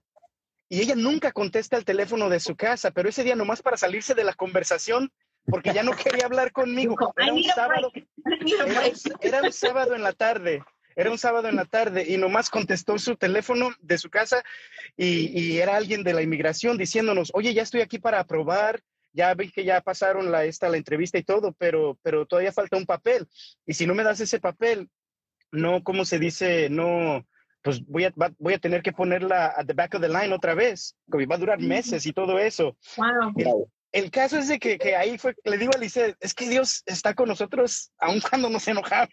y 0.69 0.81
ella 0.81 0.95
nunca 0.95 1.31
contesta 1.31 1.75
el 1.75 1.85
teléfono 1.85 2.29
de 2.29 2.39
su 2.39 2.55
casa, 2.55 2.91
pero 2.91 3.09
ese 3.09 3.23
día 3.23 3.35
nomás 3.35 3.63
para 3.63 3.77
salirse 3.77 4.13
de 4.13 4.23
la 4.23 4.33
conversación, 4.33 5.11
porque 5.47 5.73
ya 5.73 5.81
no 5.81 5.93
quería 5.93 6.25
hablar 6.25 6.51
conmigo. 6.51 6.95
Era 7.17 7.27
"I 7.27 7.31
un 7.31 7.43
sábado, 7.45 7.91
era 8.45 8.65
break". 8.65 8.95
un, 9.05 9.13
era 9.21 9.41
un 9.41 9.53
sábado 9.53 9.95
en 9.95 10.03
la 10.03 10.13
tarde. 10.13 10.63
Era 10.97 11.11
un 11.11 11.19
sábado 11.19 11.47
en 11.47 11.55
la 11.55 11.65
tarde 11.65 12.05
y 12.07 12.17
nomás 12.17 12.49
contestó 12.49 12.97
su 12.97 13.15
teléfono 13.15 13.69
de 13.81 13.99
su 13.99 14.09
casa 14.09 14.43
y, 14.97 15.27
y 15.39 15.59
era 15.59 15.75
alguien 15.77 16.03
de 16.03 16.11
la 16.11 16.23
inmigración 16.23 16.75
diciéndonos, 16.75 17.29
oye, 17.35 17.53
ya 17.53 17.61
estoy 17.61 17.81
aquí 17.81 17.99
para 17.99 18.19
aprobar, 18.19 18.81
ya 19.13 19.31
vi 19.35 19.51
que 19.51 19.63
ya 19.63 19.79
pasaron 19.81 20.31
la, 20.31 20.45
esta, 20.45 20.69
la 20.69 20.77
entrevista 20.77 21.19
y 21.19 21.23
todo, 21.23 21.53
pero, 21.53 21.99
pero 22.01 22.25
todavía 22.25 22.51
falta 22.51 22.77
un 22.77 22.87
papel. 22.87 23.27
Y 23.67 23.75
si 23.75 23.85
no 23.85 23.93
me 23.93 24.03
das 24.03 24.19
ese 24.21 24.39
papel, 24.39 24.89
no, 25.51 25.83
¿cómo 25.83 26.03
se 26.03 26.17
dice? 26.17 26.67
No, 26.71 27.23
pues 27.61 27.85
voy 27.85 28.05
a, 28.05 28.13
voy 28.39 28.55
a 28.55 28.59
tener 28.59 28.81
que 28.81 28.91
ponerla 28.91 29.53
at 29.55 29.67
the 29.67 29.73
back 29.73 29.93
of 29.93 30.01
the 30.01 30.09
line 30.09 30.33
otra 30.33 30.55
vez, 30.55 30.95
va 31.13 31.35
a 31.35 31.37
durar 31.37 31.59
meses 31.59 32.07
y 32.07 32.11
todo 32.11 32.39
eso. 32.39 32.75
Wow. 32.97 33.69
El 33.97 34.11
caso 34.11 34.37
es 34.37 34.47
de 34.47 34.59
que, 34.59 34.77
que 34.77 34.95
ahí 34.95 35.17
fue, 35.17 35.35
le 35.43 35.57
digo 35.57 35.71
a 35.75 35.79
Lice, 35.79 36.15
es 36.19 36.35
que 36.35 36.47
Dios 36.47 36.83
está 36.85 37.15
con 37.15 37.27
nosotros 37.27 37.91
aun 37.97 38.21
cuando 38.21 38.47
nos 38.47 38.67
enojamos. 38.67 39.09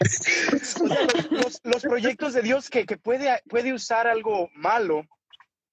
O 0.00 0.88
sea, 0.88 1.04
los, 1.12 1.30
los- 1.30 1.60
los 1.62 1.82
proyectos 1.82 2.32
de 2.32 2.40
Dios 2.40 2.70
que, 2.70 2.86
que 2.86 2.96
puede, 2.96 3.42
puede 3.50 3.74
usar 3.74 4.06
algo 4.06 4.48
malo 4.54 5.06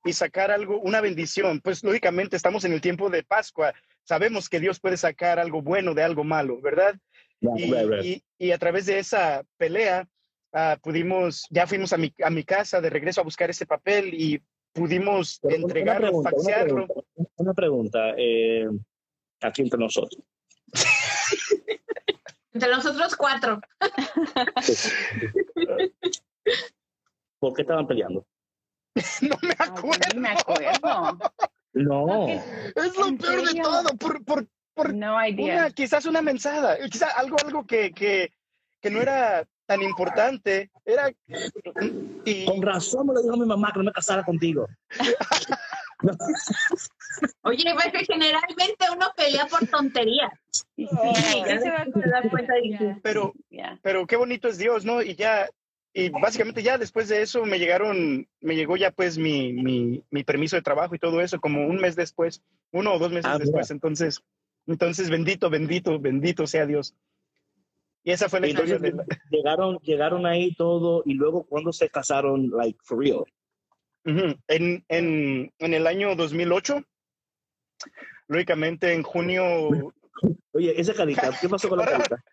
y 0.03 0.11
sacar 0.11 0.51
algo, 0.51 0.81
una 0.81 0.99
bendición, 0.99 1.61
pues 1.61 1.81
lógicamente 1.81 2.35
estamos 2.35 2.65
en 2.65 2.73
el 2.73 2.81
tiempo 2.81 3.09
de 3.09 3.23
Pascua, 3.23 3.73
sabemos 4.03 4.49
que 4.49 4.59
Dios 4.59 4.81
puede 4.81 4.97
sacar 4.97 5.39
algo 5.39 5.61
bueno 5.61 5.93
de 5.93 6.03
algo 6.03 6.25
malo, 6.25 6.59
¿verdad? 6.59 6.95
Y, 8.37 8.51
a 8.51 8.57
través 8.57 8.85
de 8.85 8.99
esa 8.99 9.43
pelea 9.57 10.09
ah, 10.51 10.77
pudimos, 10.83 11.47
ya 11.49 11.67
fuimos 11.67 11.93
a 11.93 11.97
mi, 11.97 12.13
a 12.21 12.29
mi 12.29 12.43
casa 12.43 12.81
de 12.81 12.89
regreso 12.89 13.21
a 13.21 13.23
buscar 13.23 13.49
ese 13.49 13.65
papel 13.65 14.13
y 14.13 14.41
pudimos 14.73 15.39
entregarlo, 15.43 16.21
faxearlo. 16.21 16.87
Una 17.37 17.53
pregunta, 17.53 18.13
eh, 18.17 18.67
aquí 19.41 19.61
entre 19.61 19.79
nosotros. 19.79 20.21
Entre 22.53 22.69
nosotros 22.71 23.15
cuatro. 23.15 23.59
¿Por 27.39 27.53
qué 27.53 27.61
estaban 27.63 27.87
peleando? 27.87 28.25
No 29.21 29.35
me 29.41 29.49
Ay, 29.59 29.69
acuerdo. 29.69 30.07
ni 30.13 30.19
me 30.21 30.29
acuerdo. 30.29 31.17
No. 31.73 32.27
Es 32.29 32.95
lo 32.97 33.07
¿En 33.07 33.17
peor 33.17 33.45
de 33.45 33.61
todo. 33.61 33.97
Por, 33.97 34.23
por 34.23 34.47
por 34.75 34.93
No 34.93 35.15
una, 35.15 35.29
idea. 35.29 35.69
quizás 35.71 36.05
una 36.05 36.21
mensada, 36.21 36.77
quizás 36.89 37.15
algo, 37.15 37.37
algo 37.43 37.65
que, 37.65 37.91
que, 37.93 38.33
que 38.81 38.89
no 38.91 39.01
era 39.01 39.47
tan 39.65 39.81
importante. 39.81 40.69
Era. 40.83 41.09
Y, 42.25 42.45
Con 42.45 42.61
razón 42.61 43.07
me 43.07 43.13
lo 43.13 43.23
dijo 43.23 43.37
mi 43.37 43.45
mamá 43.45 43.71
que 43.71 43.79
no 43.79 43.85
me 43.85 43.93
casara 43.93 44.23
contigo. 44.23 44.67
Oye, 47.43 47.63
pues 47.73 47.91
que 47.91 48.05
generalmente 48.05 48.85
uno 48.93 49.07
pelea 49.15 49.47
por 49.47 49.65
tonterías. 49.67 50.31
Sí, 50.51 50.87
ya 51.47 51.59
se 51.59 51.69
va 51.69 51.81
a 51.81 51.85
Se 51.85 52.09
da 52.09 52.29
cuenta 52.29 52.53
de 52.55 52.95
pero, 53.01 53.33
pero 53.81 54.05
qué 54.07 54.15
bonito 54.15 54.47
es 54.47 54.57
Dios, 54.57 54.85
¿no? 54.85 55.01
Y 55.01 55.15
ya. 55.15 55.47
Y 55.97 56.09
básicamente 56.09 56.61
ya 56.61 56.77
después 56.77 57.07
de 57.07 57.21
eso 57.21 57.45
me 57.45 57.57
llegaron, 57.57 58.27
me 58.41 58.55
llegó 58.57 58.75
ya 58.75 58.91
pues 58.91 59.17
mi, 59.17 59.53
mi, 59.53 60.03
mi 60.09 60.23
permiso 60.25 60.57
de 60.57 60.61
trabajo 60.61 60.93
y 60.93 60.99
todo 60.99 61.21
eso, 61.21 61.39
como 61.39 61.65
un 61.65 61.77
mes 61.77 61.95
después, 61.95 62.41
uno 62.73 62.93
o 62.93 62.99
dos 62.99 63.11
meses 63.11 63.27
Ah, 63.27 63.33
mira. 63.35 63.45
después. 63.45 63.71
Entonces, 63.71 64.21
entonces 64.67 65.09
bendito, 65.09 65.49
bendito, 65.49 65.97
bendito 65.97 66.47
sea 66.47 66.65
Dios. 66.65 66.93
Y 68.03 68.11
esa 68.11 68.27
fue 68.27 68.41
la 68.41 68.47
historia 68.47 68.75
Entonces 68.75 68.91
de 68.93 69.03
la- 69.03 69.19
llegaron, 69.31 69.77
llegaron 69.83 70.25
ahí 70.25 70.53
todo 70.55 71.01
y 71.05 71.13
luego 71.13 71.45
cuando 71.45 71.71
se 71.71 71.87
casaron, 71.89 72.49
like 72.51 72.77
for 72.83 72.99
real. 72.99 73.23
En, 74.05 74.85
en, 74.87 75.51
en 75.57 75.73
el 75.73 75.87
año 75.87 76.15
2008, 76.15 76.83
lógicamente 78.27 78.93
en 78.93 79.03
junio, 79.03 79.93
Oye, 80.53 80.79
esa 80.79 80.93
carita, 80.93 81.31
¿qué 81.41 81.49
pasó 81.49 81.67
con 81.67 81.79
la 81.79 81.85
carita? 81.85 82.23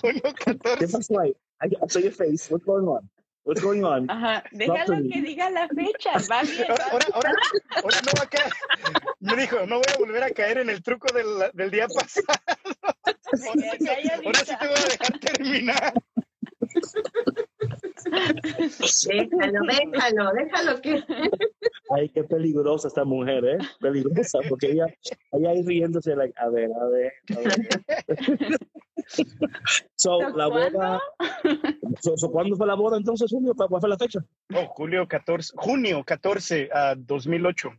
junio 0.00 0.22
¿Qué 0.44 0.56
14, 0.56 0.88
pasó 0.88 1.20
ahí? 1.20 1.34
I, 1.62 1.66
I 1.66 1.88
saw 1.88 2.00
your 2.00 2.12
face. 2.12 2.48
What's 2.50 2.64
going 2.64 2.86
on? 2.86 3.10
What's 3.42 3.62
going 3.62 3.82
on? 3.82 4.08
Ajá, 4.08 4.44
déjalo 4.52 4.96
que 5.10 5.20
diga 5.22 5.50
la 5.50 5.66
fecha, 5.68 6.12
va 6.30 6.42
bien. 6.42 6.70
ahora, 6.70 6.84
ahora, 6.92 7.06
ahora, 7.14 7.32
ahora 7.82 7.96
no 8.04 8.12
va 8.16 8.22
a 8.22 8.26
caer. 8.28 8.52
Me 9.18 9.36
dijo, 9.36 9.66
no 9.66 9.76
voy 9.76 9.92
a 9.92 9.98
volver 9.98 10.22
a 10.22 10.30
caer 10.30 10.58
en 10.58 10.70
el 10.70 10.82
truco 10.82 11.12
del, 11.12 11.26
del 11.54 11.70
día 11.70 11.88
pasado. 11.88 12.26
Ahora 13.04 14.40
sí 14.44 14.54
te 14.60 14.66
voy 14.66 14.76
a 14.76 14.88
dejar 14.88 15.18
terminar. 15.18 15.94
Déjalo, 18.04 19.60
déjalo, 19.66 20.32
déjalo 20.32 20.80
que. 20.80 21.04
Ay, 21.90 22.08
qué 22.10 22.24
peligrosa 22.24 22.88
esta 22.88 23.04
mujer, 23.04 23.44
¿eh? 23.44 23.58
Peligrosa, 23.80 24.38
porque 24.48 24.72
ella, 24.72 24.86
ella 25.32 25.50
ahí 25.50 25.62
riéndose, 25.62 26.16
like, 26.16 26.34
a 26.38 26.48
ver, 26.48 26.70
a 26.80 26.86
ver, 26.86 27.12
a 27.36 27.40
ver. 27.40 28.58
so, 29.96 30.20
la 30.36 30.46
boda, 30.46 31.00
so, 32.00 32.16
so, 32.16 32.30
¿cuándo 32.30 32.56
fue 32.56 32.66
la 32.66 32.74
boda 32.74 32.96
entonces, 32.96 33.30
Julio? 33.30 33.54
¿Cuál 33.54 33.80
fue 33.80 33.88
la 33.88 33.98
fecha? 33.98 34.20
Oh, 34.54 34.66
julio 34.66 35.06
14, 35.06 35.52
junio 35.56 36.04
14 36.04 36.70
a 36.72 36.94
2008. 36.94 37.70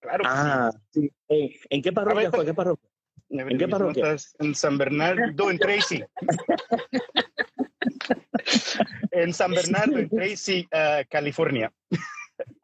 Claro. 0.00 0.22
que 0.22 0.28
Ah, 0.30 0.70
sí. 0.92 1.10
¿En 1.28 1.82
qué 1.82 1.92
parroquia 1.92 2.30
ver, 2.30 2.30
fue? 2.30 2.44
¿Qué 2.44 2.54
parroquia? 2.54 2.90
¿en 3.28 3.58
qué 3.58 3.68
parroquia? 3.68 4.16
En 4.38 4.54
San 4.54 4.78
Bernardo, 4.78 5.50
en 5.50 5.58
Tracy. 5.58 6.04
en 9.10 9.32
San 9.32 9.52
Bernardo, 9.52 9.98
en 9.98 10.08
Tracy, 10.08 10.66
ah, 10.72 11.02
California. 11.08 11.72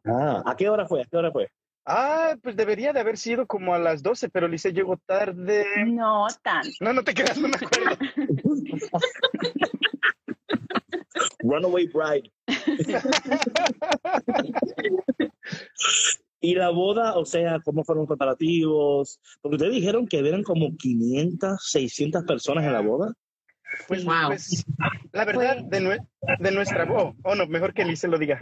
Ah, 0.05 0.43
¿a 0.45 0.57
qué 0.57 0.69
hora 0.69 0.87
fue? 0.87 1.03
¿A 1.03 1.05
qué 1.05 1.17
hora 1.17 1.33
fue? 1.33 1.49
Ah, 1.85 2.37
pues 2.41 2.55
debería 2.55 2.93
de 2.93 3.01
haber 3.01 3.19
sido 3.19 3.47
como 3.47 3.75
a 3.75 3.79
las 3.79 4.03
12, 4.03 4.29
pero 4.29 4.47
Lice 4.47 4.73
llegó 4.73 4.99
tarde. 4.99 5.67
No 5.87 6.27
tanto. 6.43 6.71
No, 6.81 6.93
no 6.93 7.03
te 7.03 7.13
creas, 7.13 7.39
no 7.39 7.49
me 7.49 7.57
acuerdo. 7.57 7.97
Runaway 11.41 11.89
Bride. 11.89 12.31
y 16.41 16.55
la 16.55 16.71
boda, 16.71 17.17
o 17.17 17.25
sea, 17.25 17.59
¿cómo 17.65 17.83
fueron 17.83 18.03
los 18.03 18.09
preparativos? 18.09 19.21
Porque 19.41 19.57
ustedes 19.57 19.75
dijeron 19.75 20.07
que 20.07 20.21
eran 20.21 20.45
como 20.45 20.77
500, 20.77 21.69
600 21.69 22.23
personas 22.25 22.65
en 22.65 22.73
la 22.73 22.81
boda. 22.81 23.13
Pues, 23.89 24.05
Wow. 24.05 24.27
pues, 24.29 24.65
la 25.13 25.25
verdad, 25.25 25.59
de, 25.65 25.81
nue- 25.81 26.07
de 26.39 26.51
nuestra 26.51 26.85
voz. 26.85 27.15
Oh, 27.25 27.35
no, 27.35 27.47
mejor 27.47 27.75
que 27.75 27.85
Lice 27.85 28.09
lo 28.09 28.19
diga. 28.19 28.41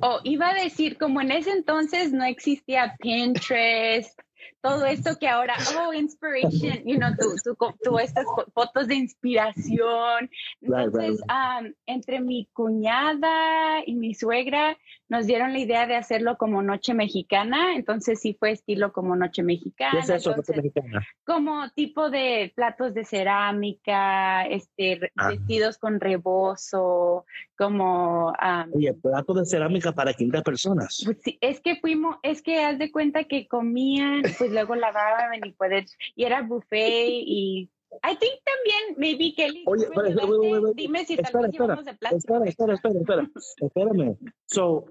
O 0.00 0.20
iba 0.24 0.48
a 0.50 0.54
decir, 0.54 0.98
como 0.98 1.20
en 1.20 1.30
ese 1.30 1.50
entonces 1.50 2.12
no 2.12 2.24
existía 2.24 2.96
Pinterest, 2.98 4.18
todo 4.62 4.84
esto 4.86 5.16
que 5.18 5.26
ahora, 5.28 5.54
oh, 5.78 5.92
inspiration, 5.94 6.82
you 6.84 6.96
know, 6.96 7.10
tú, 7.18 7.34
tú, 7.44 7.56
tú 7.82 7.98
estas 7.98 8.24
fo- 8.26 8.46
fotos 8.52 8.88
de 8.88 8.96
inspiración. 8.96 10.30
Entonces, 10.60 11.20
am, 11.28 11.72
entre 11.86 12.20
mi 12.20 12.48
cuñada 12.52 13.82
y 13.86 13.94
mi 13.94 14.14
suegra 14.14 14.76
nos 15.08 15.26
dieron 15.26 15.52
la 15.52 15.58
idea 15.58 15.86
de 15.86 15.96
hacerlo 15.96 16.36
como 16.36 16.62
noche 16.62 16.94
mexicana, 16.94 17.74
entonces 17.74 18.20
sí 18.20 18.36
fue 18.38 18.52
estilo 18.52 18.92
como 18.92 19.16
noche 19.16 19.42
mexicana. 19.42 19.92
¿Qué 19.92 19.98
es 20.00 20.10
eso? 20.10 20.30
entonces, 20.30 20.56
noche 20.56 20.68
mexicana? 20.70 21.06
como 21.24 21.68
tipo 21.70 22.10
de 22.10 22.52
platos 22.54 22.94
de 22.94 23.04
cerámica, 23.04 24.44
este, 24.46 25.10
Ah. 25.16 25.28
vestidos 25.28 25.78
con 25.78 26.00
rebozo, 26.00 27.24
como 27.56 28.32
am, 28.38 28.70
Oye, 28.74 28.94
plato 28.94 29.34
de 29.34 29.44
cerámica 29.44 29.92
para 29.92 30.12
500 30.12 30.42
personas. 30.42 31.02
pues 31.04 31.18
sí, 31.24 31.38
es 31.40 31.60
que 31.60 31.76
fuimos, 31.76 32.16
es 32.22 32.42
que 32.42 32.62
haz 32.64 32.78
de 32.78 32.90
cuenta 32.92 33.24
que 33.24 33.48
comían, 33.48 34.22
pues 34.38 34.49
luego 34.50 34.74
lavaban 34.74 35.40
y 35.44 35.52
poder, 35.52 35.86
y 36.14 36.24
era 36.24 36.42
buffet 36.42 37.08
y 37.10 37.70
I 38.04 38.16
think 38.16 38.34
también, 38.44 38.94
maybe 38.98 39.34
Kelly, 39.34 39.64
Oye, 39.66 39.86
¿tú 39.86 40.00
me 40.00 40.08
espera, 40.08 40.08
espera, 40.10 40.32
espera, 40.32 40.56
espera, 40.56 40.72
dime 40.76 41.04
si 41.06 41.16
tal 41.16 41.24
espera, 41.24 41.40
vez 41.42 41.50
espera, 41.50 41.66
llevamos 41.66 41.84
de 41.84 41.94
plato. 41.94 42.16
Espera, 42.16 42.44
espera, 42.44 42.74
espera, 42.74 42.94
espera. 43.00 43.30
Espérame. 43.60 44.16
So, 44.46 44.84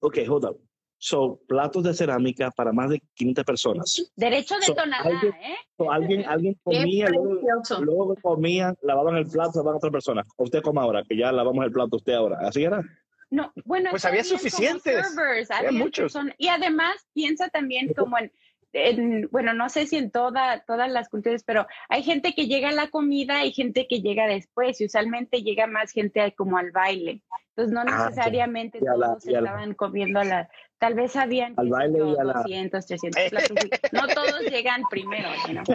okay, 0.00 0.24
hold 0.26 0.44
up. 0.44 0.60
So, 0.98 1.40
platos 1.48 1.82
de 1.82 1.92
cerámica 1.92 2.50
para 2.52 2.72
más 2.72 2.90
de 2.90 3.02
500 3.14 3.44
personas. 3.44 4.12
Derecho 4.16 4.54
de 4.56 4.62
So, 4.66 4.74
tonalá, 4.74 5.02
alguien- 5.04 5.34
¿eh? 5.42 5.56
So, 5.76 5.90
alguien, 5.90 6.24
alguien 6.26 6.56
comía, 6.62 7.08
luego, 7.10 7.40
luego 7.80 8.16
comía, 8.22 8.74
lavaban 8.82 9.16
el 9.16 9.26
plato, 9.26 9.58
lavaban 9.58 9.74
a 9.74 9.78
otra 9.78 9.90
persona. 9.90 10.24
Usted 10.38 10.62
come 10.62 10.80
ahora, 10.80 11.02
que 11.06 11.16
ya 11.18 11.32
lavamos 11.32 11.64
el 11.64 11.72
plato 11.72 11.96
usted 11.96 12.12
ahora. 12.14 12.38
¿Así 12.40 12.62
era? 12.62 12.82
No, 13.30 13.52
bueno, 13.64 13.90
Pues 13.90 14.04
había 14.04 14.22
suficientes. 14.22 15.08
servers, 15.08 15.50
Había 15.50 15.72
muchos. 15.72 16.04
personas- 16.04 16.36
y 16.38 16.46
además 16.48 16.94
piensa 17.12 17.48
también 17.48 17.92
como 17.94 18.16
en, 18.16 18.30
en- 18.74 19.28
bueno, 19.30 19.54
no 19.54 19.68
sé 19.68 19.86
si 19.86 19.96
en 19.96 20.10
toda, 20.10 20.64
todas 20.66 20.90
las 20.90 21.08
culturas, 21.08 21.42
pero 21.44 21.66
hay 21.88 22.02
gente 22.02 22.34
que 22.34 22.46
llega 22.46 22.68
a 22.68 22.72
la 22.72 22.88
comida 22.90 23.44
y 23.44 23.52
gente 23.52 23.86
que 23.88 24.00
llega 24.00 24.26
después, 24.26 24.80
y 24.80 24.86
usualmente 24.86 25.42
llega 25.42 25.66
más 25.66 25.92
gente 25.92 26.34
como 26.36 26.58
al 26.58 26.70
baile. 26.72 27.22
Entonces 27.56 27.72
no 27.72 27.82
Ah, 27.86 28.06
necesariamente 28.08 28.80
la- 28.80 28.94
todos 28.94 29.24
la- 29.26 29.38
estaban 29.38 29.74
comiendo 29.74 30.18
a 30.20 30.24
la, 30.24 30.48
tal 30.78 30.94
vez 30.94 31.14
habían 31.16 31.54
Al 31.56 31.68
baile 31.68 31.98
yo, 31.98 32.14
y 32.14 32.18
a 32.18 32.24
la- 32.24 32.32
200, 32.34 32.84
300 32.86 33.22
platos. 33.30 33.56
No 33.92 34.08
todos 34.08 34.40
llegan 34.50 34.82
primero, 34.90 35.28
you 35.46 35.52
know. 35.52 35.64
Yeah. 35.64 35.74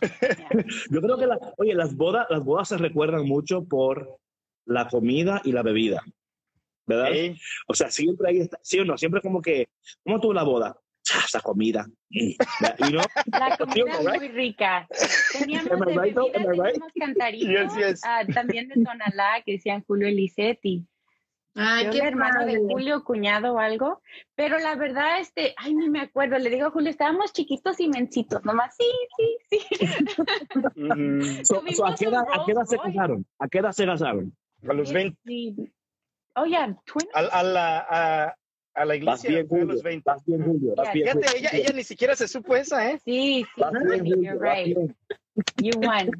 Yo 0.90 1.00
creo 1.02 1.18
que, 1.18 1.26
la, 1.26 1.38
oye, 1.58 1.74
las 1.74 1.94
bodas, 1.94 2.26
las 2.30 2.42
bodas 2.42 2.68
se 2.68 2.78
recuerdan 2.78 3.26
mucho 3.26 3.64
por 3.64 4.18
la 4.64 4.88
comida 4.88 5.40
y 5.44 5.52
la 5.52 5.62
bebida. 5.62 6.02
¿Verdad? 6.86 7.10
O 7.68 7.74
sea, 7.74 7.90
siempre 7.90 8.28
ahí 8.30 8.40
está, 8.40 8.58
sí 8.62 8.80
o 8.80 8.84
no, 8.84 8.98
siempre 8.98 9.20
como 9.20 9.40
que, 9.40 9.68
¿cómo 10.02 10.18
tuvo 10.20 10.32
la 10.34 10.42
boda? 10.42 10.76
Ah, 11.14 11.22
Esa 11.26 11.40
comida. 11.40 11.86
Mm. 12.10 12.16
Y 12.18 12.92
no, 12.92 13.00
La 13.38 13.56
comida 13.58 13.92
es 13.98 14.04
right? 14.06 14.16
muy 14.18 14.28
rica. 14.28 14.86
Teníamos 15.38 15.70
de 15.86 15.98
right, 15.98 16.16
teníamos 16.32 16.92
cantaritos, 16.98 17.74
Yes, 17.76 17.76
yes. 17.76 18.00
ah, 18.04 18.22
también 18.32 18.68
de 18.68 18.76
Tonalá, 18.82 19.42
que 19.44 19.52
decían 19.52 19.82
Julio 19.86 20.08
Elisetti. 20.08 20.86
Ay, 21.56 21.88
Creo 21.88 21.92
qué 22.02 22.08
hermano 22.08 22.46
de. 22.46 22.58
Julio, 22.58 23.02
cuñado 23.02 23.54
o 23.54 23.58
algo. 23.58 24.00
Pero 24.36 24.58
la 24.60 24.76
verdad, 24.76 25.18
este, 25.18 25.52
ay, 25.56 25.74
ni 25.74 25.90
me 25.90 26.00
acuerdo. 26.00 26.38
Le 26.38 26.48
digo 26.48 26.68
a 26.68 26.70
Julio, 26.70 26.90
estábamos 26.90 27.32
chiquitos 27.32 27.80
y 27.80 27.88
mencitos, 27.88 28.44
nomás, 28.44 28.76
sí, 28.76 28.84
sí, 29.50 29.58
sí. 29.68 29.84
ujú, 30.76 31.44
So- 31.44 31.62
so, 31.74 31.86
¿a, 31.86 31.94
qué 31.96 32.04
edad, 32.04 32.22
¿A 32.32 32.44
qué 32.46 32.52
edad 32.52 32.64
se 32.64 32.78
casaron? 32.78 33.26
¿A 33.40 33.48
qué 33.48 33.58
edad 33.58 33.72
se 33.72 33.84
casaron? 33.84 34.32
a 34.68 34.72
los 34.74 34.92
20. 34.92 35.18
Sí. 35.24 35.56
Oh, 36.36 36.44
yeah, 36.44 36.66
20. 36.66 36.78
A, 37.14 37.18
a 37.18 37.42
la, 37.42 37.78
a, 37.90 38.34
a 38.74 38.84
la 38.84 38.96
iglesia 38.96 39.30
bien, 39.30 39.48
a 39.62 39.64
los 39.64 39.82
20. 39.82 40.02
Vas 40.10 40.24
bien, 40.24 40.42
Julio. 40.44 40.74
Vas 40.76 40.86
Ya, 40.88 40.92
bien, 40.92 41.06
Fíjate, 41.08 41.26
Julio. 41.26 41.38
ella, 41.40 41.50
ella 41.58 41.72
ni 41.76 41.84
siquiera 41.84 42.14
se 42.16 42.28
supo 42.28 42.54
esa, 42.56 42.90
¿eh? 42.90 42.98
Sí, 43.04 43.44
sí, 43.54 43.60
Vas 43.60 43.72
bien, 43.72 43.86
honey, 43.86 43.98
Julio, 44.00 44.16
you're 44.32 44.38
right. 44.54 44.76
bien. 44.76 44.96
You 45.56 45.80
won. 45.80 46.10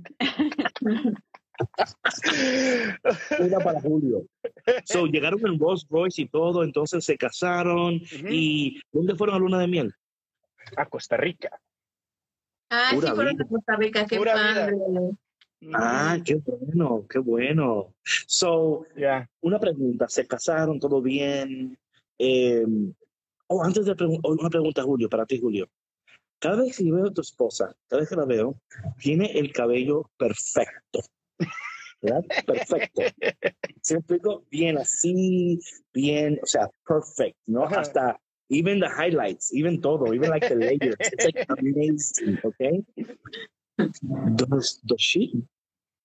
Una 3.39 3.59
para 3.59 3.81
Julio. 3.81 4.27
So, 4.85 5.07
llegaron 5.07 5.41
en 5.47 5.59
Rolls 5.59 5.87
Royce 5.89 6.23
y 6.23 6.29
todo, 6.29 6.65
entonces 6.65 7.05
se 7.05 7.17
casaron. 7.17 7.95
Ujú. 7.97 8.27
¿Y 8.29 8.81
dónde 8.93 9.15
fueron 9.15 9.37
a 9.37 9.39
luna 9.39 9.59
de 9.59 9.69
miel? 9.69 9.95
A 10.77 10.87
Costa 10.87 11.17
Rica. 11.17 11.51
Sí, 12.71 12.95
Pura 12.97 13.15
fueron 13.15 13.35
vida. 13.35 13.45
a 13.45 13.49
Costa 13.49 13.77
Rica, 13.77 14.07
qué 14.07 14.17
Pura 14.17 14.35
vida. 14.35 14.67
padre. 14.67 14.77
Ah, 15.75 16.17
qué 16.25 16.37
bueno, 16.37 17.07
qué 17.09 17.19
bueno. 17.19 17.93
So, 18.27 18.87
Ya. 18.97 19.29
una 19.43 19.59
pregunta, 19.59 20.09
¿se 20.09 20.27
casaron 20.27 20.81
todo 20.81 21.03
bien? 21.03 21.77
Eh, 22.23 22.67
oh, 23.47 23.65
antes 23.65 23.87
de 23.87 23.97
preguntar, 23.97 24.31
una 24.31 24.51
pregunta, 24.51 24.83
Julio, 24.83 25.09
para 25.09 25.25
ti, 25.25 25.41
Julio. 25.41 25.67
Cada 26.39 26.63
vez 26.63 26.77
que 26.77 26.93
veo 26.93 27.07
a 27.07 27.13
tu 27.13 27.23
esposa, 27.23 27.75
cada 27.89 28.01
vez 28.01 28.11
que 28.11 28.17
la 28.17 28.27
veo, 28.27 28.61
tiene 28.99 29.39
el 29.39 29.53
cabello 29.53 30.11
perfecto. 30.19 31.01
¿Verdad? 32.03 32.25
Perfecto. 32.47 33.03
¿Se 33.83 33.97
explico? 33.97 34.45
Bien 34.51 34.79
así, 34.79 35.61
bien, 35.93 36.39
o 36.43 36.47
sea, 36.47 36.71
perfect, 36.87 37.37
¿no? 37.47 37.65
Ajá. 37.65 37.81
Hasta, 37.81 38.21
even 38.49 38.81
the 38.81 38.89
highlights, 38.89 39.53
even 39.53 39.81
todo, 39.81 40.15
even 40.15 40.31
like 40.31 40.49
the 40.49 40.55
layers. 40.55 40.97
It's 40.99 41.25
like 41.25 41.47
amazing, 41.49 42.39
okay? 42.43 42.83
Does, 44.37 44.81
does 44.85 45.01
she, 45.01 45.43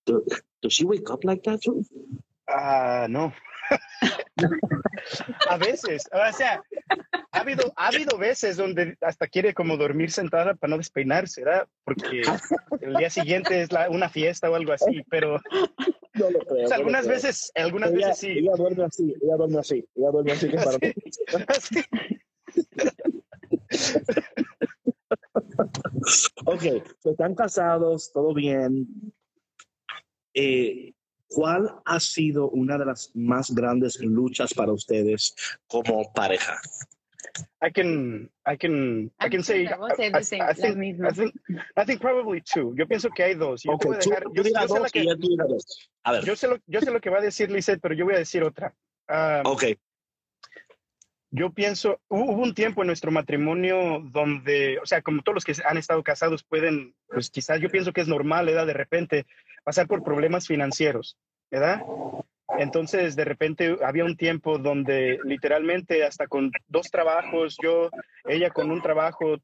does, 0.06 0.22
does 0.62 0.74
she 0.74 0.86
wake 0.86 1.10
up 1.10 1.24
like 1.24 1.44
that 1.44 1.62
too? 1.62 1.86
Ah, 2.48 3.08
no. 3.10 3.34
a 5.50 5.58
veces, 5.58 6.08
o 6.12 6.34
sea, 6.38 6.62
ha 7.32 7.40
habido, 7.40 7.74
ha 7.76 7.88
habido 7.88 8.16
veces 8.18 8.58
donde 8.58 8.96
hasta 9.02 9.28
quiere 9.28 9.54
como 9.56 9.76
dormir 9.76 10.12
sentada 10.12 10.54
para 10.54 10.70
no 10.72 10.78
despeinarse, 10.78 11.44
¿verdad? 11.44 11.68
Porque 11.84 12.22
el 12.82 12.96
día 12.96 13.10
siguiente 13.10 13.62
es 13.64 13.72
la- 13.72 13.90
una 13.90 14.08
fiesta 14.10 14.50
o 14.52 14.56
algo 14.56 14.72
así, 14.74 15.02
pero 15.10 15.40
No 16.14 16.30
lo 16.30 16.40
creo. 16.40 16.66
o 16.66 16.68
sea, 16.68 16.70
no 16.70 16.70
lo 16.70 16.74
algunas 16.76 17.02
creo. 17.06 17.16
veces, 17.16 17.52
algunas 17.56 17.90
ella, 17.92 18.08
veces 18.10 18.20
sí. 18.20 18.30
ella 18.38 18.52
duerme 18.56 18.84
así, 18.86 19.16
ella 19.22 19.36
duerme 19.36 19.60
así, 19.60 19.88
ella 19.96 20.12
duerme 20.12 20.32
así. 20.32 20.50
que 20.50 20.58
para 20.58 20.78
Sí. 23.72 23.96
ok, 26.46 26.64
so 27.00 27.12
están 27.12 27.36
casados, 27.36 28.12
todo 28.14 28.34
bien. 28.34 28.88
Eh, 30.34 30.94
¿Cuál 31.28 31.70
ha 31.86 32.00
sido 32.00 32.50
una 32.50 32.78
de 32.78 32.86
las 32.86 33.12
más 33.16 33.54
grandes 33.54 34.00
luchas 34.00 34.54
para 34.54 34.72
ustedes 34.72 35.36
como 35.68 36.12
pareja? 36.14 36.60
I 37.62 37.72
can, 37.72 38.30
I 38.46 38.56
can, 38.58 39.12
I 39.20 39.30
can 39.30 39.44
say, 39.44 39.66
I, 39.66 39.68
I 39.68 40.20
la 40.48 40.54
think, 40.54 40.78
misma. 40.78 41.10
I 41.10 41.14
think, 41.14 41.34
I 41.76 41.86
think 41.86 42.00
probably 42.00 42.42
two. 42.42 42.74
Yo 42.78 42.86
pienso 42.88 43.10
que 43.10 43.24
hay 43.24 43.34
dos. 43.34 43.64
Yo, 43.64 43.72
te 43.72 43.76
Ok, 43.76 43.86
voy 43.88 43.96
a 43.96 44.00
tú, 44.00 44.10
dejar- 44.12 44.24
tú 44.24 44.34
yo- 44.36 44.44
sé 44.44 44.52
dos 44.68 44.92
que- 44.92 45.04
tú 45.20 45.36
dos. 45.36 45.90
A 46.04 46.12
ver, 46.12 46.24
yo 46.26 46.36
sé 46.36 46.48
lo, 46.48 46.58
yo 46.68 46.82
sé 46.82 46.92
lo 46.92 47.02
que 47.02 47.10
va 47.10 47.18
a 47.18 47.22
decir 47.22 47.50
Lizeth, 47.50 47.82
pero 47.82 47.96
yo 47.96 48.06
voy 48.06 48.16
a 48.16 48.20
decir 48.20 48.44
otra. 48.44 48.76
Ah, 49.08 49.42
ok. 49.46 49.64
Yo 51.36 51.50
pienso, 51.50 52.00
hubo 52.08 52.32
un 52.42 52.54
tiempo 52.54 52.82
en 52.82 52.88
nuestro 52.88 53.12
matrimonio 53.12 54.00
donde, 54.06 54.80
o 54.80 54.86
sea, 54.86 55.02
como 55.02 55.22
todos 55.22 55.36
los 55.36 55.44
que 55.44 55.54
han 55.66 55.78
estado 55.78 56.02
casados 56.02 56.46
pueden, 56.46 56.96
pues 57.08 57.30
quizás 57.30 57.60
yo 57.60 57.70
pienso 57.70 57.92
que 57.92 58.00
es 58.00 58.08
normal, 58.08 58.46
¿verdad? 58.46 58.66
De 58.66 58.74
repente 58.74 59.26
pasar 59.66 59.86
por 59.86 60.02
problemas 60.02 60.48
financieros, 60.48 61.18
¿verdad? 61.52 61.82
Entonces, 62.58 63.18
de 63.18 63.26
repente 63.26 63.78
había 63.84 64.06
un 64.06 64.16
tiempo 64.16 64.60
donde 64.60 65.20
literalmente 65.26 66.06
hasta 66.06 66.28
con 66.28 66.52
dos 66.68 66.90
trabajos, 66.90 67.58
yo, 67.62 67.90
ella 68.24 68.50
con 68.50 68.72
un 68.72 68.82
trabajo, 68.82 69.38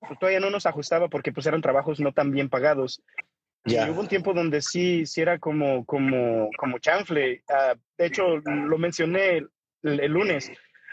pues, 0.00 0.18
todavía 0.18 0.40
no 0.40 0.50
nos 0.50 0.66
ajustaba 0.66 1.06
porque 1.06 1.30
pues 1.30 1.46
eran 1.46 1.62
trabajos 1.62 2.00
no 2.00 2.12
tan 2.12 2.32
bien 2.32 2.48
pagados. 2.48 3.02
Ya. 3.66 3.86
Y 3.86 3.90
hubo 3.90 4.00
un 4.00 4.08
tiempo 4.08 4.34
donde 4.34 4.62
sí, 4.62 5.06
sí 5.06 5.20
era 5.20 5.38
como, 5.38 5.84
como, 5.84 6.50
como 6.58 6.80
chanfle. 6.80 7.44
Ah, 7.48 7.76
de 7.96 8.06
hecho, 8.06 8.38
lo 8.38 8.78
mencioné 8.78 9.36
el, 9.36 10.00
el 10.00 10.10
lunes 10.10 10.50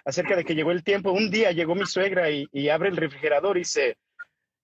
acerca 0.08 0.38
de 0.38 0.46
que 0.46 0.56
llegó 0.56 0.72
el 0.72 0.84
tiempo. 0.84 1.12
Un 1.12 1.30
día 1.30 1.52
llegó 1.52 1.76
mi 1.76 1.86
suegra 1.86 2.30
y, 2.32 2.48
y 2.54 2.70
abre 2.70 2.88
el 2.90 2.96
refrigerador 2.96 3.58
y 3.58 3.62
dice 3.62 3.98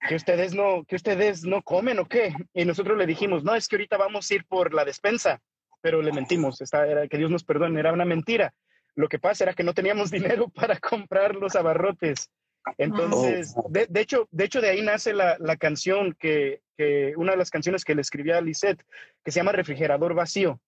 que 0.08 0.16
ustedes 0.16 0.54
no, 0.54 0.86
que 0.86 0.96
ustedes 0.96 1.44
no 1.44 1.62
comen 1.62 2.00
o 2.00 2.08
qué. 2.08 2.34
Y 2.54 2.64
nosotros 2.64 2.98
le 2.98 3.06
dijimos, 3.06 3.44
no, 3.44 3.54
es 3.54 3.68
que 3.68 3.76
ahorita 3.76 3.98
vamos 3.98 4.32
a 4.32 4.36
ir 4.36 4.46
por 4.46 4.74
la 4.74 4.86
despensa, 4.86 5.41
pero 5.82 6.02
le 6.02 6.14
mentimos. 6.14 6.62
Esta 6.62 6.88
era, 6.88 7.08
que 7.10 7.18
Dios 7.18 7.30
nos 7.30 7.44
perdone, 7.44 7.78
era 7.78 7.91
una 7.91 8.06
mentira. 8.06 8.54
Lo 8.96 9.10
que 9.10 9.20
pasa 9.20 9.44
era 9.44 9.54
que 9.54 9.64
no 9.64 9.74
teníamos 9.74 10.12
dinero 10.12 10.48
para 10.48 10.80
comprar 10.80 11.36
los 11.36 11.56
abarrotes. 11.56 12.30
Entonces, 12.78 13.54
Oh. 13.58 13.68
de, 13.70 13.88
de 13.89 14.00
hecho, 14.00 14.30
de 14.32 14.46
hecho, 14.46 14.62
de 14.62 14.70
ahí 14.70 14.82
nace 14.82 15.14
la, 15.14 15.36
la 15.39 15.58
canción 15.58 16.16
que, 16.18 16.62
que, 16.78 17.14
una 17.18 17.34
de 17.34 17.38
las 17.38 17.50
canciones 17.50 17.84
que 17.84 17.96
le 17.96 18.02
escribí 18.02 18.32
a 18.32 18.39
Lisette, 18.39 18.82
que 19.26 19.32
se 19.32 19.41
llama 19.41 19.52
Refrigerador 19.52 20.14
Vacío. 20.14 20.62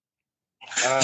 Ah, 0.86 1.00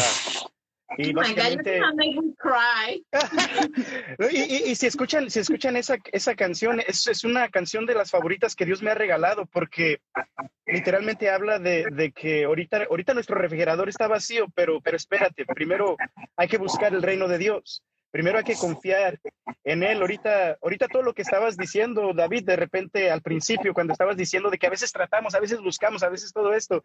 y 0.98 1.10
Oh 1.10 1.14
God, 1.14 1.16
básicamente, 1.22 1.80
me 1.96 2.16
cry. 2.38 3.06
y, 4.32 4.38
y- 4.40 4.72
y 4.72 4.76
si 4.76 4.88
escuchan, 4.88 5.30
si 5.30 5.40
escuchan 5.40 5.76
esa, 5.78 5.98
esa 6.12 6.36
canción, 6.36 6.80
es, 6.86 7.08
es 7.08 7.24
una 7.24 7.50
canción 7.50 7.86
de 7.86 7.96
las 7.96 8.12
favoritas 8.12 8.56
que 8.56 8.66
Dios 8.66 8.82
me 8.82 8.92
ha 8.92 8.96
regalado, 8.96 9.46
porque 9.46 10.02
literalmente 10.66 11.30
habla 11.30 11.60
de, 11.60 11.86
de 11.92 12.12
que 12.12 12.46
ahorita, 12.46 12.86
ahorita 12.90 13.14
nuestro 13.14 13.38
refrigerador 13.38 13.90
está 13.90 14.08
vacío, 14.08 14.48
pero, 14.56 14.82
pero 14.82 14.98
espérate, 14.98 15.46
primero 15.46 15.96
hay 16.36 16.48
que 16.48 16.58
buscar 16.58 16.94
el 16.94 17.02
reino 17.02 17.28
de 17.28 17.38
Dios. 17.38 17.84
Primero 18.12 18.38
hay 18.38 18.44
que 18.44 18.56
confiar 18.56 19.20
en 19.64 19.84
Él. 19.84 20.02
Ahorita, 20.02 20.58
ahorita 20.62 20.88
todo 20.88 21.02
lo 21.02 21.14
que 21.14 21.22
estabas 21.22 21.56
diciendo, 21.58 22.12
David, 22.14 22.44
de 22.44 22.58
repente 22.58 23.10
al 23.10 23.22
principio, 23.22 23.74
cuando 23.74 23.94
estabas 23.94 24.18
diciendo 24.18 24.50
de 24.50 24.58
que 24.58 24.68
a 24.68 24.72
veces 24.72 24.92
tratamos, 24.92 25.34
a 25.34 25.40
veces 25.40 25.62
buscamos, 25.62 26.04
a 26.04 26.10
veces 26.10 26.34
todo 26.34 26.54
esto, 26.54 26.84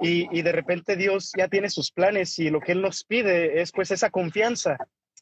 y, 0.00 0.28
y 0.38 0.42
de 0.42 0.52
repente 0.52 0.96
Dios 0.96 1.32
ya 1.36 1.48
tiene 1.48 1.70
sus 1.70 1.90
planes 1.90 2.38
y 2.38 2.50
lo 2.50 2.60
que 2.60 2.72
Él 2.72 2.82
nos 2.82 3.04
pide 3.04 3.60
es 3.62 3.72
pues 3.72 3.90
esa 3.90 4.10
confianza. 4.10 4.76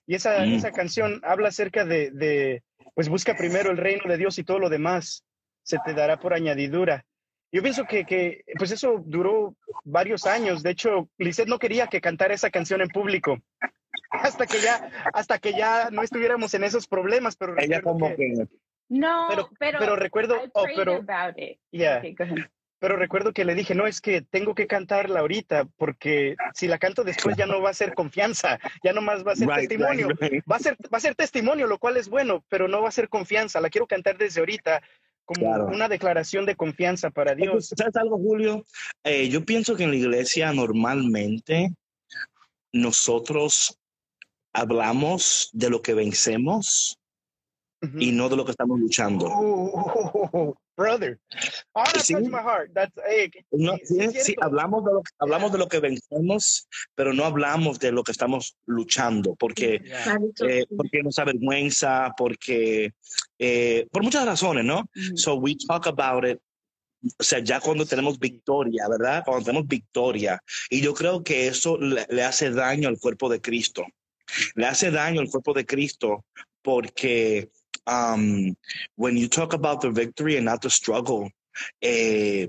Y 0.07 0.15
esa, 0.15 0.45
Mm. 0.45 0.55
esa 0.55 0.73
canción 0.73 1.21
habla 1.23 1.49
acerca 1.49 1.85
de, 1.85 2.11
de, 2.11 2.63
pues 2.95 3.09
busca 3.09 3.37
primero 3.37 3.71
el 3.71 3.77
reino 3.77 4.05
de 4.09 4.17
Dios 4.17 4.39
y 4.39 4.45
todo 4.45 4.59
lo 4.59 4.71
demás 4.71 5.23
se 5.63 5.79
te 5.85 5.93
dará 5.95 6.19
por 6.19 6.33
añadidura. 6.33 7.05
Yo 7.53 7.63
pienso 7.63 7.85
que, 7.85 8.05
que 8.05 8.43
pues 8.59 8.71
eso 8.71 9.03
duró 9.05 9.55
varios 9.85 10.27
años. 10.27 10.63
De 10.63 10.71
hecho, 10.71 11.09
Lisette 11.19 11.49
no 11.49 11.59
quería 11.59 11.87
que 11.87 12.01
cantara 12.01 12.35
esa 12.35 12.51
canción 12.51 12.81
en 12.81 12.89
público. 12.89 13.39
Hasta 14.29 14.47
que 14.47 14.61
ya, 14.61 14.91
hasta 15.13 15.39
que 15.39 15.53
ya 15.53 15.91
no 15.91 16.03
estuviéramos 16.03 16.53
en 16.55 16.65
esos 16.65 16.87
problemas, 16.87 17.37
pero 17.37 17.55
Ella 17.59 17.79
recuerdo 17.79 17.99
como 17.99 18.09
que- 18.11 18.17
que, 18.17 18.47
No, 18.91 19.27
pero, 19.29 19.51
pero, 19.59 19.79
pero 19.79 19.97
recuerdo, 19.97 20.37
I 20.37 20.51
oh, 20.55 20.65
pero, 20.75 21.05
yeah, 21.71 21.99
Okay, 21.99 22.15
pero 22.79 22.97
recuerdo 22.97 23.33
que 23.33 23.45
le 23.45 23.55
dije, 23.55 23.75
no, 23.75 23.87
es 23.87 24.01
que 24.01 24.23
tengo 24.23 24.55
que 24.55 24.67
cantarla 24.67 25.21
ahorita, 25.21 25.67
porque 25.77 26.37
si 26.55 26.69
la 26.69 26.79
canto 26.79 27.03
después 27.05 27.37
ya 27.37 27.45
no 27.47 27.61
va 27.61 27.71
a 27.71 27.75
ser 27.75 27.93
confianza, 27.95 28.59
ya 28.85 28.93
nomás 28.93 29.27
va 29.27 29.33
a 29.33 29.37
ser 29.37 29.49
right, 29.49 29.69
testimonio. 29.69 30.09
right, 30.09 30.33
right. 30.33 30.45
Va 30.51 30.57
a 30.57 30.61
ser, 30.61 30.77
va 30.93 30.99
a 30.99 31.01
ser 31.01 31.15
testimonio, 31.17 31.67
lo 31.67 31.79
cual 31.79 31.97
es 31.97 32.09
bueno, 32.09 32.45
pero 32.49 32.69
no 32.69 32.81
va 32.81 32.89
a 32.89 32.93
ser 32.93 33.09
confianza. 33.09 33.61
La 33.61 33.69
quiero 33.69 33.87
cantar 33.87 34.17
desde 34.17 34.41
ahorita 34.41 34.81
como 35.25 35.41
Claro. 35.41 35.67
una 35.67 35.89
declaración 35.89 36.47
de 36.47 36.55
confianza 36.57 37.11
para 37.11 37.35
Dios. 37.35 37.75
¿Sabes 37.77 37.97
algo, 37.97 38.17
Julio? 38.17 38.65
Eh, 39.05 39.29
yo 39.29 39.45
pienso 39.45 39.77
que 39.77 39.83
en 39.85 39.91
la 39.91 39.97
iglesia 39.97 40.53
normalmente 40.53 41.71
nosotros 42.73 43.78
hablamos 44.59 45.51
de 45.53 45.71
lo 45.71 45.81
que 45.83 45.95
vencemos 45.95 46.99
Ujú. 47.83 47.99
y 47.99 48.13
no 48.13 48.29
de 48.29 48.37
lo 48.37 48.45
que 48.45 48.51
estamos 48.53 48.79
luchando. 48.79 49.27
Oh, 49.31 50.55
brother. 50.77 51.19
Ah, 51.75 51.85
that 51.93 52.03
Sí. 52.03 52.13
touched 52.15 52.29
my 52.31 52.39
heart. 52.39 52.73
That's, 52.75 52.93
No, 53.51 53.77
sí, 53.85 53.99
sí 54.23 54.35
hablamos, 54.41 54.85
de 54.85 54.93
lo, 54.93 55.03
hablamos 55.19 55.53
de 55.53 55.59
lo 55.59 55.69
que 55.69 55.81
vencemos, 55.81 56.69
pero 56.95 57.13
no 57.13 57.25
hablamos 57.25 57.79
de 57.79 57.93
lo 57.93 58.03
que 58.05 58.13
estamos 58.13 58.57
luchando, 58.67 59.35
porque, 59.37 59.81
Yeah. 59.85 60.19
eh, 60.49 60.67
porque 60.77 61.03
nos 61.03 61.19
avergüenza, 61.19 62.13
porque, 62.17 62.93
eh, 63.39 63.87
por 63.91 64.03
muchas 64.03 64.25
razones, 64.27 64.65
¿no? 64.65 64.81
Ujú. 64.95 65.17
So 65.17 65.35
we 65.37 65.57
talk 65.57 65.87
about 65.89 66.25
it. 66.25 66.39
O 67.17 67.23
sea, 67.23 67.39
ya 67.39 67.61
cuando 67.61 67.87
tenemos 67.87 68.19
victoria, 68.19 68.89
¿verdad? 68.89 69.23
Cuando 69.25 69.45
tenemos 69.45 69.69
victoria. 69.69 70.43
Y 70.69 70.81
yo 70.81 70.95
creo 70.95 71.23
que 71.23 71.47
eso 71.47 71.79
le, 71.79 72.05
le 72.11 72.25
hace 72.25 72.51
daño 72.51 72.89
al 72.89 72.99
cuerpo 72.99 73.29
de 73.29 73.41
Cristo. 73.41 73.85
Le 74.55 74.67
hace 74.67 74.91
daño 74.91 75.21
al 75.21 75.29
cuerpo 75.29 75.53
de 75.53 75.65
Cristo 75.65 76.25
porque 76.63 77.49
um, 77.87 78.55
when 78.97 79.17
you 79.17 79.29
talk 79.29 79.55
about 79.55 79.81
the 79.81 79.91
victory 79.91 80.37
and 80.37 80.45
not 80.45 80.61
the 80.61 80.71
struggle, 80.71 81.31
eh, 81.83 82.49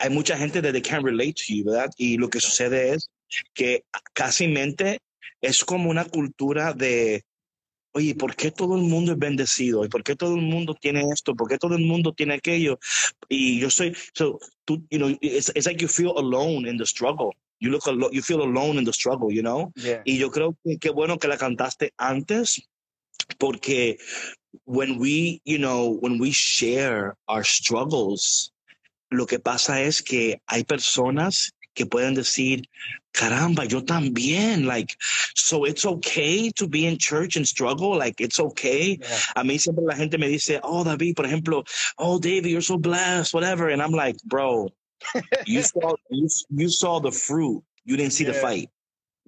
hay 0.00 0.10
mucha 0.10 0.36
gente 0.36 0.60
that 0.60 0.72
they 0.72 0.80
can't 0.80 1.04
relate 1.04 1.36
to 1.36 1.54
you, 1.54 1.64
¿verdad? 1.64 1.90
Y 1.96 2.16
lo 2.16 2.28
que 2.28 2.40
sucede 2.40 2.94
es 2.94 3.10
que 3.54 3.84
casi 4.12 4.48
mente 4.48 4.98
es 5.40 5.64
como 5.64 5.90
una 5.90 6.04
cultura 6.04 6.72
de, 6.72 7.22
oye, 7.92 8.14
¿por 8.14 8.34
qué 8.36 8.50
todo 8.50 8.76
el 8.76 8.82
mundo 8.82 9.12
es 9.12 9.18
bendecido? 9.18 9.84
¿Y 9.84 9.88
por 9.88 10.02
qué 10.02 10.16
todo 10.16 10.34
el 10.34 10.42
mundo 10.42 10.74
tiene 10.74 11.08
esto? 11.12 11.34
¿Por 11.34 11.48
qué 11.48 11.58
todo 11.58 11.76
el 11.76 11.84
mundo 11.84 12.12
tiene 12.12 12.34
aquello? 12.34 12.78
Y 13.28 13.60
yo 13.60 13.70
soy, 13.70 13.96
so, 14.14 14.38
tú, 14.64 14.84
you 14.90 14.98
know, 14.98 15.16
it's, 15.20 15.50
it's 15.54 15.66
like 15.66 15.80
you 15.80 15.88
feel 15.88 16.16
alone 16.16 16.68
in 16.68 16.78
the 16.78 16.86
struggle. 16.86 17.32
You 17.60 17.70
look, 17.70 17.86
alo- 17.86 18.10
you 18.12 18.22
feel 18.22 18.42
alone 18.42 18.78
in 18.78 18.84
the 18.84 18.92
struggle, 18.92 19.32
you 19.32 19.42
know? 19.42 19.72
Yeah. 19.76 20.02
Y 20.04 20.18
yo 20.18 20.30
creo 20.30 20.56
que 20.64 20.78
qué 20.78 20.90
bueno 20.92 21.18
que 21.18 21.28
la 21.28 21.36
cantaste 21.36 21.90
antes, 21.98 22.60
porque 23.38 23.98
when 24.64 24.98
we, 24.98 25.40
you 25.44 25.58
know, 25.58 25.98
when 26.00 26.18
we 26.18 26.30
share 26.30 27.16
our 27.26 27.44
struggles, 27.44 28.52
lo 29.10 29.26
que 29.26 29.38
pasa 29.38 29.80
es 29.82 30.02
que 30.02 30.40
hay 30.48 30.64
personas 30.64 31.50
que 31.74 31.86
pueden 31.86 32.14
decir, 32.14 32.62
caramba, 33.12 33.64
yo 33.64 33.82
también, 33.82 34.66
like, 34.66 34.96
so 35.34 35.64
it's 35.64 35.86
okay 35.86 36.50
to 36.50 36.66
be 36.66 36.86
in 36.86 36.98
church 36.98 37.36
and 37.36 37.46
struggle, 37.46 37.96
like, 37.96 38.20
it's 38.20 38.40
okay. 38.40 38.98
Yeah. 39.00 39.18
A 39.36 39.44
mí 39.44 39.58
siempre 39.58 39.84
la 39.84 39.94
gente 39.94 40.18
me 40.18 40.28
dice, 40.28 40.60
oh, 40.62 40.84
David, 40.84 41.14
por 41.14 41.24
ejemplo, 41.24 41.64
oh, 41.98 42.18
David, 42.18 42.50
you're 42.50 42.60
so 42.60 42.78
blessed, 42.78 43.32
whatever. 43.32 43.68
And 43.68 43.80
I'm 43.80 43.92
like, 43.92 44.16
bro, 44.24 44.68
you 45.46 45.62
saw, 45.62 45.94
you, 46.10 46.28
you 46.50 46.68
saw 46.68 47.00
the 47.00 47.10
fruit. 47.12 47.62
You 47.84 47.96
didn't 47.96 48.12
see 48.12 48.24
the 48.24 48.34
fight. 48.34 48.68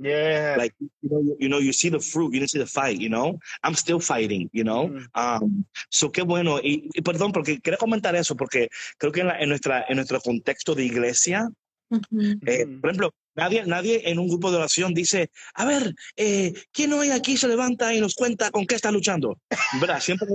Yeah. 0.03 0.55
Like, 0.57 0.75
you 0.81 1.09
know, 1.11 1.37
you, 1.39 1.49
know, 1.49 1.59
you 1.59 1.73
see 1.73 1.91
the 1.91 2.01
fruit, 2.01 2.33
you 2.33 2.41
didn't 2.41 2.51
see 2.51 2.59
the 2.59 2.67
fight, 2.67 2.99
you 2.99 3.11
know? 3.11 3.39
I'm 3.63 3.75
still 3.75 4.01
fighting, 4.01 4.49
you 4.53 4.65
know? 4.65 4.89
Mhm. 4.89 5.07
Um, 5.15 5.65
so 5.91 6.09
qué 6.11 6.23
bueno. 6.25 6.59
Y, 6.63 6.89
y 6.95 7.03
perdón, 7.03 7.33
porque 7.33 7.61
quería 7.61 7.77
comentar 7.79 8.15
eso, 8.17 8.35
porque 8.35 8.69
creo 8.99 9.13
que 9.13 9.21
en, 9.21 9.27
la- 9.29 9.39
en 9.39 9.49
nuestra, 9.51 9.85
en 9.89 9.97
nuestro 9.97 10.21
contexto 10.21 10.75
de 10.75 10.85
iglesia, 10.85 11.51
eh, 11.91 12.65
Ujú. 12.65 12.81
por 12.81 12.91
ejemplo, 12.91 13.15
nadie, 13.35 13.65
nadie 13.67 14.09
en 14.11 14.19
un 14.19 14.29
grupo 14.29 14.51
de 14.51 14.59
oración 14.59 14.95
dice, 14.95 15.31
a 15.55 15.65
ver, 15.65 15.95
eh, 16.17 16.53
¿quién 16.73 16.93
hoy 16.93 17.11
aquí 17.11 17.37
se 17.37 17.49
levanta 17.49 17.93
y 17.95 18.01
nos 18.01 18.15
cuenta 18.15 18.51
con 18.51 18.67
qué 18.67 18.77
está 18.77 18.91
luchando? 18.91 19.39
¿Verdad? 19.81 20.01
Siempre, 20.01 20.29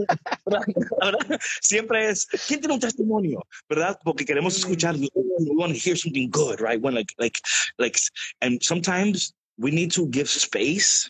¿verdad? 0.45 0.61
¿verdad? 1.01 1.39
Siempre 1.61 2.09
es, 2.09 2.25
¿quién 2.47 2.59
tiene 2.59 2.73
un 2.73 2.79
testimonio? 2.79 3.45
¿Verdad? 3.69 3.97
Porque 4.03 4.25
queremos 4.25 4.57
escuchar, 4.57 4.95
we 4.95 5.09
want 5.55 5.73
to 5.73 5.79
hear 5.79 5.97
something 5.97 6.29
good, 6.29 6.59
right? 6.59 6.81
When 6.81 6.93
like, 6.93 7.13
like, 7.17 7.39
like, 7.77 7.97
and 8.41 8.61
sometimes 8.61 9.33
we 9.57 9.71
need 9.71 9.91
to 9.93 10.07
give 10.07 10.29
space 10.29 11.09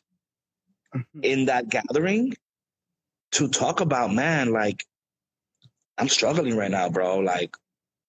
in 1.23 1.45
that 1.45 1.69
gathering 1.69 2.33
to 3.31 3.47
talk 3.47 3.81
about, 3.81 4.13
man, 4.13 4.51
like, 4.51 4.85
I'm 5.97 6.09
struggling 6.09 6.55
right 6.55 6.71
now, 6.71 6.89
bro. 6.89 7.19
Like, 7.19 7.55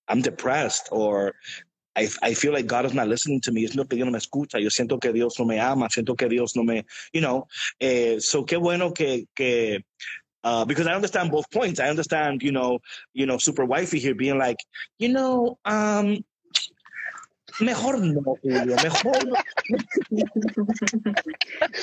I'm 0.08 0.20
depressed 0.20 0.88
or 0.90 1.34
I, 1.96 2.08
I 2.22 2.34
feel 2.34 2.52
like 2.52 2.66
God 2.66 2.84
is 2.84 2.94
not 2.94 3.08
listening 3.08 3.40
to 3.42 3.52
me. 3.52 3.62
Yo 3.62 3.68
siento 3.68 3.88
que 3.88 3.96
Dios 3.96 4.06
no 4.06 4.12
me 4.12 4.18
escucha. 4.18 4.60
Yo 4.60 4.68
siento 4.68 5.00
que 5.00 5.12
Dios 5.12 5.38
no 5.38 5.46
me 5.46 5.58
ama. 5.58 5.88
Siento 5.88 6.16
que 6.16 6.28
Dios 6.28 6.54
no 6.54 6.62
me, 6.62 6.84
you 7.12 7.20
know. 7.20 7.46
Eh, 7.80 8.20
so 8.20 8.44
qué 8.44 8.56
bueno 8.56 8.92
que, 8.92 9.26
que 9.34 9.82
uh, 10.44 10.64
because 10.66 10.86
I 10.86 10.94
understand 10.94 11.30
both 11.30 11.50
points. 11.50 11.80
I 11.80 11.88
understand, 11.88 12.42
you 12.42 12.52
know, 12.52 12.80
you 13.14 13.26
know, 13.26 13.38
super 13.38 13.64
wifey 13.64 13.98
here 13.98 14.14
being 14.14 14.38
like, 14.38 14.58
you 14.98 15.08
know, 15.08 15.58
um, 15.64 16.22
mejor 17.60 17.98
no, 17.98 18.36
Julio, 18.42 18.76
mejor 18.76 19.24
no. 19.24 19.36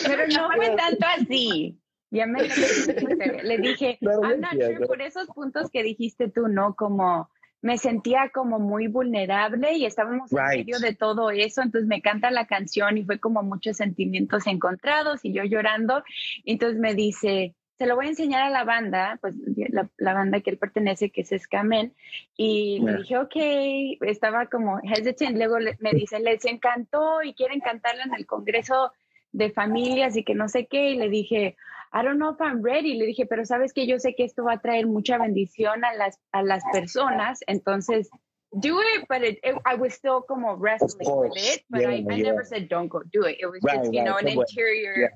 Pero 0.05 0.27
no 0.27 0.51
fue 0.55 0.75
tanto 0.75 1.05
así. 1.07 1.77
Ya 2.11 2.27
me 2.27 2.43
le 3.43 3.57
dije, 3.57 3.97
I'm 4.01 4.39
not 4.39 4.53
sure 4.53 4.85
por 4.85 5.01
esos 5.01 5.27
puntos 5.33 5.71
que 5.71 5.81
dijiste 5.81 6.29
tú, 6.29 6.47
¿no? 6.47 6.75
Como 6.75 7.27
me 7.63 7.77
sentía 7.77 8.29
como 8.29 8.59
muy 8.59 8.87
vulnerable 8.87 9.73
y 9.73 9.85
estábamos 9.85 10.31
en 10.33 10.43
medio 10.57 10.79
de 10.79 10.93
todo 10.93 11.31
eso, 11.31 11.61
entonces 11.61 11.87
me 11.87 12.01
canta 12.01 12.29
la 12.29 12.45
canción 12.45 12.97
y 12.97 13.05
fue 13.05 13.19
como 13.19 13.41
muchos 13.41 13.77
sentimientos 13.77 14.45
encontrados 14.47 15.23
y 15.23 15.33
yo 15.33 15.43
llorando, 15.45 16.03
entonces 16.45 16.77
me 16.79 16.93
dice, 16.93 17.55
se 17.79 17.87
lo 17.87 17.95
voy 17.95 18.07
a 18.07 18.09
enseñar 18.09 18.43
a 18.43 18.49
la 18.49 18.65
banda, 18.65 19.17
pues 19.21 19.35
la, 19.69 19.89
la 19.97 20.13
banda 20.13 20.41
que 20.41 20.51
él 20.51 20.57
pertenece, 20.57 21.09
que 21.09 21.21
es 21.21 21.31
Escamen, 21.31 21.93
y 22.37 22.79
le 22.79 22.91
Yeah. 22.91 22.97
dije, 22.97 23.17
ok, 23.17 23.35
estaba 24.11 24.47
como 24.47 24.79
hesitant, 24.83 25.37
luego 25.37 25.57
le- 25.57 25.77
me 25.79 25.93
dice, 25.93 26.19
les 26.19 26.43
encantó 26.45 27.23
y 27.23 27.33
quieren 27.33 27.61
cantarla 27.61 28.03
en 28.03 28.13
el 28.13 28.25
Congreso 28.25 28.91
de 29.31 29.51
Familias 29.51 30.15
y 30.17 30.23
que 30.23 30.35
no 30.35 30.49
sé 30.49 30.67
qué, 30.67 30.91
y 30.91 30.97
le 30.97 31.09
dije, 31.09 31.55
I 31.93 32.01
don't 32.01 32.17
know 32.17 32.29
if 32.33 32.41
I'm 32.41 32.61
ready. 32.63 32.95
Le 32.95 33.05
dije, 33.05 33.25
pero 33.27 33.45
sabes 33.45 33.71
que 33.71 33.85
yo 33.85 33.97
sé 33.99 34.15
que 34.15 34.23
esto 34.25 34.43
va 34.43 34.53
a 34.53 34.59
traer 34.61 34.87
mucha 34.87 35.17
bendición 35.17 35.83
a 35.85 35.93
las, 35.95 36.17
a 36.31 36.41
las 36.41 36.63
personas. 36.73 37.39
Entonces, 37.47 38.09
do 38.51 38.79
it, 38.81 39.05
but 39.07 39.21
it, 39.23 39.37
it- 39.43 39.61
I 39.65 39.75
was 39.75 39.93
still 39.93 40.21
como 40.27 40.55
wrestling 40.55 41.07
with 41.07 41.33
it. 41.37 41.63
But 41.69 41.81
I, 41.85 41.97
Yeah, 42.01 42.13
I 42.13 42.17
yeah. 42.17 42.23
never 42.31 42.43
said 42.45 42.67
don't 42.67 42.87
go 42.89 43.01
do 43.11 43.25
it. 43.25 43.37
It 43.39 43.45
was 43.45 43.59
Right, 43.63 43.77
just, 43.79 43.93
you 43.93 43.99
right, 43.99 44.05
know, 44.09 44.17
an 44.17 44.27
interior 44.27 45.11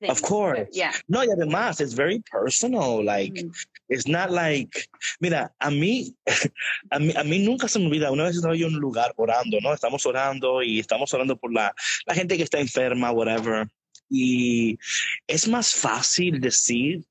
thing. 0.00 0.10
Of 0.10 0.22
course. 0.22 0.58
But, 0.60 0.74
yeah. 0.74 0.92
No, 1.08 1.20
y 1.20 1.28
además, 1.28 1.80
it's 1.80 1.92
very 1.94 2.20
personal. 2.30 3.02
Like, 3.04 3.34
Mm. 3.34 3.52
it's 3.90 4.08
not 4.08 4.30
like, 4.30 4.88
mira, 5.20 5.50
a 5.60 5.68
mí, 5.70 6.14
a 6.90 6.98
mí, 6.98 7.12
a 7.16 7.22
mí 7.22 7.38
nunca 7.44 7.68
se 7.68 7.78
me 7.78 7.86
olvida, 7.86 8.10
una 8.10 8.24
vez 8.24 8.36
estaba 8.36 8.54
yo 8.56 8.66
en 8.68 8.74
un 8.74 8.80
lugar 8.80 9.12
orando, 9.16 9.58
¿no? 9.62 9.72
Estamos 9.74 10.04
orando 10.06 10.62
y 10.62 10.80
estamos 10.80 11.12
orando 11.12 11.36
por 11.36 11.52
la, 11.52 11.74
la 12.06 12.14
gente 12.14 12.36
que 12.38 12.42
está 12.44 12.58
enferma, 12.60 13.12
whatever. 13.12 13.66
Y 14.08 14.78
es 15.26 15.48
más 15.48 15.74
fácil 15.74 16.40
decir, 16.40 17.04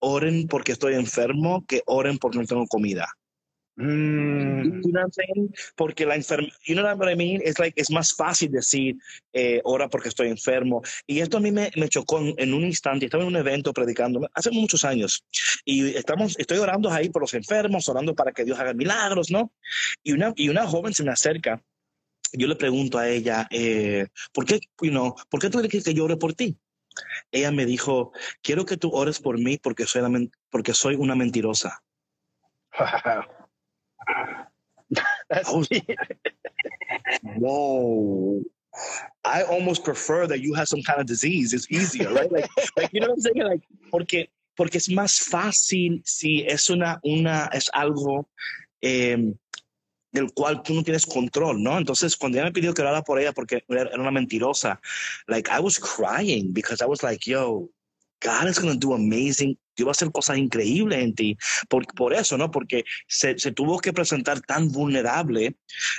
oren 0.00 0.48
porque 0.48 0.72
estoy 0.72 0.94
enfermo, 0.94 1.64
que 1.66 1.82
oren 1.86 2.18
porque 2.18 2.38
no 2.38 2.46
tengo 2.46 2.66
comida. 2.66 3.08
Mm, 3.76 4.82
You 4.82 4.92
know 4.92 5.00
what 5.00 5.04
I'm 5.04 5.12
saying? 5.12 5.54
Porque 5.76 6.04
la 6.04 6.16
enfermedad, 6.16 6.52
you 6.66 6.74
know 6.74 6.84
what 6.84 7.10
I 7.10 7.16
mean? 7.16 7.40
Es 7.42 7.58
like, 7.58 7.80
es 7.80 7.90
más 7.90 8.14
fácil 8.14 8.50
decir, 8.50 8.96
eh, 9.32 9.60
ora 9.64 9.88
porque 9.88 10.08
estoy 10.08 10.28
enfermo. 10.28 10.82
Y 11.06 11.20
esto 11.20 11.38
a 11.38 11.40
mí 11.40 11.50
me, 11.50 11.70
me 11.76 11.88
chocó 11.88 12.18
en, 12.20 12.34
en 12.36 12.52
un 12.52 12.64
instante. 12.64 13.06
Estaba 13.06 13.22
en 13.22 13.28
un 13.28 13.36
evento 13.36 13.72
predicando 13.72 14.28
hace 14.34 14.50
muchos 14.50 14.84
años. 14.84 15.24
Y 15.64 15.94
estamos, 15.96 16.38
estoy 16.38 16.58
orando 16.58 16.90
ahí 16.90 17.08
por 17.08 17.22
los 17.22 17.34
enfermos, 17.34 17.88
orando 17.88 18.14
para 18.14 18.32
que 18.32 18.44
Dios 18.44 18.58
haga 18.58 18.74
milagros, 18.74 19.30
¿no? 19.30 19.52
Y 20.02 20.12
una, 20.12 20.32
y 20.36 20.48
una 20.48 20.66
joven 20.66 20.92
se 20.92 21.04
me 21.04 21.12
acerca. 21.12 21.62
Yo 22.32 22.46
le 22.46 22.56
pregunto 22.56 22.98
a 22.98 23.08
ella, 23.08 23.46
eh, 23.50 24.06
¿por 24.32 24.46
qué, 24.46 24.60
you 24.80 24.90
know, 24.90 25.14
¿por 25.28 25.40
qué 25.40 25.50
tú 25.50 25.58
quieres 25.60 25.84
que 25.84 25.94
yo 25.94 26.04
ore 26.04 26.16
por 26.16 26.34
ti? 26.34 26.58
Ella 27.30 27.50
me 27.50 27.66
dijo, 27.66 28.12
quiero 28.42 28.64
que 28.64 28.76
tú 28.76 28.90
ores 28.92 29.18
por 29.18 29.38
mí 29.38 29.58
porque 29.58 29.86
soy, 29.86 30.02
la 30.02 30.08
men- 30.08 30.32
porque 30.50 30.74
soy 30.74 30.94
una 30.96 31.14
mentirosa. 31.14 31.82
deep. 35.70 35.84
Whoa. 37.38 38.42
I 39.24 39.42
almost 39.42 39.84
prefer 39.84 40.26
that 40.26 40.40
you 40.40 40.54
have 40.54 40.68
some 40.68 40.82
kind 40.82 41.00
of 41.00 41.06
disease. 41.06 41.52
It's 41.52 41.70
easier, 41.70 42.12
right? 42.12 42.30
Like, 42.32 42.48
like 42.76 42.90
you 42.92 43.00
know 43.00 43.08
what 43.08 43.16
I'm 43.16 43.20
saying? 43.20 43.46
Like, 43.46 43.62
porque, 43.90 44.28
porque 44.56 44.78
es 44.78 44.88
más 44.88 45.20
fácil 45.20 46.00
si 46.04 46.44
es 46.46 46.70
una, 46.70 46.98
una, 47.04 47.48
es 47.52 47.68
algo 47.74 48.28
eh, 48.80 49.34
del 50.12 50.32
cual 50.32 50.62
tú 50.62 50.74
no 50.74 50.82
tienes 50.82 51.06
control, 51.06 51.62
¿no? 51.62 51.78
Entonces, 51.78 52.16
cuando 52.16 52.38
ella 52.38 52.46
me 52.46 52.52
pidió 52.52 52.74
que 52.74 52.82
orara 52.82 53.02
por 53.02 53.18
ella 53.18 53.32
porque 53.32 53.64
era 53.68 53.90
una 53.98 54.10
mentirosa, 54.10 54.80
like, 55.26 55.50
I 55.50 55.58
was 55.60 55.78
crying 55.78 56.52
because 56.52 56.82
I 56.82 56.86
was 56.86 57.02
like, 57.02 57.28
yo, 57.28 57.68
God 58.20 58.48
is 58.48 58.58
going 58.58 58.78
to 58.78 58.78
do 58.78 58.94
amazing. 58.94 59.58
Dios 59.76 59.86
va 59.86 59.90
a 59.90 59.92
hacer 59.92 60.12
cosas 60.12 60.36
increíbles 60.36 61.02
en 61.02 61.14
ti. 61.14 61.36
Por, 61.68 61.86
por 61.94 62.14
eso, 62.14 62.36
¿no? 62.38 62.50
Porque 62.50 62.84
se, 63.08 63.38
se 63.38 63.52
tuvo 63.52 63.78
que 63.80 63.92
presentar 63.92 64.40
tan 64.42 64.70
vulnerable 64.70 65.56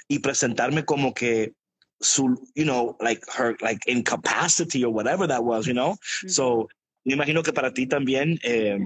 y 0.07 0.19
presentarme 0.19 0.85
como 0.85 1.13
que 1.13 1.53
su, 1.99 2.49
you 2.55 2.63
know, 2.63 2.95
like 3.01 3.21
her, 3.37 3.57
like 3.61 3.81
incapacity 3.87 4.83
or 4.85 4.93
whatever 4.93 5.27
that 5.27 5.43
was, 5.43 5.65
you 5.65 5.73
know? 5.73 5.97
So, 6.27 6.67
me 7.03 7.15
imagino 7.15 7.43
que 7.43 7.51
para 7.51 7.73
ti 7.73 7.87
también, 7.87 8.39
eh, 8.43 8.77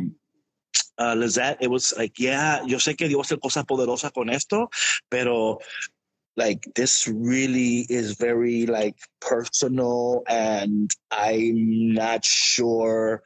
uh, 0.97 1.13
Lizette, 1.15 1.57
it 1.61 1.69
was 1.69 1.93
like, 1.97 2.19
yeah, 2.19 2.61
yo 2.65 2.77
sé 2.77 2.97
que 2.97 3.07
Dios 3.07 3.17
va 3.17 3.21
a 3.21 3.25
hacer 3.25 3.39
cosas 3.39 3.65
poderosas 3.65 4.11
con 4.13 4.29
esto, 4.29 4.69
pero 5.09 5.59
like 6.35 6.67
this 6.75 7.07
really 7.07 7.85
is 7.89 8.15
very 8.17 8.65
like 8.67 8.95
personal 9.19 10.23
and 10.27 10.91
I'm 11.11 11.93
not 11.93 12.23
sure, 12.23 13.23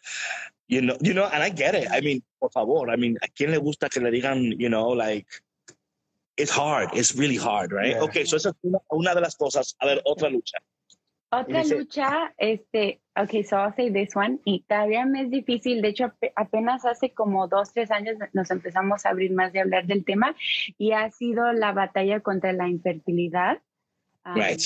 you 0.68 0.82
know, 0.82 0.98
you 1.02 1.14
know, 1.14 1.26
and 1.26 1.44
I 1.44 1.50
get 1.50 1.76
it. 1.76 1.88
I 1.92 2.02
mean, 2.02 2.24
por 2.40 2.50
favor, 2.52 2.90
I 2.90 2.96
mean, 2.96 3.18
¿a 3.22 3.28
quién 3.28 3.52
le 3.52 3.58
gusta 3.60 3.90
que 3.90 4.02
le 4.02 4.12
digan, 4.12 4.58
you 4.58 4.70
know, 4.70 4.90
like, 4.90 5.28
it's 6.38 6.52
hard, 6.52 6.90
it's 6.94 7.14
really 7.16 7.36
hard, 7.36 7.72
right? 7.74 7.96
Yeah. 7.96 8.04
Okay, 8.04 8.24
so 8.26 8.38
esa 8.38 8.50
es 8.50 8.56
una, 8.64 8.80
una 8.92 9.14
de 9.14 9.22
las 9.22 9.36
cosas. 9.36 9.76
A 9.82 9.86
ver, 9.86 10.02
otra 10.06 10.30
lucha. 10.30 10.58
Otra 11.34 11.62
dice- 11.64 11.76
lucha, 11.78 12.34
este, 12.38 13.01
ok, 13.16 13.44
so 13.44 13.58
I'll 13.58 13.74
say 13.76 13.92
this 13.92 14.16
one, 14.16 14.40
y 14.46 14.62
todavía 14.68 15.06
me 15.06 15.22
es 15.24 15.30
difícil, 15.30 15.82
de 15.82 15.90
hecho 15.90 16.06
ape- 16.06 16.32
apenas 16.36 16.86
hace 16.86 17.12
como 17.14 17.48
dos, 17.48 17.74
tres 17.74 17.92
años 17.92 18.16
nos 18.34 18.52
empezamos 18.52 19.06
a 19.06 19.10
abrir 19.10 19.32
más 19.34 19.52
de 19.54 19.60
hablar 19.62 19.86
del 19.86 20.06
tema 20.06 20.36
y 20.78 20.92
ha 20.94 21.10
sido 21.12 21.52
la 21.54 21.72
batalla 21.74 22.20
contra 22.22 22.54
la 22.54 22.68
infertilidad. 22.68 23.60
um, 24.26 24.36
Right. 24.36 24.60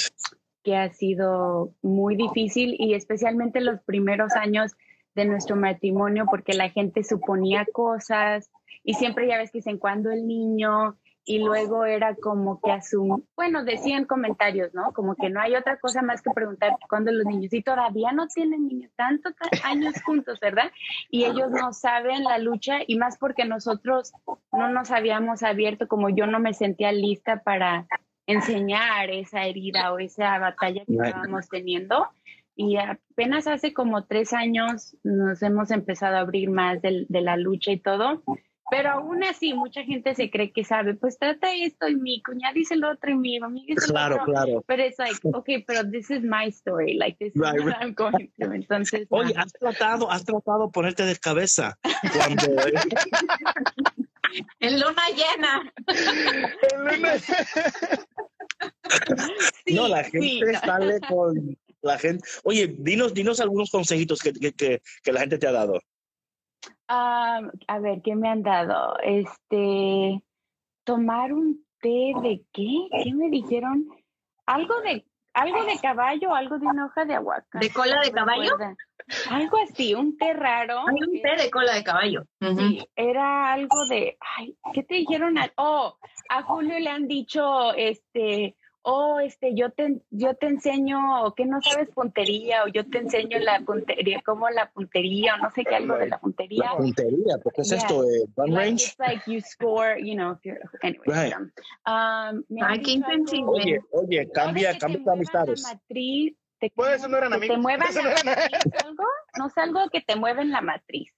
que 0.64 0.76
ha 0.76 0.92
sido 0.92 1.74
muy 1.84 2.16
difícil 2.16 2.76
y 2.80 2.96
especialmente 2.96 3.62
los 3.62 3.80
primeros 3.82 4.34
años 4.34 4.74
de 5.14 5.26
nuestro 5.26 5.56
matrimonio 5.56 6.26
porque 6.30 6.54
la 6.54 6.70
gente 6.70 7.04
suponía 7.04 7.66
cosas 7.72 8.50
y 8.84 8.96
siempre 8.96 9.28
ya 9.28 9.38
ves 9.38 9.52
que 9.52 9.60
dicen 9.60 9.78
cuándo 9.78 10.12
el 10.12 10.28
niño 10.28 10.98
y 11.26 11.40
luego 11.40 11.86
era 11.86 12.14
como 12.16 12.62
que 12.62 12.72
asum 12.72 13.24
bueno, 13.36 13.64
decían 13.64 14.06
comentarios, 14.06 14.74
¿no? 14.74 14.94
Como 14.94 15.16
que 15.16 15.30
no 15.30 15.42
hay 15.42 15.56
otra 15.56 15.78
cosa 15.80 16.02
más 16.02 16.22
que 16.22 16.30
preguntar 16.32 16.78
cuándo 16.88 17.12
los 17.12 17.26
niños 17.26 17.52
y 17.54 17.62
todavía 17.64 18.12
no 18.12 18.28
tienen 18.28 18.68
niños 18.68 18.92
tantos 18.96 19.34
ta- 19.36 19.50
años 19.68 19.96
juntos, 20.06 20.40
¿verdad? 20.40 20.72
Y 21.10 21.24
ellos 21.26 21.50
no 21.52 21.74
saben 21.74 22.24
la 22.24 22.38
lucha 22.38 22.80
y 22.86 22.96
más 22.98 23.18
porque 23.18 23.46
nosotros 23.46 24.14
no 24.52 24.70
nos 24.70 24.92
habíamos 24.92 25.42
abierto 25.44 25.88
como 25.88 26.10
yo 26.10 26.28
no 26.28 26.40
me 26.40 26.54
sentía 26.54 26.92
lista 26.92 27.42
para 27.44 27.88
enseñar 28.28 29.10
esa 29.10 29.46
herida 29.46 29.94
o 29.94 30.00
esa 30.00 30.38
batalla 30.40 30.84
que 30.86 30.94
estábamos 31.08 31.48
teniendo. 31.50 32.08
Y 32.56 32.78
apenas 32.78 33.48
hace 33.48 33.74
como 33.74 34.06
tres 34.06 34.32
años 34.32 34.96
nos 35.04 35.42
hemos 35.44 35.72
empezado 35.72 36.16
a 36.18 36.22
abrir 36.22 36.50
más 36.50 36.82
del- 36.82 37.06
de, 37.10 37.22
la 37.22 37.36
lucha 37.38 37.72
y 37.72 37.80
todo. 37.80 38.24
Pero 38.72 38.90
aún 38.92 39.24
así, 39.24 39.54
mucha 39.54 39.84
gente 39.84 40.16
se 40.16 40.30
cree 40.32 40.52
que 40.52 40.64
sabe, 40.64 40.96
pues 40.96 41.18
trata 41.20 41.54
esto 41.54 41.88
y 41.88 41.96
mi 41.96 42.22
cuñada 42.24 42.54
dice 42.54 42.76
lo 42.76 42.92
otro 42.92 43.12
y 43.12 43.16
mi 43.16 43.38
amiga 43.38 43.76
dice 43.76 43.92
Claro, 43.92 44.16
lo 44.16 44.22
otro. 44.24 44.34
claro. 44.34 44.64
Pero 44.68 44.84
es 44.84 44.96
like, 44.98 45.20
okay, 45.34 45.64
pero 45.64 45.90
this 45.90 46.10
is 46.10 46.22
my 46.24 46.48
story, 46.50 46.96
like 46.96 47.18
this 47.20 47.32
Right, 47.36 47.56
is 47.56 47.64
what 47.64 47.74
right. 47.74 47.82
I'm 47.84 47.94
going 47.94 48.32
through. 48.36 48.54
Entonces, 48.56 49.08
Oye, 49.12 49.34
no. 49.34 49.42
has 49.42 49.54
tratado, 49.54 50.10
has 50.12 50.26
tratado 50.26 50.72
ponerte 50.72 51.04
de 51.06 51.16
cabeza 51.18 51.78
cuando 52.14 52.44
En 54.60 54.80
luna 54.82 55.02
llena. 55.16 55.72
Sí, 59.66 59.74
no 59.76 59.88
la 59.88 60.04
gente 60.04 60.20
sí, 60.22 60.42
sale 60.66 61.00
con 61.08 61.58
la 61.82 61.98
gente. 62.00 62.28
Oye, 62.44 62.76
dinos, 62.80 63.14
dinos 63.14 63.40
algunos 63.40 63.70
consejitos 63.72 64.20
que, 64.20 64.34
que, 64.34 64.52
que, 64.54 64.82
que 65.04 65.12
la 65.12 65.22
gente 65.22 65.38
te 65.38 65.48
ha 65.48 65.52
dado. 65.52 65.82
Ah, 66.88 67.42
a 67.68 67.80
ver, 67.80 68.02
¿qué 68.02 68.16
me 68.16 68.30
han 68.30 68.44
dado? 68.44 68.98
Este, 69.00 70.22
tomar 70.84 71.34
un 71.34 71.66
té 71.82 72.14
de 72.22 72.44
qué? 72.54 72.88
¿Qué 73.04 73.14
me 73.14 73.30
dijeron? 73.30 73.88
Algo 74.46 74.80
de, 74.82 75.06
algo 75.34 75.64
de 75.66 75.78
caballo, 75.80 76.34
algo 76.34 76.60
de 76.60 76.68
una 76.68 76.86
hoja 76.86 77.06
de 77.06 77.16
aguacate. 77.16 77.66
¿De 77.66 77.74
cola 77.74 78.00
de 78.02 78.12
caballo? 78.12 78.44
recuerda. 78.44 78.76
Algo 79.30 79.58
así, 79.64 79.94
un 79.94 80.18
té 80.18 80.34
raro. 80.34 80.80
Hay 80.88 80.96
un 80.96 81.22
té 81.22 81.44
de 81.44 81.52
cola 81.52 81.74
de 81.74 81.84
caballo. 81.84 82.24
Sí, 82.40 82.88
era 82.96 83.54
algo 83.54 83.86
de, 83.88 84.18
ay, 84.38 84.56
¿qué 84.74 84.84
te 84.84 84.96
dijeron? 84.96 85.38
A, 85.38 85.52
oh, 85.58 85.98
a 86.30 86.42
Julio 86.44 86.80
le 86.80 86.90
han 86.90 87.08
dicho, 87.08 87.74
este, 87.74 88.56
oh, 88.88 89.20
este, 89.20 89.56
yo 89.56 89.72
te, 89.72 90.00
yo 90.12 90.36
te 90.36 90.46
enseño 90.48 91.34
que 91.36 91.46
no 91.46 91.62
sabes 91.62 91.90
puntería 91.90 92.64
o 92.64 92.68
yo 92.68 92.88
te 92.88 93.00
enseño 93.00 93.40
la 93.40 93.60
puntería, 93.62 94.22
como 94.26 94.50
la 94.50 94.70
puntería 94.72 95.36
o 95.36 95.38
no 95.44 95.52
sé 95.52 95.64
qué, 95.66 95.76
algo 95.76 95.96
de 95.98 96.08
la 96.08 96.20
puntería. 96.20 96.66
La 96.72 96.78
puntería, 96.78 97.38
porque 97.44 97.62
es 97.62 97.70
Yeah. 97.70 97.78
esto 97.80 98.04
de 98.04 98.20
gun 98.36 98.52
Like, 98.52 98.56
range. 98.70 98.84
it's 98.86 99.00
like 99.00 99.22
you 99.32 99.42
score, 99.42 99.98
you 100.00 100.16
know, 100.16 100.34
if 100.34 100.40
you're, 100.46 100.60
anyway. 100.84 101.06
Right. 101.08 101.34
um, 101.88 102.44
Ay, 102.62 102.80
qué. 102.82 103.02
Oye, 103.48 103.80
oye, 103.92 104.30
cambia, 104.32 104.78
cambia 104.78 105.00
tus 105.00 105.08
amistades. 105.08 105.64
La 105.64 105.74
matriz, 105.74 106.36
te, 106.60 106.72
Bueno, 106.76 106.94
eso 106.96 107.08
no 107.08 107.18
eran 107.18 107.30
te 107.32 107.36
amigos. 107.38 107.58
muevan 107.60 107.88
Eso 107.90 108.02
la 108.02 108.04
no 108.04 108.10
eran- 108.12 108.26
matriz, 108.26 108.84
algo, 108.86 109.04
no 109.40 109.50
sé, 109.50 109.62
algo 109.62 109.90
que 109.92 110.02
te 110.02 110.16
mueven 110.16 110.52
la 110.52 110.62
matriz. 110.62 111.12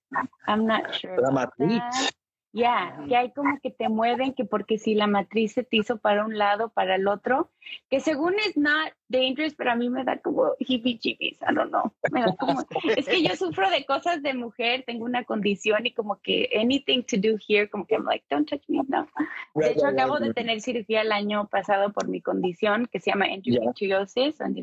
I'm 0.47 0.65
not 0.65 0.91
sure. 0.93 1.15
La 1.21 1.31
matriz. 1.31 1.79
that. 1.79 2.11
Ya, 2.57 2.97
que 3.07 3.15
hay 3.15 3.31
como 3.33 3.59
que 3.59 3.69
te 3.69 3.87
mueven, 3.87 4.33
que 4.33 4.43
porque 4.43 4.79
si 4.79 4.95
la 4.95 5.05
matriz 5.05 5.53
se 5.53 5.63
te 5.63 5.77
hizo 5.77 5.97
para 5.97 6.25
un 6.25 6.39
lado, 6.39 6.69
para 6.69 6.95
el 6.95 7.07
otro, 7.07 7.51
que 7.87 7.99
según 7.99 8.33
es 8.39 8.57
not 8.57 8.93
dangerous, 9.09 9.53
pero 9.53 9.73
a 9.73 9.75
mí 9.75 9.91
me 9.91 10.03
da 10.03 10.17
como 10.17 10.55
heebie-jeebies, 10.59 11.37
I 11.43 11.53
don't 11.53 11.69
know. 11.69 11.93
Me 12.11 12.21
da 12.21 12.35
como, 12.35 12.63
es 12.95 13.05
que 13.05 13.21
yo 13.21 13.35
sufro 13.35 13.69
de 13.69 13.85
cosas 13.85 14.23
de 14.23 14.33
mujer, 14.33 14.83
tengo 14.87 15.05
una 15.05 15.23
condición 15.23 15.85
y 15.85 15.93
como 15.93 16.19
que 16.19 16.49
anything 16.59 17.03
to 17.03 17.17
do 17.17 17.37
here, 17.47 17.69
como 17.69 17.85
que 17.85 17.93
I'm 17.93 18.05
like, 18.05 18.25
don't 18.27 18.49
touch 18.49 18.63
me, 18.67 18.81
no. 18.87 19.07
De 19.53 19.73
hecho, 19.73 19.85
acabo 19.85 20.17
de 20.19 20.33
tener 20.33 20.59
cirugía 20.59 21.01
el 21.01 21.11
año 21.11 21.47
pasado 21.49 21.93
por 21.93 22.07
mi 22.07 22.21
condición 22.21 22.87
que 22.87 22.99
se 22.99 23.11
llama 23.11 23.27
endometriosis. 23.27 24.41
¿han 24.41 24.57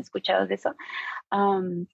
escuchado 0.00 0.48
de 0.48 0.56
eso? 0.56 0.74
Um, 1.30 1.86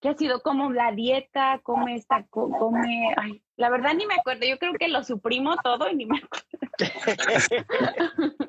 que 0.00 0.08
ha 0.08 0.16
sido 0.16 0.40
como 0.42 0.72
la 0.72 0.92
dieta, 0.92 1.60
come 1.62 1.94
esta, 1.96 2.26
co- 2.28 2.50
come, 2.50 3.12
ay, 3.16 3.42
la 3.56 3.68
verdad 3.70 3.94
ni 3.94 4.06
me 4.06 4.14
acuerdo, 4.14 4.46
yo 4.46 4.58
creo 4.58 4.72
que 4.74 4.88
lo 4.88 5.04
suprimo 5.04 5.56
todo 5.62 5.90
y 5.90 5.96
ni 5.96 6.06
me 6.06 6.18
acuerdo. 6.18 6.46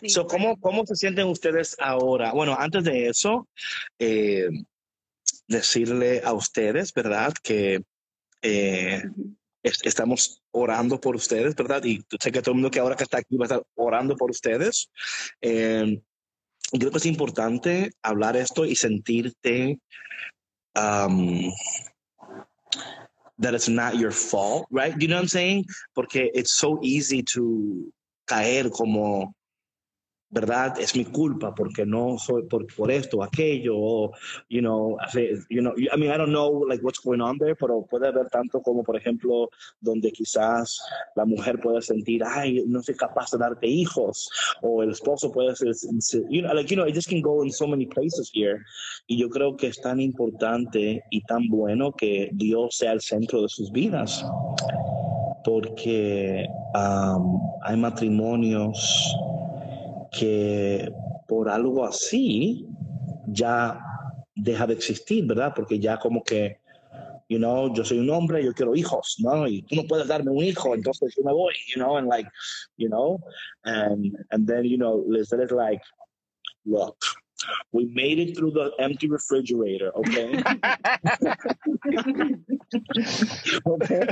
Sí. 0.00 0.10
So, 0.10 0.26
¿cómo, 0.26 0.60
¿Cómo 0.60 0.86
se 0.86 0.94
sienten 0.94 1.26
ustedes 1.26 1.74
ahora? 1.80 2.32
Bueno, 2.32 2.54
antes 2.58 2.84
de 2.84 3.08
eso, 3.08 3.48
eh, 3.98 4.48
decirle 5.48 6.20
a 6.24 6.34
ustedes, 6.34 6.92
¿verdad? 6.92 7.32
Que 7.42 7.82
eh, 8.42 9.02
es- 9.62 9.80
estamos 9.84 10.42
orando 10.52 11.00
por 11.00 11.16
ustedes, 11.16 11.56
¿verdad? 11.56 11.82
Y 11.84 12.04
sé 12.20 12.30
que 12.30 12.42
todo 12.42 12.52
el 12.52 12.56
mundo 12.56 12.70
que 12.70 12.78
ahora 12.80 12.94
que 12.96 13.04
está 13.04 13.18
aquí 13.18 13.36
va 13.36 13.44
a 13.44 13.48
estar 13.48 13.62
orando 13.74 14.14
por 14.16 14.30
ustedes. 14.30 14.90
Eh, 15.40 16.00
y 16.72 16.78
creo 16.78 16.90
que 16.92 16.98
es 16.98 17.06
importante 17.06 17.90
hablar 18.02 18.36
esto 18.36 18.64
y 18.66 18.76
sentirte 18.76 19.78
um, 20.76 21.52
that 23.38 23.54
it's 23.54 23.68
not 23.68 23.96
your 23.96 24.10
fault, 24.10 24.66
right? 24.70 24.94
You 25.00 25.08
know 25.08 25.16
what 25.16 25.22
I'm 25.22 25.28
saying? 25.28 25.64
Porque 25.94 26.30
it's 26.34 26.54
so 26.54 26.78
easy 26.82 27.22
to 27.34 27.92
caer 28.28 28.70
como 28.70 29.32
¿verdad? 30.30 30.78
Es 30.78 30.94
mi 30.94 31.04
culpa 31.04 31.52
porque 31.54 31.84
no 31.84 32.16
soy 32.16 32.44
por, 32.44 32.64
por 32.74 32.90
esto 32.90 33.22
aquello, 33.22 33.74
o, 33.76 34.12
you 34.48 34.60
know, 34.60 34.96
you 35.48 35.60
know, 35.60 35.74
I 35.76 35.96
mean, 35.96 36.12
I 36.12 36.16
don't 36.16 36.30
know, 36.30 36.64
like, 36.68 36.82
what's 36.84 37.00
going 37.00 37.20
on 37.20 37.36
there, 37.38 37.56
pero 37.56 37.82
puede 37.82 38.06
haber 38.06 38.28
tanto 38.28 38.62
como, 38.62 38.84
por 38.84 38.96
ejemplo, 38.96 39.50
donde 39.80 40.12
quizás 40.12 40.80
la 41.16 41.24
mujer 41.24 41.60
puede 41.60 41.82
sentir, 41.82 42.22
ay, 42.24 42.64
no 42.68 42.80
soy 42.80 42.94
capaz 42.94 43.32
de 43.32 43.38
darte 43.38 43.66
hijos, 43.66 44.30
o 44.62 44.84
el 44.84 44.90
esposo 44.90 45.32
puede 45.32 45.56
ser, 45.56 45.74
you 46.30 46.42
know, 46.42 46.54
like, 46.54 46.72
you 46.72 46.76
know, 46.76 46.86
it 46.86 46.94
just 46.94 47.08
can 47.08 47.20
go 47.20 47.42
in 47.44 47.50
so 47.50 47.66
many 47.66 47.86
places 47.86 48.30
here, 48.32 48.60
y 49.08 49.18
yo 49.18 49.28
creo 49.28 49.56
que 49.56 49.66
es 49.66 49.80
tan 49.80 50.00
importante 50.00 51.02
y 51.10 51.22
tan 51.22 51.48
bueno 51.48 51.90
que 51.92 52.30
Dios 52.32 52.76
sea 52.76 52.92
el 52.92 53.00
centro 53.00 53.42
de 53.42 53.48
sus 53.48 53.72
vidas, 53.72 54.24
porque 55.42 56.46
um, 56.74 57.40
hay 57.62 57.76
matrimonios 57.76 59.16
que 60.10 60.92
por 61.28 61.48
algo 61.48 61.84
así 61.84 62.66
ya 63.26 63.80
deja 64.34 64.66
de 64.66 64.74
existir, 64.74 65.26
¿verdad? 65.26 65.52
Porque 65.54 65.78
ya 65.78 65.98
como 65.98 66.24
que, 66.24 66.58
you 67.28 67.38
know, 67.38 67.72
yo 67.72 67.84
soy 67.84 67.98
un 67.98 68.10
hombre, 68.10 68.44
yo 68.44 68.52
quiero 68.52 68.74
hijos, 68.74 69.16
¿no? 69.20 69.46
Y 69.46 69.62
tú 69.62 69.76
no 69.76 69.84
puedes 69.84 70.08
darme 70.08 70.30
un 70.30 70.42
hijo, 70.42 70.74
entonces 70.74 71.14
yo 71.16 71.22
me 71.22 71.32
voy, 71.32 71.54
you 71.68 71.80
know, 71.80 71.96
and 71.96 72.08
like, 72.08 72.28
you 72.76 72.88
know, 72.88 73.20
and, 73.64 74.16
and 74.30 74.48
then, 74.48 74.64
you 74.64 74.76
know, 74.76 75.04
Liz 75.06 75.32
is 75.32 75.52
like, 75.52 75.82
look, 76.64 76.96
we 77.72 77.86
made 77.86 78.18
it 78.18 78.36
through 78.36 78.52
the 78.52 78.72
empty 78.78 79.08
refrigerator, 79.08 79.90
okay? 79.96 80.42
okay? 83.66 84.06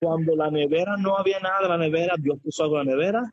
Cuando 0.00 0.36
la 0.36 0.50
nevera 0.50 0.96
no 0.96 1.16
había 1.16 1.40
nada 1.40 1.68
la 1.68 1.78
nevera, 1.78 2.14
Dios 2.18 2.38
puso 2.42 2.64
algo 2.64 2.80
en 2.80 2.86
la 2.86 2.96
nevera 2.96 3.32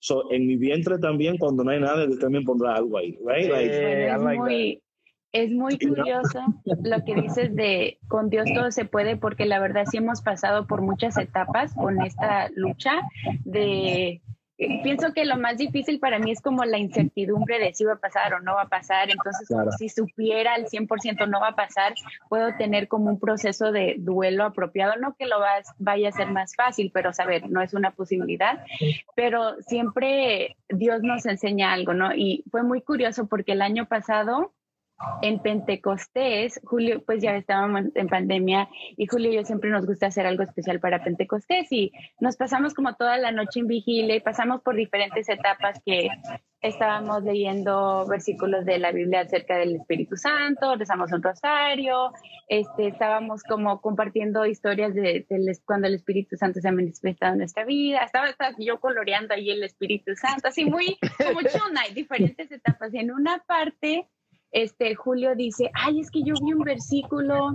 So, 0.00 0.32
en 0.32 0.46
mi 0.46 0.56
vientre 0.56 0.98
también, 0.98 1.36
cuando 1.36 1.62
no 1.62 1.70
hay 1.70 1.80
nada, 1.80 2.06
Dios 2.06 2.18
también 2.18 2.44
pondrá 2.44 2.74
algo 2.74 2.96
ahí, 2.96 3.18
right? 3.22 3.50
es, 3.52 4.18
muy, 4.18 4.82
es 5.32 5.50
muy 5.50 5.78
curioso 5.78 6.40
lo 6.82 7.04
que 7.04 7.14
dices 7.14 7.54
de 7.54 7.98
con 8.08 8.30
Dios 8.30 8.46
todo 8.54 8.70
se 8.70 8.86
puede, 8.86 9.16
porque 9.16 9.44
la 9.44 9.60
verdad 9.60 9.84
sí 9.90 9.98
hemos 9.98 10.22
pasado 10.22 10.66
por 10.66 10.80
muchas 10.80 11.18
etapas 11.18 11.74
con 11.74 12.00
esta 12.00 12.48
lucha 12.54 13.02
de 13.44 14.22
pienso 14.82 15.12
que 15.12 15.24
lo 15.24 15.36
más 15.36 15.56
difícil 15.56 15.98
para 15.98 16.18
mí 16.18 16.32
es 16.32 16.40
como 16.40 16.64
la 16.64 16.78
incertidumbre 16.78 17.58
de 17.58 17.72
si 17.74 17.84
va 17.84 17.94
a 17.94 17.96
pasar 17.96 18.34
o 18.34 18.40
no 18.40 18.54
va 18.54 18.62
a 18.62 18.68
pasar. 18.68 19.10
Entonces, 19.10 19.48
si 19.78 19.88
supiera 19.88 20.54
al 20.54 20.66
100% 20.66 21.28
no 21.28 21.40
va 21.40 21.48
a 21.48 21.56
pasar, 21.56 21.94
puedo 22.28 22.54
tener 22.56 22.88
como 22.88 23.10
un 23.10 23.18
proceso 23.18 23.72
de 23.72 23.96
duelo 23.98 24.44
apropiado. 24.44 24.96
No 24.96 25.14
que 25.14 25.26
lo 25.26 25.36
vaya 25.78 26.08
a 26.08 26.12
ser 26.12 26.30
más 26.30 26.54
fácil, 26.54 26.90
pero 26.92 27.12
saber, 27.12 27.48
no 27.50 27.62
es 27.62 27.74
una 27.74 27.92
posibilidad. 27.92 28.64
Pero 29.14 29.56
siempre 29.62 30.56
Dios 30.68 31.02
nos 31.02 31.26
enseña 31.26 31.72
algo, 31.72 31.94
¿no? 31.94 32.14
Y 32.14 32.44
fue 32.50 32.62
muy 32.62 32.82
curioso 32.82 33.26
porque 33.26 33.52
el 33.52 33.62
año 33.62 33.86
pasado 33.86 34.52
en 35.22 35.40
Pentecostés, 35.40 36.60
Julio, 36.64 37.02
pues 37.04 37.22
ya 37.22 37.36
estábamos 37.36 37.84
en 37.94 38.08
pandemia 38.08 38.68
y 38.96 39.06
Julio 39.06 39.30
y 39.30 39.36
yo 39.36 39.44
siempre 39.44 39.70
nos 39.70 39.86
gusta 39.86 40.06
hacer 40.06 40.26
algo 40.26 40.42
especial 40.42 40.80
para 40.80 41.02
Pentecostés 41.02 41.70
y 41.70 41.92
nos 42.20 42.36
pasamos 42.36 42.74
como 42.74 42.94
toda 42.94 43.16
la 43.18 43.32
noche 43.32 43.60
en 43.60 43.66
vigilia 43.66 44.16
y 44.16 44.20
pasamos 44.20 44.60
por 44.62 44.76
diferentes 44.76 45.28
etapas 45.28 45.80
que 45.84 46.08
estábamos 46.60 47.22
leyendo 47.22 48.06
versículos 48.06 48.66
de 48.66 48.78
la 48.78 48.92
Biblia 48.92 49.20
acerca 49.20 49.56
del 49.56 49.76
Espíritu 49.76 50.16
Santo, 50.16 50.76
rezamos 50.76 51.10
un 51.12 51.22
rosario, 51.22 52.12
este, 52.48 52.88
estábamos 52.88 53.42
como 53.42 53.80
compartiendo 53.80 54.44
historias 54.44 54.94
de, 54.94 55.26
cuando 55.64 55.88
el 55.88 55.94
Espíritu 55.94 56.36
Santo 56.36 56.60
se 56.60 56.68
ha 56.68 56.72
manifestado 56.72 57.32
en 57.32 57.38
nuestra 57.38 57.64
vida, 57.64 58.00
estaba, 58.00 58.28
estaba, 58.28 58.54
yo 58.58 58.78
coloreando 58.78 59.34
ahí 59.34 59.50
el 59.50 59.62
Espíritu 59.62 60.14
Santo, 60.14 60.48
así 60.48 60.64
muy 60.64 60.98
como 61.18 61.40
chona, 61.42 61.82
hay 61.86 61.94
diferentes 61.94 62.50
etapas. 62.50 62.92
Y 62.92 62.98
en 62.98 63.12
una 63.12 63.38
parte 63.46 64.06
este, 64.52 64.94
Julio 64.94 65.34
dice, 65.34 65.70
ay, 65.74 66.00
es 66.00 66.10
que 66.10 66.22
yo 66.22 66.34
vi 66.42 66.52
un 66.52 66.64
versículo 66.64 67.52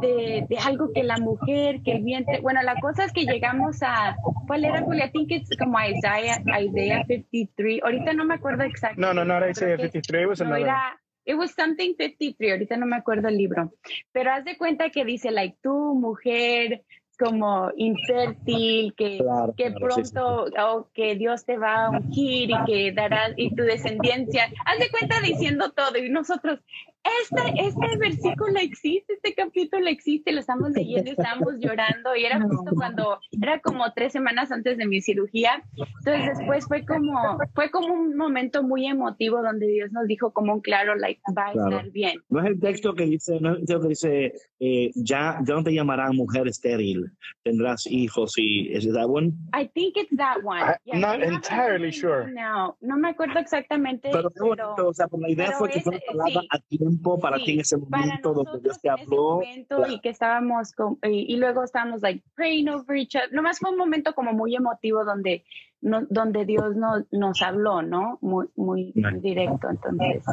de, 0.00 0.46
de, 0.48 0.58
algo 0.58 0.92
que 0.92 1.02
la 1.02 1.18
mujer, 1.18 1.80
que 1.82 1.92
el 1.92 2.02
vientre, 2.02 2.40
bueno, 2.40 2.62
la 2.62 2.74
cosa 2.80 3.04
es 3.04 3.12
que 3.12 3.24
llegamos 3.24 3.82
a, 3.82 4.16
¿cuál 4.46 4.64
era 4.64 4.82
Julio? 4.82 5.04
I 5.04 5.10
think 5.10 5.30
it's 5.30 5.56
como 5.56 5.78
Isaiah, 5.78 6.42
Isaiah 6.60 7.04
53, 7.06 7.82
ahorita 7.82 8.12
no 8.12 8.24
me 8.24 8.34
acuerdo 8.34 8.64
exactamente. 8.64 9.00
No, 9.00 9.14
no, 9.14 9.24
no 9.24 9.36
era 9.36 9.50
Isaiah 9.50 9.76
53, 9.76 10.22
it 10.22 10.28
was 10.28 10.40
no, 10.40 10.56
era, 10.56 11.00
It 11.24 11.36
was 11.36 11.52
something 11.52 11.94
53, 11.96 12.52
ahorita 12.52 12.76
no 12.76 12.86
me 12.86 12.96
acuerdo 12.96 13.28
el 13.28 13.36
libro, 13.36 13.72
pero 14.10 14.32
haz 14.32 14.44
de 14.44 14.56
cuenta 14.56 14.90
que 14.90 15.04
dice, 15.04 15.30
like, 15.30 15.58
tú, 15.62 15.94
mujer, 15.94 16.84
como 17.20 17.70
infértil, 17.76 18.94
que, 18.96 19.20
que 19.56 19.70
pronto 19.72 20.46
o 20.46 20.88
que 20.94 21.14
Dios 21.16 21.44
te 21.44 21.58
va 21.58 21.84
a 21.84 21.90
ungir 21.90 22.50
y 22.50 22.64
que 22.64 22.92
darás 22.92 23.32
y 23.36 23.54
tu 23.54 23.62
descendencia. 23.62 24.50
Haz 24.64 24.78
de 24.78 24.90
cuenta 24.90 25.20
diciendo 25.20 25.70
todo 25.72 25.98
y 25.98 26.08
nosotros, 26.08 26.60
este, 27.02 27.66
este 27.66 27.96
versículo 27.98 28.58
existe, 28.60 29.14
este 29.14 29.34
capítulo 29.34 29.88
existe, 29.88 30.32
lo 30.32 30.40
estamos 30.40 30.70
leyendo, 30.72 31.10
estamos 31.10 31.54
llorando 31.58 32.14
y 32.14 32.24
era 32.24 32.40
justo 32.40 32.72
cuando, 32.74 33.18
era 33.40 33.60
como 33.60 33.90
tres 33.94 34.12
semanas 34.12 34.52
antes 34.52 34.76
de 34.76 34.86
mi 34.86 35.00
cirugía, 35.00 35.62
entonces 35.76 36.38
después 36.38 36.66
fue 36.66 36.84
como, 36.84 37.38
fue 37.54 37.70
como 37.70 37.94
un 37.94 38.16
momento 38.16 38.62
muy 38.62 38.86
emotivo 38.86 39.42
donde 39.42 39.66
Dios 39.66 39.92
nos 39.92 40.06
dijo 40.06 40.32
como 40.32 40.54
un 40.54 40.60
claro, 40.60 40.94
like, 40.96 41.20
va 41.36 41.48
a 41.48 41.52
estar 41.52 41.90
bien. 41.90 42.22
No 42.28 42.40
es 42.40 42.46
el 42.46 42.60
texto 42.60 42.94
que 42.94 43.04
dice, 43.04 43.40
no 43.40 43.52
es 43.52 43.60
el 43.60 43.66
texto 43.66 43.80
que 43.80 43.88
dice, 43.88 44.32
eh, 44.60 44.90
ya, 44.94 45.38
ya 45.46 45.54
no 45.54 45.64
te 45.64 45.72
llamarán 45.72 46.16
mujer 46.16 46.48
estéril, 46.48 47.10
tendrás 47.42 47.86
hijos 47.86 48.34
y, 48.36 48.72
¿es 48.74 48.90
that 48.92 49.08
one? 49.08 49.32
I 49.54 49.68
think 49.68 49.96
it's 49.96 50.14
that 50.16 50.42
one. 50.44 50.60
I'm 50.86 51.00
not 51.00 51.22
entirely 51.22 51.92
sure. 51.92 52.30
No, 52.32 52.76
no 52.80 52.96
me 52.96 53.10
acuerdo 53.10 53.38
exactamente. 53.38 54.10
Pero, 54.12 54.30
pero, 54.30 54.74
o 54.88 54.92
sea, 54.92 55.06
la 55.12 55.30
idea 55.30 55.52
fue 55.52 55.70
que 55.70 55.80
fue 55.80 55.94
una 55.94 56.24
palabra 56.24 56.40
a 56.50 56.58
tiempo 56.58 56.89
para 57.20 57.36
ti 57.38 57.52
en 57.52 57.60
ese 57.60 57.76
momento 57.76 58.32
donde 58.32 58.60
Dios 58.60 58.80
te 58.80 58.88
habló. 58.88 59.40
Y 59.88 60.00
que 60.00 60.10
estábamos, 60.10 60.72
con, 60.72 60.98
y, 61.02 61.36
luego 61.36 61.64
estábamos 61.64 62.02
like 62.02 62.22
praying 62.34 62.68
over 62.68 62.96
each 62.96 63.16
other. 63.16 63.32
Nomás 63.32 63.58
fue 63.58 63.70
un 63.70 63.76
momento 63.76 64.14
como 64.14 64.32
muy 64.32 64.54
emotivo 64.56 65.04
donde, 65.04 65.44
no, 65.80 66.06
donde 66.10 66.44
Dios 66.44 66.76
no, 66.76 67.04
nos 67.10 67.42
habló, 67.42 67.82
¿no? 67.82 68.18
Muy, 68.20 68.48
muy, 68.56 68.92
directo. 69.20 69.68
Entonces, 69.70 70.24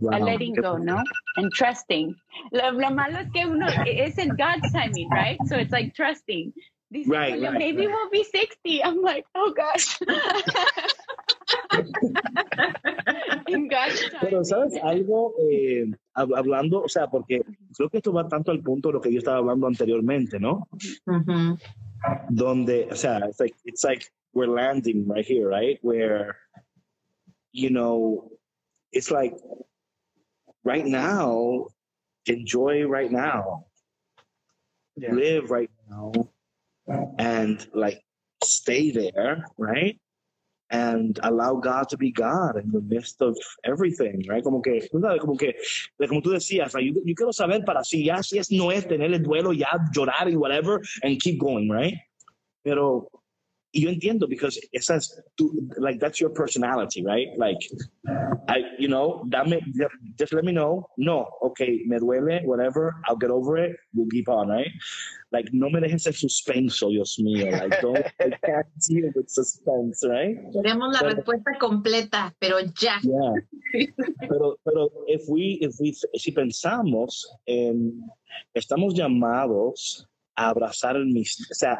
wow. 0.00 0.24
letting 0.24 0.54
go, 0.54 0.78
¿no? 0.78 1.02
And 1.36 1.52
trusting. 1.52 2.14
Lo, 2.52 2.72
lo, 2.72 2.90
malo 2.90 3.18
es 3.18 3.30
que 3.32 3.46
uno, 3.46 3.66
es 3.86 4.18
en 4.18 4.28
God's 4.30 4.72
timing, 4.72 5.08
right? 5.10 5.38
So 5.48 5.56
it's 5.56 5.72
like 5.72 5.92
trusting. 5.94 6.52
Dice, 6.90 7.06
right, 7.06 7.40
right, 7.40 7.52
maybe 7.52 7.86
right. 7.86 7.90
we'll 7.90 8.10
be 8.10 8.24
60. 8.24 8.82
I'm 8.82 9.02
like, 9.02 9.26
oh 9.34 9.52
gosh. 9.54 9.98
Pero, 14.20 14.44
¿sabes 14.44 14.74
algo? 14.82 15.34
Eh, 15.50 15.90
hablando, 16.14 16.82
o 16.82 16.88
sea, 16.88 17.06
porque 17.08 17.42
creo 17.76 17.88
que 17.88 17.98
esto 17.98 18.12
va 18.12 18.28
tanto 18.28 18.50
al 18.50 18.62
punto 18.62 18.88
de 18.88 18.94
lo 18.94 19.00
que 19.00 19.12
yo 19.12 19.18
estaba 19.18 19.38
hablando 19.38 19.66
anteriormente, 19.66 20.38
¿no? 20.38 20.68
Donde, 22.28 22.88
o 22.90 22.94
sea, 22.96 23.18
it's 23.28 23.40
like, 23.40 23.56
it's 23.64 23.84
like 23.84 24.06
we're 24.32 24.50
landing 24.50 25.06
right 25.08 25.26
here, 25.26 25.48
right? 25.48 25.78
Where, 25.82 26.36
you 27.52 27.70
know, 27.70 28.30
it's 28.92 29.10
like 29.10 29.34
right 30.64 30.86
now, 30.86 31.66
enjoy 32.26 32.86
right 32.86 33.10
now, 33.10 33.66
live 34.96 35.50
right 35.50 35.70
now, 35.88 36.12
and 37.18 37.66
like 37.74 38.02
stay 38.44 38.90
there, 38.90 39.44
right? 39.56 39.98
And 40.70 41.18
allow 41.22 41.54
God 41.54 41.88
to 41.88 41.96
be 41.96 42.10
God 42.10 42.56
in 42.56 42.70
the 42.70 42.80
midst 42.80 43.22
of 43.22 43.36
everything, 43.64 44.24
right? 44.28 44.42
Como 44.44 44.60
que, 44.60 44.80
sabes, 44.92 45.20
como 45.20 45.36
que, 45.36 45.54
como 46.08 46.20
tú 46.20 46.30
decías, 46.30 46.74
like, 46.74 46.86
yo, 46.86 47.00
yo, 47.04 47.14
quiero 47.14 47.32
saber 47.32 47.64
para 47.64 47.82
si 47.84 48.04
ya, 48.04 48.22
si 48.22 48.38
es, 48.38 48.50
no 48.50 48.70
es 48.70 48.86
tener 48.86 49.12
el 49.12 49.22
duelo, 49.22 49.52
ya 49.52 49.70
llorar 49.92 50.28
y 50.28 50.36
whatever, 50.36 50.80
and 51.02 51.18
keep 51.20 51.38
going, 51.38 51.70
right? 51.70 51.94
Pero, 52.62 53.08
yo 53.80 53.90
entiendo, 53.90 54.28
because 54.28 54.58
esas, 54.72 55.20
tú, 55.36 55.52
like, 55.78 55.98
that's 56.00 56.20
your 56.20 56.30
personality, 56.30 57.02
right? 57.04 57.28
Like, 57.36 57.58
I, 58.48 58.64
you 58.78 58.88
know, 58.88 59.24
dame, 59.28 59.60
just 60.18 60.32
let 60.32 60.44
me 60.44 60.52
know, 60.52 60.88
no, 60.96 61.26
okay, 61.42 61.82
me 61.86 61.98
duele, 61.98 62.44
whatever, 62.44 62.94
I'll 63.06 63.16
get 63.16 63.30
over 63.30 63.58
it, 63.58 63.76
we'll 63.94 64.08
keep 64.08 64.28
on, 64.28 64.48
right? 64.48 64.70
like 65.30 65.50
no 65.52 65.68
me 65.68 65.80
dejes 65.80 66.06
el 66.06 66.14
suspenso, 66.14 66.88
Dios 66.88 67.18
mío. 67.18 67.50
Like 67.50 67.80
don't 67.80 67.98
I 68.20 68.30
can't 68.44 68.66
deal 68.86 69.10
with 69.14 69.28
suspense, 69.28 70.04
right? 70.08 70.36
Queremos 70.52 70.92
la 70.92 71.00
pero, 71.00 71.14
respuesta 71.14 71.58
completa, 71.58 72.34
pero 72.38 72.60
ya. 72.60 72.98
Yeah. 73.02 73.34
Pero, 74.28 74.56
pero 74.64 74.90
if 75.06 75.28
we, 75.28 75.58
if 75.60 75.74
we, 75.78 75.92
si 75.92 76.32
pensamos, 76.32 77.28
en, 77.46 78.02
estamos 78.54 78.94
llamados 78.94 80.07
abrazar 80.46 80.96
el 80.96 81.06
misterio, 81.06 81.48
o 81.50 81.54
sea, 81.54 81.78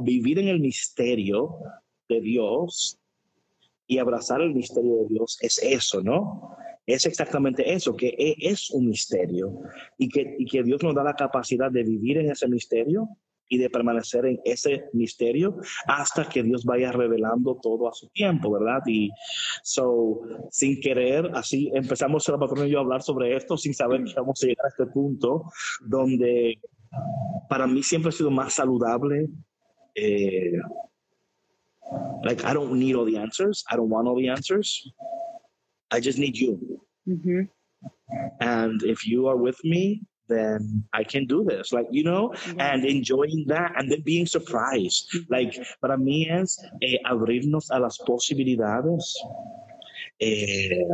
vivir 0.00 0.38
en 0.38 0.48
el 0.48 0.60
misterio 0.60 1.58
de 2.08 2.20
Dios 2.20 2.98
y 3.86 3.98
abrazar 3.98 4.40
el 4.40 4.54
misterio 4.54 4.96
de 4.96 5.06
Dios 5.08 5.38
es 5.40 5.58
eso, 5.58 6.02
¿no? 6.02 6.56
es 6.86 7.04
exactamente 7.04 7.72
eso, 7.72 7.96
que 7.96 8.08
e, 8.16 8.36
es 8.38 8.70
un 8.70 8.86
misterio 8.88 9.60
y 9.98 10.08
que, 10.08 10.36
y 10.38 10.46
que 10.46 10.62
Dios 10.62 10.82
nos 10.82 10.94
da 10.94 11.02
la 11.02 11.16
capacidad 11.16 11.70
de 11.70 11.82
vivir 11.82 12.18
en 12.18 12.30
ese 12.30 12.46
misterio 12.48 13.08
y 13.48 13.58
de 13.58 13.70
permanecer 13.70 14.26
en 14.26 14.40
ese 14.44 14.86
misterio 14.92 15.56
hasta 15.86 16.28
que 16.28 16.42
Dios 16.42 16.64
vaya 16.64 16.90
revelando 16.90 17.58
todo 17.62 17.88
a 17.88 17.92
su 17.92 18.08
tiempo, 18.08 18.50
¿verdad? 18.50 18.82
Y 18.86 19.10
so, 19.62 20.20
sin 20.50 20.80
querer, 20.80 21.30
así 21.34 21.70
empezamos 21.74 22.28
a 22.28 22.32
hablar 22.32 23.02
sobre 23.02 23.36
esto 23.36 23.56
sin 23.56 23.74
saber 23.74 24.04
que 24.04 24.14
vamos 24.14 24.42
a 24.42 24.46
llegar 24.46 24.66
a 24.66 24.68
este 24.68 24.86
punto 24.86 25.44
donde 25.80 26.58
para 27.48 27.66
mí 27.66 27.82
siempre 27.82 28.10
ha 28.10 28.12
sido 28.12 28.30
más 28.30 28.54
saludable. 28.54 29.28
Eh, 29.94 30.52
like, 32.24 32.44
I 32.44 32.52
don't 32.52 32.72
need 32.72 32.94
all 32.94 33.04
the 33.04 33.18
answers. 33.18 33.64
I 33.70 33.76
don't 33.76 33.88
want 33.88 34.08
all 34.08 34.16
the 34.16 34.28
answers. 34.28 34.90
I 35.90 36.00
just 36.00 36.18
need 36.18 36.36
you. 36.36 36.80
Ujú. 37.06 37.48
And 38.40 38.82
if 38.82 39.06
you 39.06 39.28
are 39.28 39.36
with 39.36 39.58
me, 39.64 40.02
then 40.28 40.84
I 40.92 41.04
can 41.04 41.26
do 41.26 41.44
this. 41.44 41.72
Like, 41.72 41.86
you 41.90 42.02
know, 42.02 42.34
and 42.58 42.84
enjoying 42.84 43.44
that 43.48 43.72
and 43.76 43.90
then 43.90 44.02
being 44.02 44.26
surprised. 44.26 45.08
Like, 45.30 45.54
para 45.80 45.96
mí 45.96 46.28
es 46.30 46.58
eh, 46.82 46.98
abrirnos 47.04 47.70
a 47.70 47.78
las 47.78 47.98
posibilidades 47.98 49.14
eh, 50.20 50.86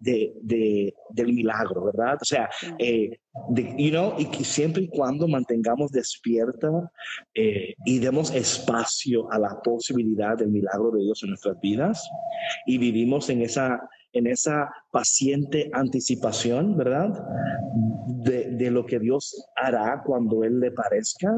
de, 0.00 0.32
de- 0.42 0.94
del 1.10 1.32
milagro, 1.32 1.84
¿verdad? 1.84 2.18
O 2.20 2.24
sea, 2.24 2.48
eh, 2.78 3.18
de- 3.50 3.74
you 3.78 3.90
know, 3.90 4.14
y 4.18 4.26
que 4.26 4.44
siempre 4.44 4.82
y 4.84 4.88
cuando 4.88 5.26
mantengamos 5.28 5.90
despierta 5.92 6.68
eh, 7.34 7.74
y 7.84 7.98
demos 7.98 8.34
espacio 8.34 9.30
a 9.32 9.38
la 9.38 9.60
posibilidad 9.62 10.36
del 10.36 10.48
milagro 10.50 10.90
de 10.90 11.02
Dios 11.02 11.22
en 11.22 11.30
nuestras 11.30 11.60
vidas 11.60 12.08
y 12.66 12.78
vivimos 12.78 13.28
en 13.30 13.42
esa 13.42 13.80
en 14.12 14.26
esa 14.26 14.68
paciente 14.90 15.70
anticipación, 15.72 16.76
¿verdad? 16.76 17.10
De, 18.24 18.49
de 18.60 18.70
lo 18.70 18.84
que 18.84 18.98
Dios 18.98 19.46
hará 19.56 20.02
cuando 20.04 20.44
Él 20.44 20.60
le 20.60 20.70
parezca 20.70 21.32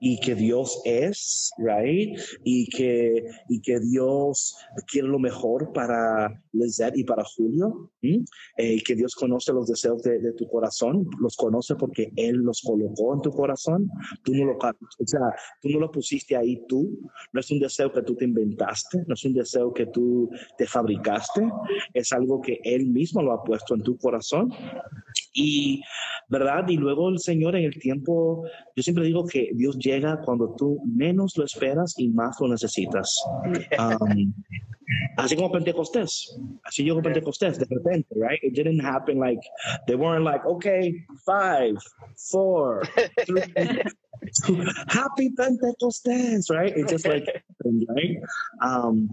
y 0.00 0.18
que 0.18 0.34
Dios 0.34 0.80
es, 0.84 1.52
right? 1.58 2.18
Y 2.42 2.68
que, 2.68 3.24
y 3.48 3.60
que 3.60 3.78
Dios 3.78 4.56
quiere 4.86 5.08
lo 5.08 5.20
mejor 5.20 5.72
para 5.72 6.42
Lizette 6.52 6.96
y 6.98 7.04
para 7.04 7.22
Julio, 7.24 7.90
¿m? 8.02 8.24
Eh, 8.56 8.82
que 8.82 8.96
Dios 8.96 9.14
conoce 9.14 9.52
los 9.52 9.68
deseos 9.68 10.02
de, 10.02 10.18
de 10.18 10.32
tu 10.32 10.48
corazón, 10.48 11.08
los 11.20 11.36
conoce 11.36 11.76
porque 11.76 12.12
Él 12.16 12.38
los 12.38 12.60
colocó 12.62 13.14
en 13.14 13.20
tu 13.20 13.30
corazón, 13.30 13.88
tú 14.24 14.34
no 14.34 14.44
lo, 14.46 14.56
o 14.56 15.06
sea, 15.06 15.20
tú 15.62 15.68
no 15.68 15.78
lo 15.78 15.90
pusiste 15.90 16.36
ahí 16.36 16.64
tú, 16.66 16.98
no 17.32 17.40
es 17.40 17.50
un 17.50 17.60
deseo 17.60 17.92
que 17.92 18.02
tú 18.02 18.16
te 18.16 18.24
inventaste, 18.24 19.04
no 19.06 19.14
es 19.14 19.24
un 19.24 19.34
deseo 19.34 19.72
que 19.72 19.86
tú 19.86 20.28
te 20.58 20.66
fabricaste, 20.66 21.48
es 21.92 22.12
algo 22.12 22.40
que 22.40 22.60
Él 22.64 22.86
mismo 22.86 23.22
lo 23.22 23.32
ha 23.32 23.44
puesto 23.44 23.74
en 23.74 23.82
tu 23.82 23.96
corazón. 23.96 24.52
Y, 25.32 25.82
¿verdad? 26.28 26.63
Y 26.68 26.76
luego 26.76 27.08
el 27.08 27.18
Señor 27.18 27.56
en 27.56 27.64
el 27.64 27.78
tiempo, 27.78 28.44
yo 28.74 28.82
siempre 28.82 29.04
digo 29.04 29.26
que 29.26 29.50
Dios 29.54 29.78
llega 29.78 30.20
cuando 30.20 30.54
tú 30.56 30.80
menos 30.84 31.36
lo 31.36 31.44
esperas 31.44 31.94
y 31.98 32.08
más 32.08 32.36
lo 32.40 32.48
necesitas. 32.48 33.22
Um, 33.78 34.32
así 35.16 35.36
como 35.36 35.50
Pentecostés, 35.50 36.36
así 36.64 36.84
llegó 36.84 37.02
Pentecostés 37.02 37.58
de 37.58 37.66
repente, 37.68 38.14
right? 38.16 38.42
It 38.42 38.54
didn't 38.54 38.80
happen 38.80 39.18
like, 39.18 39.40
they 39.86 39.96
weren't 39.96 40.24
like, 40.24 40.44
okay, 40.46 41.04
five, 41.24 41.76
four, 42.30 42.82
three, 43.26 43.42
happy 44.88 45.30
Pentecostés, 45.30 46.50
right? 46.50 46.72
It's 46.76 46.92
just 46.92 47.06
like, 47.06 47.26
right? 47.88 48.18
Um, 48.62 49.10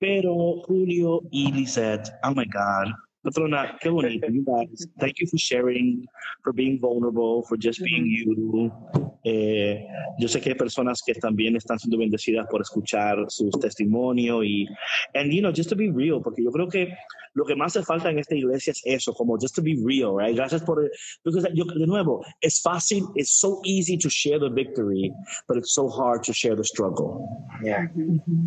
pero 0.00 0.62
Julio 0.66 1.22
y 1.30 1.52
Lisette, 1.52 2.10
oh 2.24 2.34
my 2.34 2.44
God, 2.46 2.92
Patrona, 3.26 3.76
qué 3.80 3.88
bonito. 3.88 4.28
You 4.28 4.44
guys, 4.44 4.86
thank 5.00 5.18
you 5.18 5.26
for 5.26 5.36
sharing, 5.36 6.06
for 6.44 6.52
being 6.52 6.78
vulnerable, 6.78 7.42
for 7.48 7.58
just 7.58 7.82
being 7.82 8.06
you. 8.06 8.70
Eh, 9.24 9.84
yo 10.20 10.28
sé 10.28 10.40
que 10.40 10.50
hay 10.50 10.54
personas 10.54 11.02
que 11.04 11.12
también 11.14 11.56
están 11.56 11.80
siendo 11.80 11.98
bendecidas 11.98 12.46
por 12.48 12.60
escuchar 12.60 13.24
sus 13.28 13.50
testimonios 13.58 14.44
y, 14.44 14.68
and 15.14 15.32
you 15.32 15.40
know, 15.40 15.50
just 15.50 15.68
to 15.68 15.74
be 15.74 15.90
real, 15.90 16.22
porque 16.22 16.44
yo 16.44 16.52
creo 16.52 16.68
que 16.68 16.94
lo 17.34 17.44
que 17.44 17.56
más 17.56 17.76
hace 17.76 17.84
falta 17.84 18.08
en 18.10 18.18
esta 18.18 18.34
iglesia 18.34 18.70
es 18.70 18.80
eso, 18.84 19.12
como 19.12 19.36
just 19.36 19.56
to 19.56 19.62
be 19.62 19.76
real, 19.84 20.16
right? 20.16 20.34
Gracias 20.34 20.62
por, 20.62 20.88
because 21.24 21.46
yo, 21.52 21.64
de 21.64 21.86
nuevo, 21.86 22.24
es 22.40 22.62
fácil, 22.62 23.04
it's 23.16 23.40
so 23.40 23.60
easy 23.64 23.98
to 23.98 24.08
share 24.08 24.38
the 24.38 24.48
victory, 24.48 25.12
but 25.48 25.58
it's 25.58 25.74
so 25.74 25.88
hard 25.88 26.22
to 26.22 26.32
share 26.32 26.56
the 26.56 26.64
struggle. 26.64 27.28
Yeah. 27.62 27.88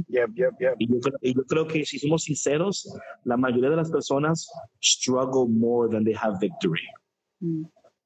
Yep, 0.07 0.29
yep, 0.35 0.53
yep. 0.59 0.75
Y 0.79 0.87
yo, 0.87 0.99
y 1.21 1.33
yo 1.35 1.43
creo 1.43 1.67
que 1.67 1.85
si 1.85 1.99
somos 1.99 2.23
sinceros, 2.23 2.89
la 3.25 3.37
mayoría 3.37 3.69
de 3.69 3.75
las 3.75 3.91
personas 3.91 4.49
struggle 4.81 5.47
more 5.47 5.89
than 5.89 6.03
they 6.03 6.13
have 6.13 6.39
victory. 6.39 6.81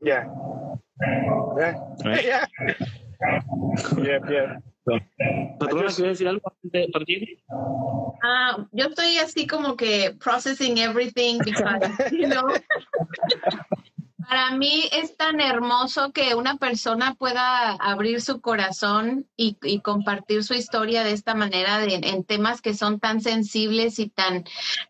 Yeah. 0.01 0.25
Yeah. 1.57 1.73
Right. 2.05 2.25
Yeah. 2.25 2.45
Yeah. 3.97 4.19
yep. 4.29 5.01
Patrona, 5.59 5.87
just- 5.87 5.99
decir 5.99 6.27
algo 6.27 6.41
antes 6.51 6.71
de 6.71 6.91
partir? 6.91 7.39
Ah, 8.21 8.67
yo 8.73 8.87
estoy 8.87 9.17
así 9.17 9.47
como 9.47 9.75
que 9.77 10.13
processing 10.19 10.77
everything 10.79 11.39
because, 11.43 11.79
you 12.11 12.27
know, 12.27 12.43
para 14.33 14.49
mí 14.49 14.89
es 14.91 15.15
tan 15.15 15.39
hermoso 15.39 16.11
que 16.11 16.33
una 16.33 16.57
persona 16.57 17.13
pueda 17.13 17.73
abrir 17.73 18.19
su 18.19 18.41
corazón 18.41 19.27
y, 19.37 19.57
compartir 19.81 20.43
su 20.43 20.55
historia 20.55 21.03
de 21.03 21.11
esta 21.11 21.35
manera 21.35 21.77
de- 21.77 21.93
en 22.01 22.23
temas 22.23 22.59
que 22.59 22.73
son 22.73 22.99
tan 22.99 23.21
sensibles 23.21 23.99
y 23.99 24.09
tan, 24.09 24.43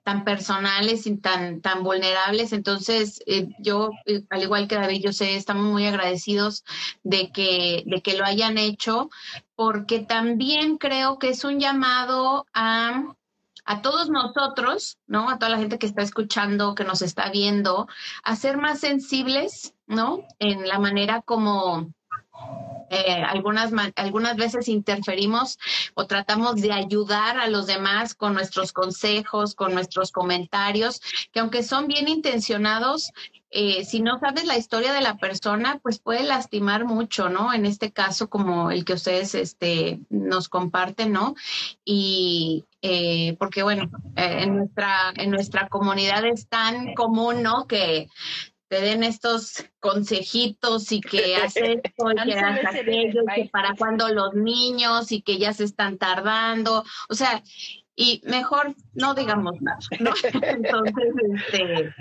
tan 0.04 0.24
personales 0.24 1.08
y 1.08 1.18
tan, 1.18 1.60
tan 1.60 1.84
vulnerables. 1.84 2.54
Entonces, 2.54 3.22
eh, 3.26 3.50
yo, 3.60 3.91
eh, 4.06 4.22
al 4.30 4.44
igual 4.44 4.70
que 4.70 4.76
David, 4.76 5.02
yo 5.04 5.12
sé, 5.12 5.36
estamos 5.36 5.66
muy 5.66 5.86
agradecidos 5.88 6.64
de 7.04 7.30
que, 7.34 7.84
de 7.86 8.02
que 8.02 8.16
lo 8.16 8.24
hayan 8.24 8.58
hecho 8.58 9.10
porque 9.56 10.00
también 10.00 10.78
creo 10.78 11.20
que 11.20 11.32
es 11.32 11.44
un 11.44 11.60
llamado 11.60 12.46
a, 12.54 13.14
a 13.66 13.82
todos 13.82 14.09
nosotros, 14.09 14.97
¿no? 15.07 15.30
A 15.30 15.38
toda 15.38 15.49
la 15.49 15.57
gente 15.57 15.80
que 15.80 15.86
está 15.86 16.01
escuchando, 16.01 16.76
que 16.76 16.84
nos 16.84 17.01
está 17.01 17.30
viendo, 17.30 17.88
a 18.24 18.36
ser 18.36 18.57
más 18.57 18.80
sensibles, 18.80 19.74
¿no? 19.88 20.26
En 20.39 20.68
la 20.68 20.80
manera 20.80 21.22
como 21.22 21.93
eh, 22.89 23.24
algunas, 23.24 23.72
algunas 23.95 24.36
veces 24.36 24.68
interferimos 24.68 25.57
o 25.93 26.05
tratamos 26.05 26.61
de 26.61 26.72
ayudar 26.72 27.38
a 27.39 27.47
los 27.47 27.66
demás 27.66 28.14
con 28.14 28.34
nuestros 28.34 28.74
consejos, 28.74 29.55
con 29.55 29.74
nuestros 29.74 30.11
comentarios, 30.11 31.01
que 31.32 31.39
aunque 31.39 31.64
son 31.64 31.88
bien 31.88 32.07
intencionados, 32.07 33.11
eh, 33.56 33.86
si 33.86 34.01
no 34.01 34.18
sabes 34.20 34.45
la 34.45 34.58
historia 34.58 34.93
de 34.93 35.01
la 35.01 35.18
persona, 35.18 35.80
pues 35.84 35.99
puede 35.99 36.24
lastimar 36.24 36.86
mucho, 36.86 37.30
¿no? 37.30 37.54
En 37.54 37.68
este 37.68 37.91
caso, 37.91 38.28
como 38.28 38.72
el 38.72 38.84
que 38.84 38.93
ustedes 38.93 39.36
este, 39.36 39.99
nos 40.10 40.49
comparten, 40.49 41.12
¿no? 41.12 41.36
Y 41.86 42.66
eh, 42.82 43.36
porque, 43.38 43.62
bueno, 43.62 43.91
eh, 44.16 44.39
en, 44.39 44.58
nuestra, 44.58 45.14
en 45.18 45.30
nuestra 45.30 45.68
comunidad 45.68 46.26
es 46.26 46.47
tan 46.47 46.95
común, 46.95 47.43
¿no? 47.43 47.68
Que 47.68 48.10
te 48.70 48.82
den 48.82 49.04
estos 49.04 49.64
consejitos 49.80 50.91
y 50.91 50.99
que 50.99 51.36
haces 51.36 51.64
esto 51.84 52.12
y 52.12 52.32
que 52.32 52.39
haces 52.39 52.66
aquello, 52.66 53.22
que 53.36 53.49
para 53.51 53.76
cuando 53.76 54.10
los 54.10 54.34
niños 54.34 55.12
y 55.12 55.22
que 55.22 55.38
ya 55.38 55.54
se 55.54 55.66
están 55.66 55.99
tardando, 55.99 56.84
o 57.08 57.14
sea, 57.14 57.43
y 57.95 58.24
mejor 58.26 58.74
no 58.95 59.14
digamos 59.14 59.62
nada, 59.62 59.78
¿no? 59.99 60.12
Entonces, 60.41 61.06
este, 61.36 61.93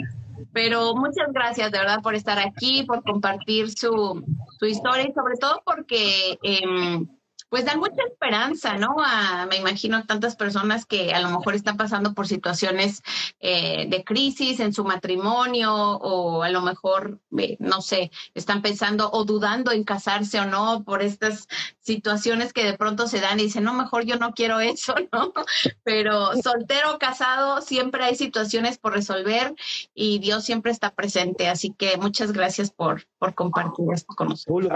pero 0.53 0.95
muchas 0.95 1.33
gracias 1.33 1.71
de 1.71 1.79
verdad 1.79 2.03
por 2.03 2.15
estar 2.15 2.39
aquí, 2.39 2.85
por 2.85 3.03
compartir 3.03 3.71
su, 3.71 4.25
su 4.59 4.67
historia 4.67 5.09
y 5.09 5.13
sobre 5.13 5.37
todo 5.37 5.63
porque 5.65 6.39
em, 6.43 7.07
pues 7.53 7.67
dan 7.67 7.81
mucha 7.81 8.03
esperanza, 8.09 8.79
¿no? 8.79 8.97
A, 9.05 9.45
me 9.45 9.59
imagino 9.59 10.07
tantas 10.07 10.37
personas 10.37 10.87
que 10.87 11.13
a 11.13 11.21
lo 11.21 11.29
mejor 11.29 11.55
están 11.55 11.77
pasando 11.77 12.15
por 12.15 12.27
situaciones 12.27 13.03
eh, 13.41 13.87
de 13.91 14.05
crisis 14.05 14.59
en 14.59 14.73
su 14.73 14.85
matrimonio 14.85 15.71
o 15.75 16.45
a 16.45 16.49
lo 16.49 16.63
mejor, 16.63 17.21
eh, 17.37 17.59
no 17.61 17.83
sé, 17.83 18.11
están 18.33 18.63
pensando 18.63 19.11
o 19.13 19.27
dudando 19.27 19.71
en 19.71 19.85
casarse 19.85 20.41
o 20.41 20.47
no 20.47 20.83
por 20.83 21.03
estas 21.03 21.47
situaciones 21.81 22.55
que 22.55 22.65
de 22.65 22.79
pronto 22.79 23.07
se 23.07 23.21
dan 23.21 23.39
y 23.39 23.43
dicen, 23.43 23.65
no, 23.65 23.75
mejor 23.75 24.07
yo 24.07 24.17
no 24.17 24.33
quiero 24.33 24.61
eso, 24.61 24.95
¿no? 25.13 25.35
Pero 25.83 26.35
soltero 26.43 26.99
casado, 26.99 27.61
siempre 27.61 28.03
hay 28.03 28.15
situaciones 28.15 28.79
por 28.79 28.95
resolver 28.95 29.55
y 29.95 30.21
Dios 30.21 30.47
siempre 30.47 30.73
está 30.73 30.95
presente. 30.95 31.49
Así 31.49 31.75
que 31.77 31.99
muchas 31.99 32.33
gracias 32.33 32.71
por, 32.71 33.03
por 33.19 33.35
compartir 33.35 33.85
esto 33.93 34.15
con 34.15 34.29
nosotros. 34.31 34.71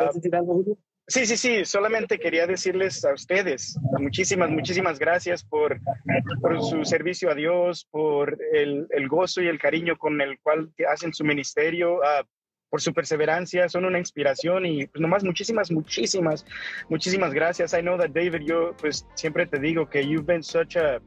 Sí, 1.09 1.25
sí, 1.25 1.37
sí, 1.37 1.65
solamente 1.65 2.19
quería 2.19 2.49
decirles 2.49 3.05
a 3.05 3.15
ustedes 3.15 3.79
muchísimas, 4.01 4.51
muchísimas 4.51 4.99
gracias 4.99 5.45
por, 5.45 5.79
por 6.41 6.61
su 6.61 6.85
servicio 6.85 7.31
a 7.31 7.35
Dios, 7.35 7.87
por 7.93 8.37
el, 8.53 8.89
el 8.91 9.09
gozo 9.09 9.41
y 9.41 9.47
el 9.47 9.61
cariño 9.61 9.97
con 9.97 10.21
el 10.21 10.39
cual 10.41 10.73
hacen 10.91 11.15
su 11.15 11.25
ministerio, 11.25 12.03
ah, 12.05 12.25
por 12.69 12.83
su 12.83 12.93
perseverancia, 12.93 13.69
son 13.69 13.85
una 13.85 14.01
inspiración 14.01 14.67
y 14.67 14.87
pues 14.89 15.01
nomás 15.01 15.23
muchísimas, 15.23 15.71
muchísimas, 15.71 16.45
muchísimas 16.89 17.33
gracias. 17.33 17.73
I 17.73 17.83
know 17.83 17.97
that 17.97 18.11
David, 18.11 18.43
yo 18.45 18.75
pues 18.81 19.07
siempre 19.15 19.47
te 19.47 19.61
digo 19.61 19.89
que 19.89 20.05
you've 20.05 20.27
been 20.27 20.43
such 20.43 20.77
a 20.77 21.01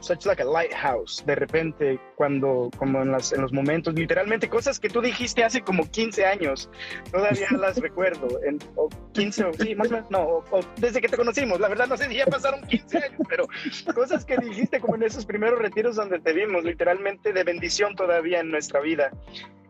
such 0.00 0.26
like 0.26 0.42
a 0.42 0.44
lighthouse. 0.44 1.24
De 1.26 1.34
repente, 1.34 1.98
cuando, 2.16 2.70
como 2.76 3.02
en, 3.02 3.12
las, 3.12 3.32
en 3.32 3.42
los 3.42 3.52
momentos, 3.52 3.94
literalmente 3.94 4.48
cosas 4.48 4.78
que 4.78 4.88
tú 4.88 5.00
dijiste 5.00 5.44
hace 5.44 5.62
como 5.62 5.88
15 5.90 6.24
años, 6.24 6.70
todavía 7.10 7.48
las 7.58 7.78
recuerdo. 7.78 8.28
En, 8.44 8.58
o 8.76 8.88
15, 9.12 9.44
o, 9.44 9.52
sí, 9.54 9.74
más 9.74 9.88
o 9.88 9.94
menos, 9.94 10.10
no, 10.10 10.20
o, 10.20 10.60
desde 10.76 11.00
que 11.00 11.08
te 11.08 11.16
conocimos. 11.16 11.60
La 11.60 11.68
verdad, 11.68 11.86
no 11.88 11.96
sé 11.96 12.08
si 12.08 12.16
ya 12.16 12.26
pasaron 12.26 12.62
15 12.62 12.98
años, 12.98 13.20
pero 13.28 13.48
cosas 13.94 14.24
que 14.24 14.36
dijiste 14.36 14.80
como 14.80 14.96
en 14.96 15.02
esos 15.02 15.26
primeros 15.26 15.58
retiros 15.58 15.96
donde 15.96 16.18
te 16.20 16.32
vimos, 16.32 16.64
literalmente 16.64 17.32
de 17.32 17.44
bendición 17.44 17.94
todavía 17.94 18.40
en 18.40 18.50
nuestra 18.50 18.80
vida 18.80 19.10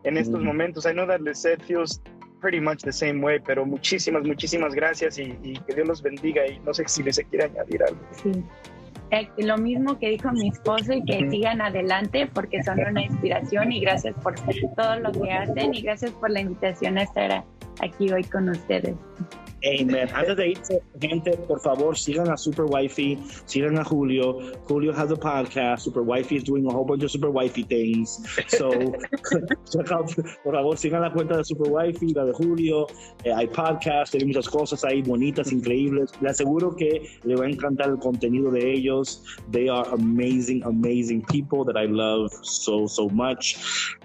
en 0.03 0.17
estos 0.17 0.41
momentos. 0.41 0.85
I 0.85 0.93
know 0.93 1.05
that 1.07 1.21
Lisette 1.21 1.61
feels 1.63 2.01
pretty 2.39 2.59
much 2.59 2.83
the 2.83 2.93
same 2.93 3.21
way, 3.21 3.39
pero 3.39 3.65
muchísimas, 3.65 4.23
muchísimas 4.23 4.73
gracias 4.73 5.19
y, 5.19 5.37
y 5.43 5.53
que 5.67 5.75
Dios 5.75 5.87
los 5.87 6.01
bendiga 6.01 6.47
y 6.47 6.59
no 6.59 6.73
sé 6.73 6.87
si 6.87 7.03
les 7.03 7.19
quiere 7.19 7.45
añadir 7.45 7.83
algo. 7.83 7.99
Sí. 8.11 8.31
Eh, 9.11 9.27
lo 9.37 9.57
mismo 9.57 9.97
que 9.97 10.09
dijo 10.09 10.31
mi 10.31 10.49
esposo 10.49 10.93
y 10.93 11.03
que 11.03 11.27
sigan 11.29 11.61
adelante 11.61 12.29
porque 12.31 12.61
son 12.63 12.79
una 12.79 13.01
inspiración 13.01 13.71
y 13.71 13.79
gracias 13.79 14.15
por 14.21 14.35
todo 14.75 14.99
lo 14.99 15.11
que 15.11 15.31
hacen 15.31 15.73
y 15.73 15.81
gracias 15.81 16.11
por 16.11 16.29
la 16.29 16.41
invitación 16.41 16.97
a 16.99 17.03
estar 17.03 17.43
aquí 17.81 18.11
hoy 18.11 18.23
con 18.23 18.49
ustedes. 18.49 18.95
Amen. 19.65 20.07
Antes 20.13 20.37
de 20.37 20.49
irse, 20.49 20.81
gente, 20.99 21.35
por 21.47 21.59
favor, 21.59 21.97
sigan 21.97 22.29
a 22.29 22.37
Super 22.37 22.65
Wifey, 22.65 23.17
sigan 23.45 23.77
a 23.77 23.83
Julio. 23.83 24.39
Julio 24.67 24.93
has 24.93 25.11
a 25.11 25.15
podcast. 25.15 25.81
Super 25.81 26.01
Wifey 26.01 26.37
is 26.37 26.43
doing 26.43 26.65
a 26.65 26.69
whole 26.69 26.85
bunch 26.85 27.03
of 27.03 27.11
Super 27.11 27.29
Wifey 27.29 27.63
things. 27.63 28.19
So, 28.47 28.69
check 29.71 29.91
out, 29.91 30.13
por 30.43 30.53
favor, 30.53 30.77
sigan 30.77 31.01
la 31.01 31.11
cuenta 31.11 31.37
de 31.37 31.43
Super 31.43 31.69
Wifey, 31.69 32.13
la 32.13 32.25
de 32.25 32.33
Julio. 32.33 32.87
Eh, 33.25 33.33
hay 33.33 33.47
podcast, 33.47 34.15
hay 34.15 34.23
muchas 34.25 34.47
cosas 34.47 34.83
ahí 34.85 35.01
bonitas, 35.01 35.51
increíbles. 35.51 36.11
Le 36.21 36.29
aseguro 36.29 36.75
que 36.75 37.19
le 37.23 37.35
va 37.35 37.45
a 37.45 37.49
encantar 37.49 37.89
el 37.89 37.99
contenido 37.99 38.51
de 38.51 38.71
ellos. 38.71 39.23
They 39.51 39.67
are 39.67 39.87
amazing, 39.91 40.63
amazing 40.63 41.23
people 41.23 41.65
that 41.65 41.77
I 41.77 41.87
love 41.87 42.31
so, 42.43 42.87
so 42.87 43.09
much. 43.09 43.57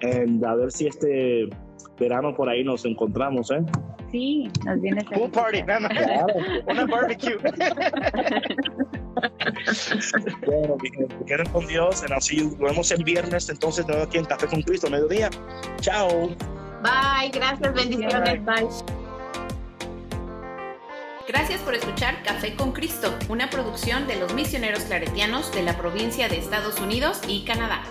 And 0.03 0.45
a 0.45 0.57
ver 0.57 0.71
si 0.71 0.87
este 0.87 1.49
verano 1.99 2.35
por 2.35 2.49
ahí 2.49 2.65
nos 2.65 2.85
encontramos, 2.85 3.51
¿eh? 3.51 3.63
Sí, 4.11 4.49
nos 4.65 4.81
vienes 4.81 5.05
Pool 5.05 5.31
party, 5.31 5.63
nada 5.65 5.89
Una 6.69 6.87
barbecue. 6.87 7.37
bueno, 10.47 10.77
que 10.79 11.09
queden 11.27 11.47
con 11.51 11.67
Dios. 11.67 12.03
And 12.03 12.13
así 12.13 12.37
nos 12.37 12.59
vemos 12.59 12.93
el 12.93 13.03
viernes, 13.03 13.49
entonces, 13.49 13.87
de 13.87 14.03
aquí 14.03 14.19
en 14.19 14.25
Café 14.27 14.47
con 14.47 14.63
Cristo, 14.63 14.89
mediodía. 14.89 15.31
Chao. 15.81 16.29
Bye, 16.83 17.31
gracias, 17.33 17.75
bendiciones. 17.75 18.45
Bye. 18.45 18.69
Gracias 21.27 21.61
por 21.63 21.75
escuchar 21.75 22.23
Café 22.23 22.55
con 22.55 22.73
Cristo, 22.73 23.13
una 23.29 23.49
producción 23.49 24.07
de 24.07 24.17
los 24.17 24.35
misioneros 24.35 24.85
claretianos 24.85 25.53
de 25.55 25.63
la 25.63 25.77
provincia 25.77 26.29
de 26.29 26.37
Estados 26.37 26.79
Unidos 26.81 27.21
y 27.27 27.45
Canadá. 27.45 27.83